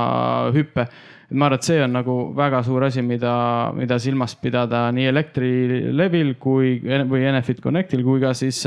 [0.54, 0.86] hüppe.
[1.30, 3.34] ma arvan, et see on nagu väga suur asi, mida,
[3.74, 8.60] mida silmas pidada nii Elektrilevil kui, või Enefit Connectil kui ka siis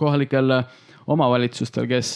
[0.00, 0.62] kohalikel
[1.12, 2.14] omavalitsustel, kes,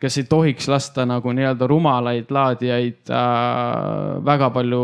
[0.00, 4.82] kes ei tohiks lasta nagu nii-öelda rumalaid laadijaid äh, väga palju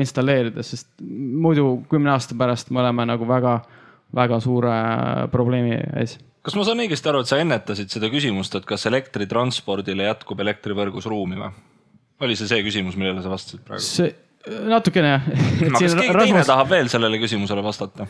[0.00, 3.77] installeerida, sest muidu kümne aasta pärast me oleme nagu väga äh,
[4.16, 4.76] väga suure
[5.32, 6.16] probleemi ees.
[6.44, 11.08] kas ma saan õigesti aru, et sa ennetasid seda küsimust, et kas elektritranspordile jätkub elektrivõrgus
[11.10, 11.52] ruumi või?
[12.24, 13.84] oli see see küsimus, millele sa vastasid praegu?
[13.84, 14.14] see,
[14.70, 15.28] natukene jah.
[15.74, 16.24] kas keegi Rasmus...
[16.24, 18.08] teine tahab veel sellele küsimusele vastata?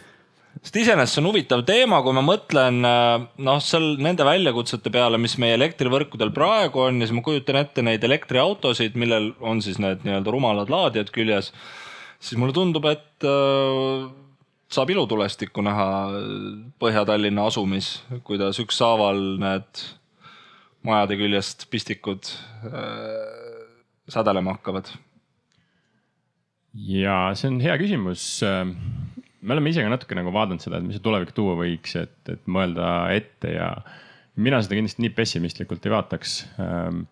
[0.59, 5.37] sest iseenesest see on huvitav teema, kui ma mõtlen noh, seal nende väljakutsete peale, mis
[5.43, 10.07] meie elektrivõrkudel praegu on ja siis ma kujutan ette neid elektriautosid, millel on siis need
[10.07, 11.53] nii-öelda rumalad laadijad küljes.
[12.19, 13.29] siis mulle tundub, et
[14.73, 15.89] saab ilutulestikku näha
[16.83, 19.85] Põhja-Tallinna asumis, kuidas ükshaaval need
[20.87, 22.31] majade küljest pistikud
[22.69, 23.69] äh,
[24.09, 24.91] sädelema hakkavad?
[26.79, 28.25] ja see on hea küsimus.
[28.45, 32.19] me oleme ise ka natuke nagu vaadanud seda, et mis see tulevik tuua võiks, et,
[32.31, 33.71] et mõelda ette ja
[34.39, 37.03] mina seda kindlasti nii pessimistlikult ei vaataks ähm,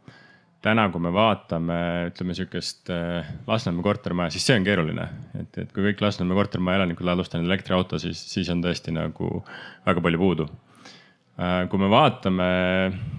[0.67, 1.79] täna, kui me vaatame,
[2.11, 5.09] ütleme sihukest äh, Lasnamäe kortermaja, siis see on keeruline.
[5.39, 9.43] et, et kui kõik Lasnamäe kortermaja elanikud ostma elektriauto, siis, siis on tõesti nagu
[9.87, 10.49] väga palju puudu.
[11.37, 12.47] Äh, kui me vaatame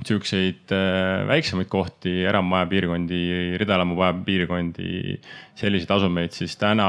[0.07, 3.19] sihukeseid äh, väiksemaid kohti, eramaja piirkondi,
[3.61, 5.19] ridaelamumaja piirkondi,
[5.59, 6.87] selliseid asumeid, siis täna,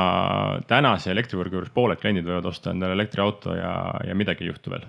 [0.70, 3.74] tänase elektrivõrgu juures pooled kliendid võivad osta endale elektriauto ja,
[4.09, 4.89] ja midagi ei juhtu veel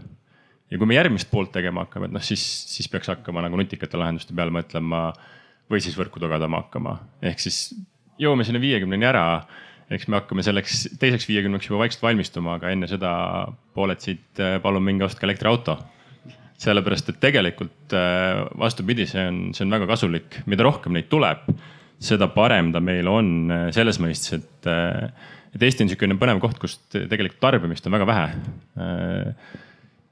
[0.69, 3.97] ja kui me järgmist poolt tegema hakkame, et noh, siis, siis peaks hakkama nagu nutikate
[3.97, 5.37] lahenduste peale mõtlema äh,
[5.69, 6.97] või siis võrku tugevdama hakkama.
[7.21, 7.59] ehk siis
[8.19, 9.25] jõuame sinna viiekümneni ära,
[9.89, 13.11] eks me hakkame selleks teiseks viiekümneks juba vaikselt valmistuma, aga enne seda
[13.77, 15.77] pooled siit äh, palun minge ostke elektriauto.
[16.59, 21.45] sellepärast, et tegelikult äh, vastupidi, see on, see on väga kasulik, mida rohkem neid tuleb,
[22.03, 24.67] seda parem ta meil on äh, selles mõistes, et,
[25.55, 28.27] et Eesti on niisugune põnev koht, kus tegelikult tarbimist on väga vähe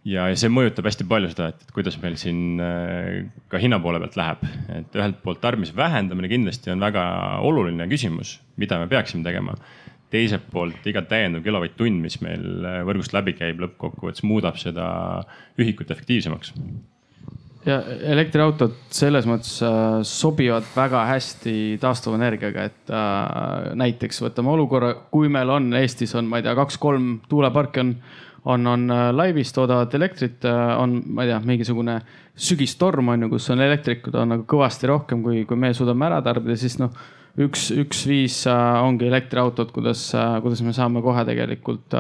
[0.07, 4.01] ja, ja see mõjutab hästi palju seda, et kuidas meil siin äh, ka hinna poole
[4.03, 4.45] pealt läheb.
[4.77, 7.03] et ühelt poolt tarbimise vähendamine kindlasti on väga
[7.47, 9.57] oluline küsimus, mida me peaksime tegema.
[10.11, 14.85] teiselt poolt iga täiendav kilovatt-tund, mis meil äh, võrgust läbi käib, lõppkokkuvõttes muudab seda
[15.59, 16.53] ühikut efektiivsemaks
[17.67, 17.81] ja
[18.13, 22.93] elektriautod selles mõttes äh, sobivad väga hästi taastuvenergiaga, et
[23.75, 27.93] näiteks võtame olukorra, kui meil on Eestis on, ma ei tea, kaks-kolm tuuleparki on
[28.47, 31.99] on, on äh, laivis toodavad elektrit, äh, on, ma ei tea, mingisugune
[32.47, 36.21] sügistorm on ju, kus on elektrikud on nagu kõvasti rohkem, kui, kui me suudame ära
[36.25, 36.93] tarbida, siis noh,
[37.43, 40.09] üks, üks viis äh, ongi elektriautod, kuidas,
[40.43, 41.97] kuidas me saame kohe tegelikult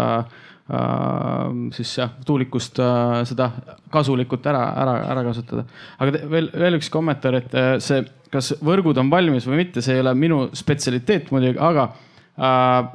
[1.71, 2.81] siis jah, tuulikust
[3.29, 3.45] seda
[3.87, 5.61] kasulikult ära, ära, ära kasutada.
[6.03, 8.01] aga veel, veel üks kommentaar, et see,
[8.33, 11.87] kas võrgud on valmis või mitte, see ei ole minu spetsialiteet muidugi, aga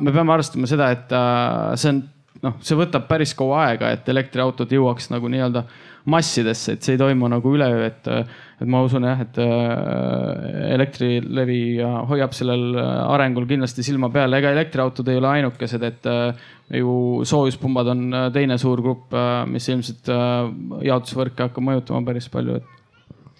[0.05, 1.16] me peame arvestama seda, et
[1.81, 2.03] see on
[2.43, 5.64] noh, see võtab päris kaua aega, et elektriautod jõuaks nagu nii-öelda
[6.12, 9.39] massidesse, et see ei toimu nagu üleöö, et, et ma usun jah, et
[10.73, 11.62] Elektrilevi
[12.10, 16.10] hoiab sellel arengul kindlasti silma peal, ega elektriautod ei ole ainukesed, et
[16.82, 18.05] ju soojuspumbad on
[18.35, 19.14] teine suur grupp,
[19.47, 20.10] mis ilmselt
[20.90, 22.81] jaotusvõrke hakkab mõjutama päris palju, et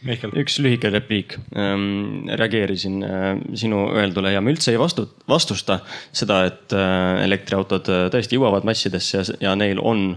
[0.03, 0.33] Mihkel.
[0.35, 2.27] üks lühike repliik ähm,.
[2.27, 5.79] reageerisin äh, sinu öeldule ja ma üldse ei vastu, vastusta
[6.11, 10.09] seda, et äh, elektriautod äh, tõesti jõuavad massidesse ja, ja neil on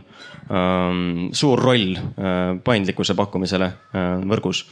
[0.50, 4.66] ähm, suur roll äh, paindlikkuse pakkumisele äh, võrgus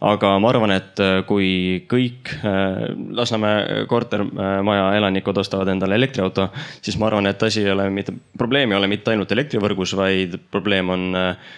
[0.00, 6.48] aga ma arvan, et äh, kui kõik äh, Lasnamäe kortermaja elanikud ostavad endale elektriauto,
[6.80, 10.38] siis ma arvan, et asi ei ole mitte, probleem ei ole mitte ainult elektrivõrgus, vaid
[10.52, 11.50] probleem on äh,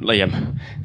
[0.00, 0.32] laiem.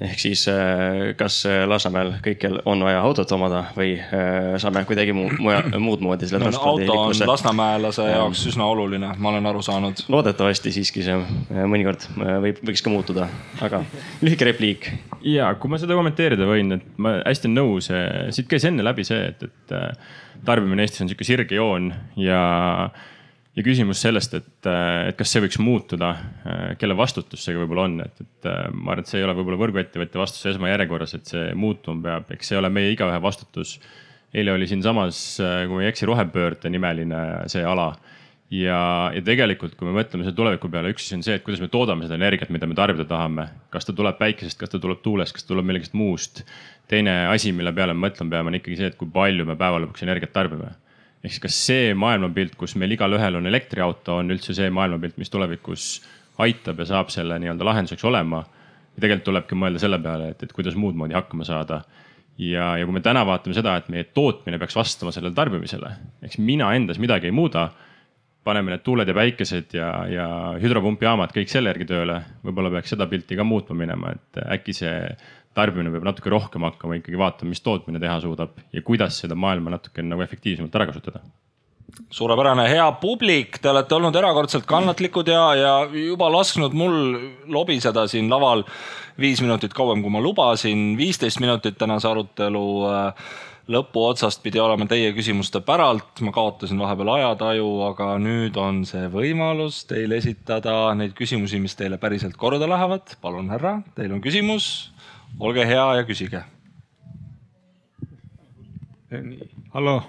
[0.04, 5.32] ehk siis äh, kas Lasnamäel kõikjal on vaja autot omada või äh, saame kuidagi muu,
[5.80, 10.04] muud moodi selle no, auto on lasnamäelase jaoks üsna oluline, ma olen aru saanud.
[10.12, 11.16] loodetavasti siiski see
[11.48, 13.32] mõnikord võib, võiks ka muutuda,
[13.64, 13.84] aga
[14.22, 14.92] lühike repliik.
[15.24, 17.92] ja kui ma seda kommenteerida võin võin, et ma hästi nõus,
[18.36, 20.16] siit käis enne läbi see, et, et äh,
[20.48, 22.42] tarbimine Eestis on sihuke sirge joon ja,
[23.58, 26.12] ja küsimus sellest, et, äh, et kas see võiks muutuda,
[26.82, 30.24] kelle vastutus see võib-olla on, et, et ma arvan, et see ei ole võib-olla võrguettevõtja
[30.24, 33.78] vastutus esmajärjekorras, et see muutuma peab, eks see ole meie igaühe vastutus.
[34.34, 37.94] eile oli siinsamas, kui ma ei eksi, rohepöörde nimeline see ala
[38.54, 41.62] ja, ja tegelikult, kui me mõtleme selle tuleviku peale, üks asi on see, et kuidas
[41.64, 43.48] me toodame seda energiat, mida me tarbida tahame.
[43.74, 46.44] kas ta tuleb päikesest, kas ta tuleb tuulest, kas ta tuleb millegist muust.
[46.88, 49.82] teine asi, mille peale me mõtlema peame, on ikkagi see, et kui palju me päeva
[49.84, 50.72] lõpuks energiat tarbime.
[51.24, 55.34] ehk siis, kas see maailmapilt, kus meil igalühel on elektriauto, on üldse see maailmapilt, mis
[55.34, 55.88] tulevikus
[56.38, 58.46] aitab ja saab selle nii-öelda lahenduseks olema.
[58.96, 61.82] ja tegelikult tulebki mõelda selle peale, et, et kuidas muud moodi hakkama saada
[62.38, 65.92] ja, ja kui me täna vaatame seda, et meie tootmine peaks vastama sellele tarbimisele,
[66.24, 67.68] eks mina endas midagi ei muuda
[68.48, 70.28] paneme need tuuled ja päikesed ja, ja
[70.62, 72.22] hüdropumpjaamad kõik selle järgi tööle.
[72.46, 74.94] võib-olla peaks seda pilti ka muutma minema, et äkki see
[75.58, 79.74] tarbimine peab natuke rohkem hakkama ikkagi vaatama, mis tootmine teha suudab ja kuidas seda maailma
[79.78, 81.26] natuke nagu efektiivsemalt ära kasutada
[82.14, 86.96] suurepärane, hea publik, te olete olnud erakordselt kannatlikud ja, ja juba lasknud mul
[87.52, 88.64] lobiseda siin laval
[89.20, 93.32] viis minutit kauem, kui ma lubasin, viisteist minutit tänase arutelu äh,
[93.72, 99.82] lõpuotsast pidi olema teie küsimuste päralt, ma kaotasin vahepeal ajataju, aga nüüd on see võimalus
[99.90, 103.18] teil esitada neid küsimusi, mis teile päriselt korda lähevad.
[103.22, 104.92] palun, härra, teil on küsimus.
[105.40, 106.44] olge hea ja küsige.
[109.74, 110.02] hallo,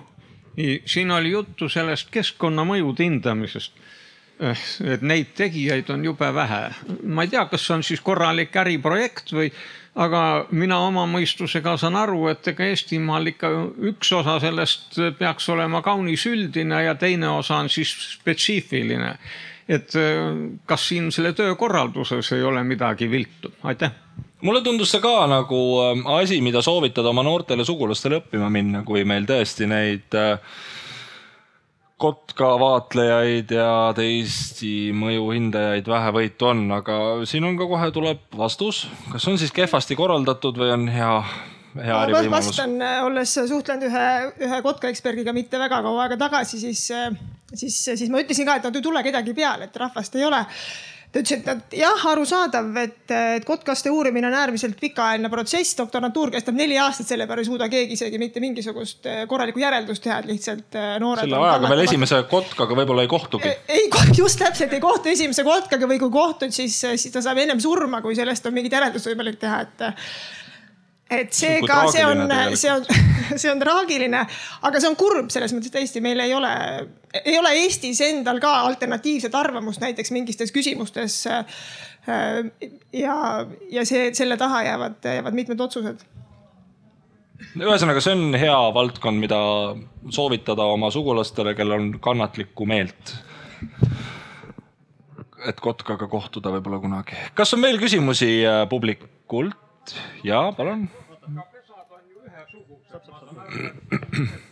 [0.56, 3.72] nii siin oli juttu sellest keskkonnamõjude hindamisest
[4.40, 4.64] eh,
[4.94, 6.62] et neid tegijaid on jube vähe.
[7.02, 9.50] ma ei tea, kas see on siis korralik äriprojekt või
[9.98, 10.22] aga
[10.54, 13.50] mina oma mõistusega saan aru, et ega Eestimaal ikka
[13.90, 19.16] üks osa sellest peaks olema kaunis üldine ja teine osa on siis spetsiifiline.
[19.68, 20.32] et äh,
[20.66, 23.92] kas siin selle töökorralduses ei ole midagi viltu, aitäh
[24.40, 29.04] mulle tundus see ka nagu äh, asi, mida soovitada oma noortele sugulastele õppima minna, kui
[29.04, 30.38] meil tõesti neid äh,
[31.98, 39.26] kotka vaatlejaid ja teisi mõjuhindajaid vähevõitu on, aga siin on ka kohe tuleb vastus, kas
[39.30, 41.14] on siis kehvasti korraldatud või on hea,
[41.74, 42.52] hea ärivõimalus?
[42.52, 42.76] vastan,
[43.08, 44.06] olles suhtlenud ühe,
[44.46, 46.84] ühe kotka eksperdiga mitte väga kaua aega tagasi, siis,
[47.54, 50.44] siis, siis ma ütlesin ka, et nad ei tule kedagi peale, et rahvast ei ole
[51.12, 56.58] ta ütles, et jah, arusaadav, et, et kotkaste uurimine on äärmiselt pikaajaline protsess, doktorantuur kestab
[56.58, 60.28] neli aastat, selle peale ei suuda keegi isegi mitte mingisugust eh, korralikku järeldust teha, et
[60.28, 61.24] lihtsalt eh, noored.
[61.24, 63.54] selle ajaga veel esimese kotkaga võib-olla ei kohtugi.
[63.68, 63.86] ei,
[64.22, 68.02] just täpselt ei kohtu esimese kotkaga või kui kohtud, siis, siis ta saab ennem surma,
[68.04, 69.88] kui sellest on mingit järeldust võimalik teha, et
[71.10, 72.24] et seega see on,
[72.54, 72.84] see on,
[73.40, 74.20] see on traagiline,
[74.68, 76.52] aga see on kurb selles mõttes, et tõesti meil ei ole,
[77.22, 81.22] ei ole Eestis endal ka alternatiivset arvamust näiteks mingistes küsimustes.
[82.92, 83.16] ja,
[83.70, 86.06] ja see, selle taha jäävad, jäävad mitmed otsused
[87.38, 89.38] ühesõnaga, see on hea valdkond, mida
[90.14, 93.14] soovitada oma sugulastele, kellel on kannatlikku meelt.
[95.48, 97.16] et kotkaga kohtuda võib-olla kunagi.
[97.34, 99.67] kas on veel küsimusi äh, publikult?
[100.24, 100.88] Ja palun.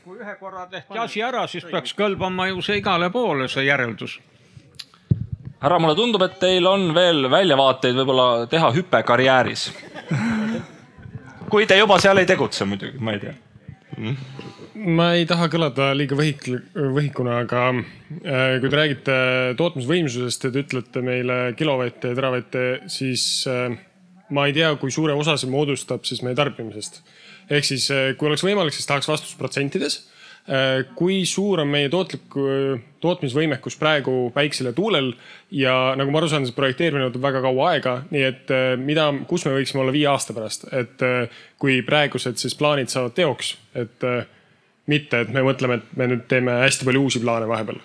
[0.04, 4.18] kui ühe korra tehti asi ära, siis peaks kõlbama ju see igale poole, see järeldus.
[5.62, 9.70] härra, mulle tundub, et teil on veel väljavaateid võib-olla teha hüpe karjääris.
[11.50, 13.36] kui te juba seal ei tegutse muidugi, ma ei tea
[14.76, 19.16] ma ei taha kõlada liiga võhik, võhikuna, aga äh, kui te räägite
[19.58, 23.76] tootmisvõimsusest ja te ütlete meile kilovatte ja teravatte, siis äh,
[24.34, 27.02] ma ei tea, kui suure osa see moodustab siis meie tarbimisest.
[27.50, 30.04] ehk siis, eh, kui oleks võimalik, siis tahaks vastust protsentides.
[30.94, 32.30] kui suur on meie tootlik,
[33.02, 35.08] tootmisvõimekus praegu päiksel ja tuulel
[35.50, 39.42] ja nagu ma aru saan, see projekteerimine võtab väga kaua aega, nii et mida, kus
[39.44, 41.02] me võiksime olla viie aasta pärast, et
[41.58, 44.06] kui praegused siis plaanid saavad teoks, et
[44.86, 47.82] mitte, et me mõtleme, et me nüüd teeme hästi palju uusi plaane vahepeal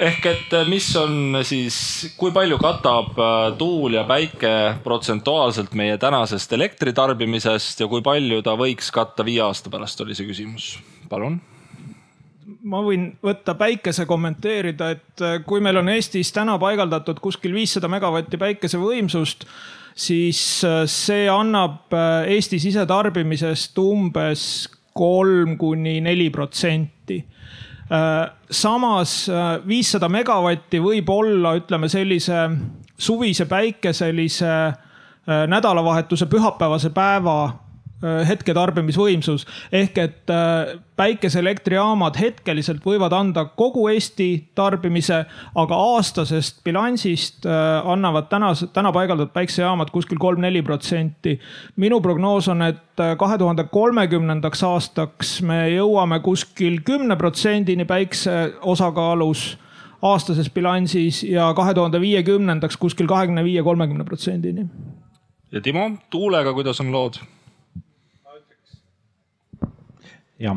[0.00, 1.76] ehk et äh, mis on siis,
[2.18, 4.52] kui palju katab äh, tuul ja päike
[4.84, 10.28] protsentuaalselt meie tänasest elektritarbimisest ja kui palju ta võiks katta viie aasta pärast, oli see
[10.30, 10.72] küsimus.
[11.10, 11.40] palun
[12.70, 17.88] ma võin võtta päikese kommenteerida, et äh, kui meil on Eestis täna paigaldatud kuskil viissada
[17.92, 19.44] megavatti päikesevõimsust,
[20.00, 20.40] siis
[20.88, 21.92] see annab
[22.30, 24.44] Eesti sisetarbimisest umbes
[24.96, 27.59] kolm kuni neli protsenti Äh,
[28.50, 32.44] samas äh, viissada megavatti võib olla, ütleme sellise
[32.98, 37.69] suvise päikeselise äh, nädalavahetuse pühapäevase päeva Äh,
[38.02, 45.22] hetketarbimisvõimsus ehk et äh, päikeseelektrijaamad hetkeliselt võivad anda kogu Eesti tarbimise,
[45.60, 51.38] aga aastasest bilansist äh, annavad täna, täna paigaldatud päiksejaamad kuskil kolm-neli protsenti.
[51.76, 59.58] minu prognoos on, et kahe tuhande kolmekümnendaks aastaks me jõuame kuskil kümne protsendini päikse osakaalus
[60.02, 64.66] aastases bilansis ja kahe tuhande viiekümnendaks kuskil kahekümne viie, kolmekümne protsendini.
[65.52, 67.20] ja Timo, tuulega, kuidas on lood?
[70.40, 70.56] Ja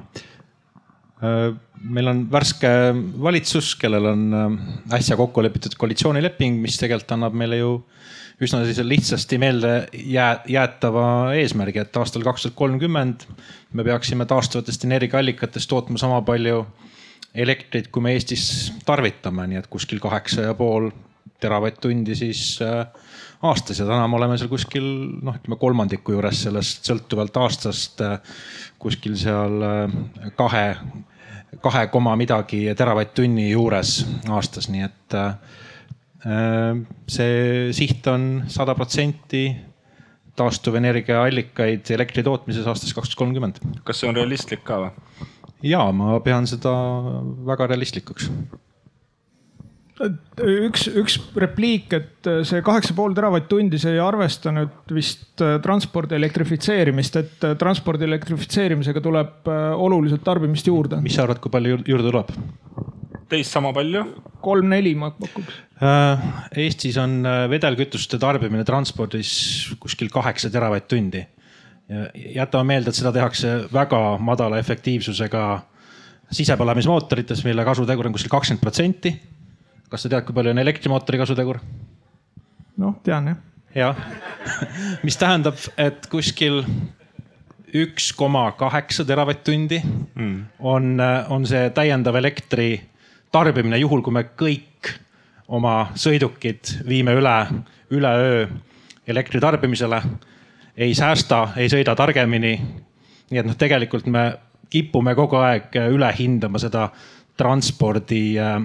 [1.24, 1.54] äh,
[1.84, 2.70] meil on värske
[3.24, 4.48] valitsus, kellel on äh,
[5.00, 7.74] äsja kokku lepitud koalitsioonileping, mis tegelikult annab meile ju
[8.44, 11.06] üsna sellise lihtsasti meelde jää, jäetava
[11.38, 13.28] eesmärgi, et aastal kaks tuhat kolmkümmend
[13.74, 16.64] me peaksime taastuvatest energiaallikatest tootma sama palju
[17.34, 20.90] elektrit, kui me Eestis tarvitame, nii et kuskil kaheksa ja pool
[21.42, 22.86] teravatt-tundi siis äh,
[23.44, 24.86] aastas ja täna me oleme seal kuskil
[25.24, 28.02] noh, ütleme kolmandiku juures sellest sõltuvalt aastast
[28.84, 29.98] kuskil seal äh,
[30.40, 30.66] kahe,
[31.64, 34.00] kahe koma midagi teravatt-tunni juures
[34.32, 35.36] aastas, nii et äh,
[37.12, 39.46] see siht on sada protsenti
[40.40, 43.60] taastuvenergiaallikaid elektri tootmises aastast kaks tuhat kolmkümmend.
[43.86, 45.28] kas see on realistlik ka või?
[45.68, 46.74] ja ma pean seda
[47.48, 48.32] väga realistlikuks
[50.02, 56.18] üks, üks repliik, et see kaheksa pool teravatt-tundi, see ei arvesta nüüd vist äh, transpordi
[56.18, 61.02] elektrifitseerimist, et äh, transpordi elektrifitseerimisega tuleb äh, oluliselt tarbimist juurde.
[61.04, 62.34] mis sa arvad, kui palju juurde tuleb?
[63.30, 64.06] teist sama palju?
[64.44, 65.62] kolm-neli ma pakuks.
[66.60, 69.32] Eestis on vedelkütuste tarbimine transpordis
[69.82, 71.26] kuskil kaheksa teravatt-tundi.
[72.36, 75.44] jätame meelde, et seda tehakse väga madala efektiivsusega
[76.34, 79.12] sisepõlemismootorites, mille kasutegur on kuskil kakskümmend protsenti
[79.94, 81.60] kas sa tead, kui palju on elektrimootori kasutegur?
[82.82, 83.42] noh, tean jah.
[83.78, 84.00] jah,
[85.06, 86.64] mis tähendab, et kuskil
[87.74, 90.36] üks koma kaheksa teravatt-tundi mm.
[90.60, 90.98] on,
[91.30, 92.76] on see täiendav elektri
[93.34, 94.94] tarbimine, juhul kui me kõik
[95.54, 97.38] oma sõidukid viime üle,
[97.94, 98.46] üleöö
[99.08, 100.02] elektri tarbimisele.
[100.78, 102.56] ei säästa, ei sõida targemini.
[103.30, 104.32] nii et noh, tegelikult me
[104.70, 106.90] kipume kogu aeg üle hindama seda
[107.38, 108.58] transpordi äh,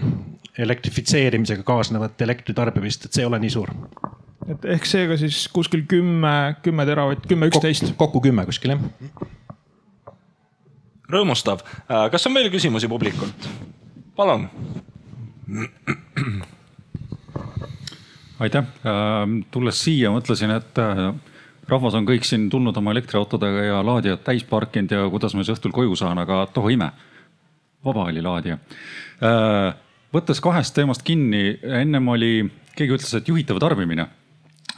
[0.59, 3.73] elektrifitseerimisega kaasnevat elektritarbimist, et see ei ole nii suur.
[4.49, 7.93] et ehk seega siis kuskil kümme, kümme teravatt, kümme, üksteist.
[7.97, 8.83] kokku kümme kuskil jah.
[11.13, 11.63] rõõmustav.
[11.87, 13.49] Äh, kas on veel küsimusi publikult?
[14.17, 14.49] palun.
[18.41, 21.09] aitäh, ähm, tulles siia mõtlesin, et äh,
[21.69, 25.55] rahvas on kõik siin tulnud oma elektriautodega ja laadijad täis parkinud ja kuidas ma siis
[25.55, 26.91] õhtul koju saan, aga toh ime,
[27.85, 28.59] vaba oli laadija
[29.23, 29.77] äh,
[30.15, 32.33] võttes kahest teemast kinni, ennem oli,
[32.77, 34.09] keegi ütles, et juhitav tarbimine.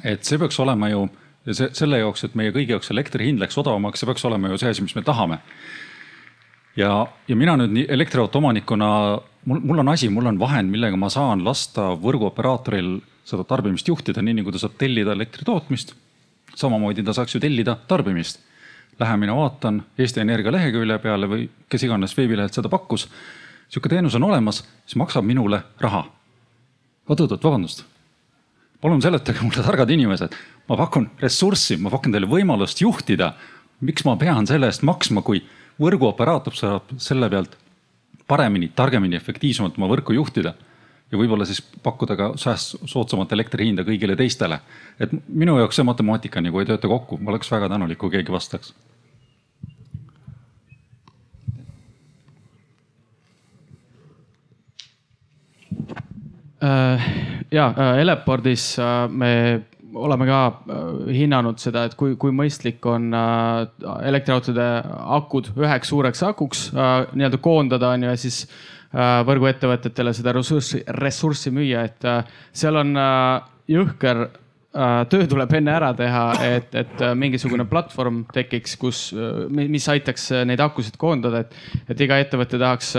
[0.04, 1.08] et see peaks olema ju
[1.50, 4.58] see, selle jaoks, et meie kõigi jaoks elektri hind läks odavamaks, see peaks olema ju
[4.60, 5.40] see asi, mis me tahame.
[6.76, 8.90] ja, ja mina nüüd elektriauto omanikuna,
[9.44, 14.22] mul, mul on asi, mul on vahend, millega ma saan lasta võrguoperaatoril seda tarbimist juhtida,
[14.22, 15.94] nii nagu ta saab tellida elektri tootmist.
[16.54, 18.40] samamoodi ta saaks ju tellida tarbimist.
[19.00, 23.06] Lähen mina vaatan Eesti Energia lehekülje peale või kes iganes veebilehelt seda pakkus
[23.70, 26.04] sihuke teenus on olemas, siis maksab minule raha.
[27.08, 27.84] oot-oot-oot, vabandust.
[28.80, 30.34] palun seletage mulle, targad inimesed,
[30.68, 33.32] ma pakun ressurssi, ma pakun teile võimalust juhtida.
[33.80, 35.42] miks ma pean selle eest maksma, kui
[35.80, 37.56] võrguoperaator saab selle pealt
[38.28, 40.54] paremini, targemini, efektiivsemalt oma võrku juhtida
[41.10, 44.60] ja võib-olla siis pakkuda ka sääst-, soodsamat elektri hinda kõigile teistele.
[45.00, 48.32] et minu jaoks see matemaatika nagu ei tööta kokku, ma oleks väga tänulik, kui keegi
[48.32, 48.74] vastaks
[56.60, 59.62] ja äh, Eleportis äh, me
[59.94, 60.40] oleme ka
[61.10, 63.08] hinnanud seda, et kui, kui mõistlik on
[64.06, 64.66] elektriautode
[65.16, 68.44] akud üheks suureks akuks nii-öelda koondada on ju ja siis
[68.94, 72.06] võrguettevõtetele seda ressurssi, ressurssi müüa, et
[72.54, 72.94] seal on
[73.66, 74.39] jõhker Äh,
[75.10, 80.28] töö tuleb enne ära teha, et, et äh, mingisugune platvorm tekiks, kus, äh, mis aitaks
[80.46, 81.56] neid akusid koondada, et,
[81.90, 82.94] et iga ettevõte tahaks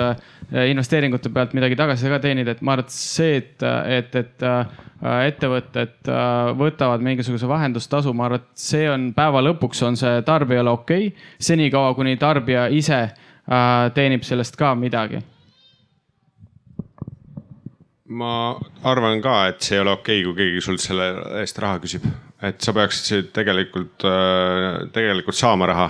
[0.52, 4.48] investeeringute pealt midagi tagasi ka teenida, et ma arvan, et see, et, et, et
[5.32, 6.12] ettevõtted
[6.60, 11.30] võtavad mingisuguse vahendustasu, ma arvan, et see on päeva lõpuks on see tarbijale okei okay,,
[11.40, 13.06] senikaua kuni tarbija ise
[13.96, 15.24] teenib sellest ka midagi
[18.12, 21.08] ma arvan ka, et see ei ole okei okay,, kui keegi sult selle
[21.42, 22.06] eest raha küsib,
[22.44, 25.90] et sa peaksid tegelikult, äh, tegelikult saama raha.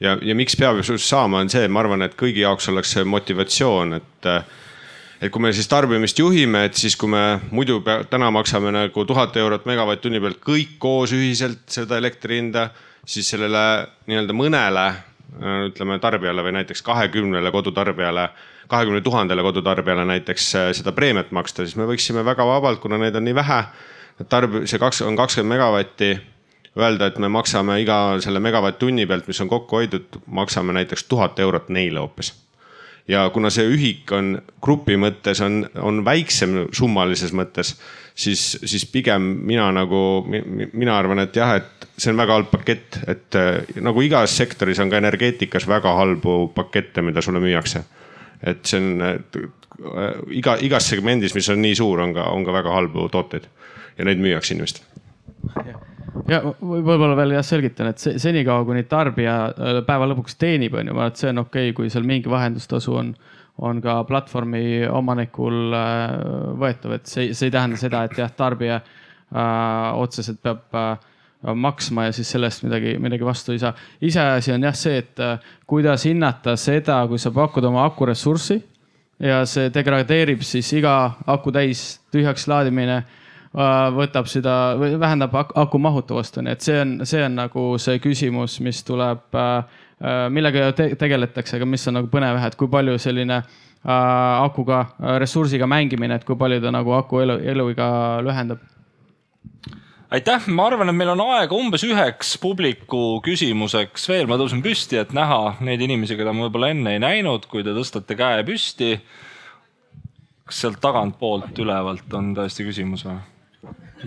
[0.00, 3.06] ja, ja miks peab sinust saama, on see, ma arvan, et kõigi jaoks oleks see
[3.06, 4.42] motivatsioon, et äh,
[5.18, 9.04] et kui me siis tarbimist juhime, et siis kui me muidu pea, täna maksame nagu
[9.06, 12.68] tuhat eurot megavatt-tunni pealt kõik koos ühiselt seda elektri hinda,
[13.06, 13.64] siis sellele
[14.10, 18.28] nii-öelda mõnele äh, ütleme tarbijale või näiteks kahekümnele kodutarbijale
[18.68, 23.16] kahekümne tuhandele kodutarbijale näiteks äh, seda preemiat maksta, siis me võiksime väga vabalt, kuna neid
[23.16, 23.62] on nii vähe,
[24.28, 26.10] tarb-, see kaks on kakskümmend megavatti,
[26.78, 31.40] öelda, et me maksame iga selle megavatt-tunni pealt, mis on kokku hoitud, maksame näiteks tuhat
[31.40, 32.34] eurot neile hoopis.
[33.08, 37.72] Ja kuna see ühik on grupi mõttes on, on väiksem summalises mõttes,
[38.12, 43.00] siis, siis pigem mina nagu, mina arvan, et jah, et see on väga halb pakett,
[43.08, 47.86] et äh, nagu igas sektoris on ka energeetikas väga halbu pakette, mida sulle müüakse
[48.42, 49.18] et see on äh,
[50.38, 53.48] iga, igas segmendis, mis on nii suur, on ka, on ka väga halbu tooteid.
[53.98, 54.86] Ja neid müüakse inimestele.
[56.28, 60.94] Ja võib-olla veel jah selgitan, et senikaua kuni tarbija äh, päeva lõpuks teenib, on ju,
[60.94, 63.12] ma arvan, et see on okei okay,, kui seal mingi vahendustasu on,
[63.64, 66.16] on ka platvormi omanikul äh,
[66.62, 71.07] võetav, et see, see ei tähenda seda, et jah, tarbija äh, otseselt peab äh,
[71.42, 73.72] maksma ja siis sellest midagi, midagi vastu ei saa.
[74.00, 78.58] iseasi on jah see, et äh, kuidas hinnata seda, kui sa pakud oma akuressurssi
[79.22, 86.40] ja see degradeerib siis iga aku täis tühjaks laadimine äh, võtab seda, vähendab aku mahutavust,
[86.42, 90.90] on ju, et see on, see on nagu see küsimus, mis tuleb, äh, millega te
[90.98, 93.42] tegeletakse, aga mis on nagu põnev jah, et kui palju selline
[93.88, 94.80] akuga,
[95.22, 97.86] ressursiga mängimine, et kui palju ta nagu aku elu, eluiga
[98.26, 98.58] lühendab
[100.14, 105.00] aitäh, ma arvan, et meil on aega umbes üheks publiku küsimuseks veel, ma tõusen püsti,
[105.02, 108.96] et näha neid inimesi, keda ma võib-olla enne ei näinud, kui te tõstate käe püsti.
[110.48, 113.18] kas sealt tagantpoolt ülevalt on tõesti küsimus või?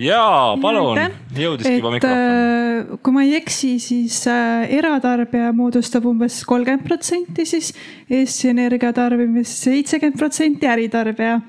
[0.02, 0.98] jaa, palun,
[1.38, 2.18] jõudiski juba mikrofon.
[2.18, 7.73] Äh, kui ma ei eksi, siis äh, eratarbija moodustab umbes kolmkümmend protsenti siis
[8.10, 11.41] Eesti Energia tarbimist, seitsekümmend protsenti äritarbija.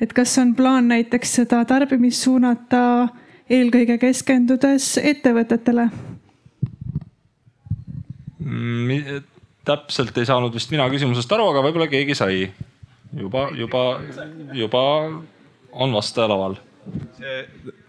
[0.00, 3.08] et kas on plaan näiteks seda tarbimist suunata
[3.50, 5.88] eelkõige keskendudes ettevõtetele
[8.38, 9.22] mm,?
[9.64, 12.48] täpselt ei saanud vist mina küsimusest aru, aga võib-olla keegi sai.
[13.14, 13.84] juba, juba,
[14.58, 14.82] juba
[15.72, 16.58] on vastaja laval
[17.16, 17.42] see,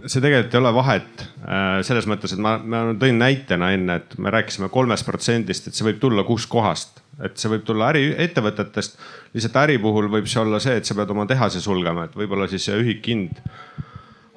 [0.05, 4.17] see tegelikult ei ole vahet äh, selles mõttes, et ma, ma tõin näitena enne, et
[4.21, 8.99] me rääkisime kolmest protsendist, et see võib tulla kuskohast, et see võib tulla äriettevõtetest.
[9.33, 12.49] lihtsalt äri puhul võib see olla see, et sa pead oma tehase sulgema, et võib-olla
[12.51, 13.41] siis see ühikhind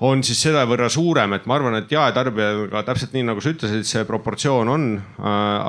[0.04, 3.86] on siis selle võrra suurem, et ma arvan, et jaetarbijaga täpselt nii nagu sa ütlesid,
[3.88, 4.86] see proportsioon on.
[4.96, 5.26] Äh,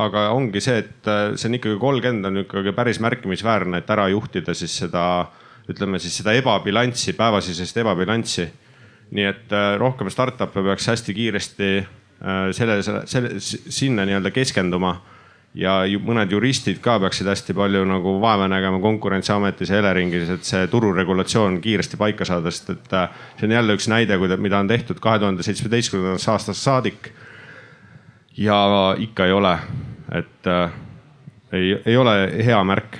[0.08, 4.10] aga ongi see, et äh, see on ikkagi kolmkümmend on ikkagi päris märkimisväärne, et ära
[4.12, 5.06] juhtida siis seda,
[5.72, 8.50] ütleme siis seda ebabilanssi, päevasisest ebabilanssi.
[9.16, 11.70] nii et äh, rohkem startup'e peaks hästi kiiresti
[12.58, 14.96] selle, selle, selle, sinna nii-öelda keskenduma
[15.58, 20.48] ja ju, mõned juristid ka peaksid hästi palju nagu vaeva nägema konkurentsiametis ja Eleringis, et
[20.48, 24.70] see tururegulatsioon kiiresti paika saada, sest et äh, see on jälle üks näide, mida on
[24.70, 27.12] tehtud kahe tuhande seitsmeteistkümnendast aastast saadik.
[28.38, 29.58] ja ikka ei ole,
[30.14, 30.72] et äh,
[31.52, 33.00] ei, ei ole hea märk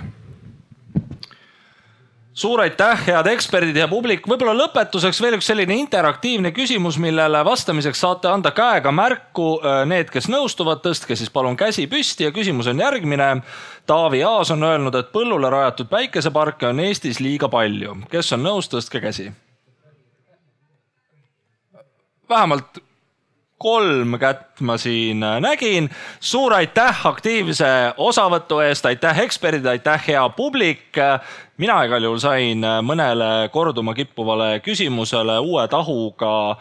[2.38, 4.28] suur aitäh, head eksperdid ja publik.
[4.30, 9.58] võib-olla lõpetuseks veel üks selline interaktiivne küsimus, millele vastamiseks saate anda käega märku.
[9.64, 13.42] Äh, need, kes nõustuvad, tõstke siis palun käsi püsti ja küsimus on järgmine.
[13.90, 17.98] Taavi Aas on öelnud, et põllule rajatud päikeseparke on Eestis liiga palju.
[18.12, 19.32] kes on nõus, tõstke käsi.
[22.30, 22.84] vähemalt
[23.58, 25.90] kolm kätt ma siin äh, nägin.
[26.20, 30.98] suur aitäh aktiivse osavõtu eest, aitäh eksperdid, aitäh hea publik.
[31.58, 36.58] mina igal juhul sain äh, mõnele korduma kippuvale küsimusele uue tahuga äh,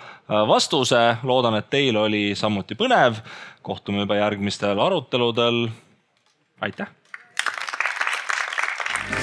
[0.49, 1.17] vastuse.
[1.23, 3.21] loodan, et teil oli samuti põnev.
[3.63, 5.69] kohtume juba järgmistel aruteludel.
[6.61, 6.89] aitäh.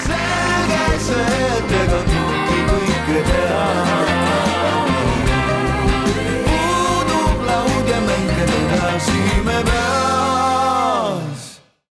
[0.06, 1.83] selge see tee.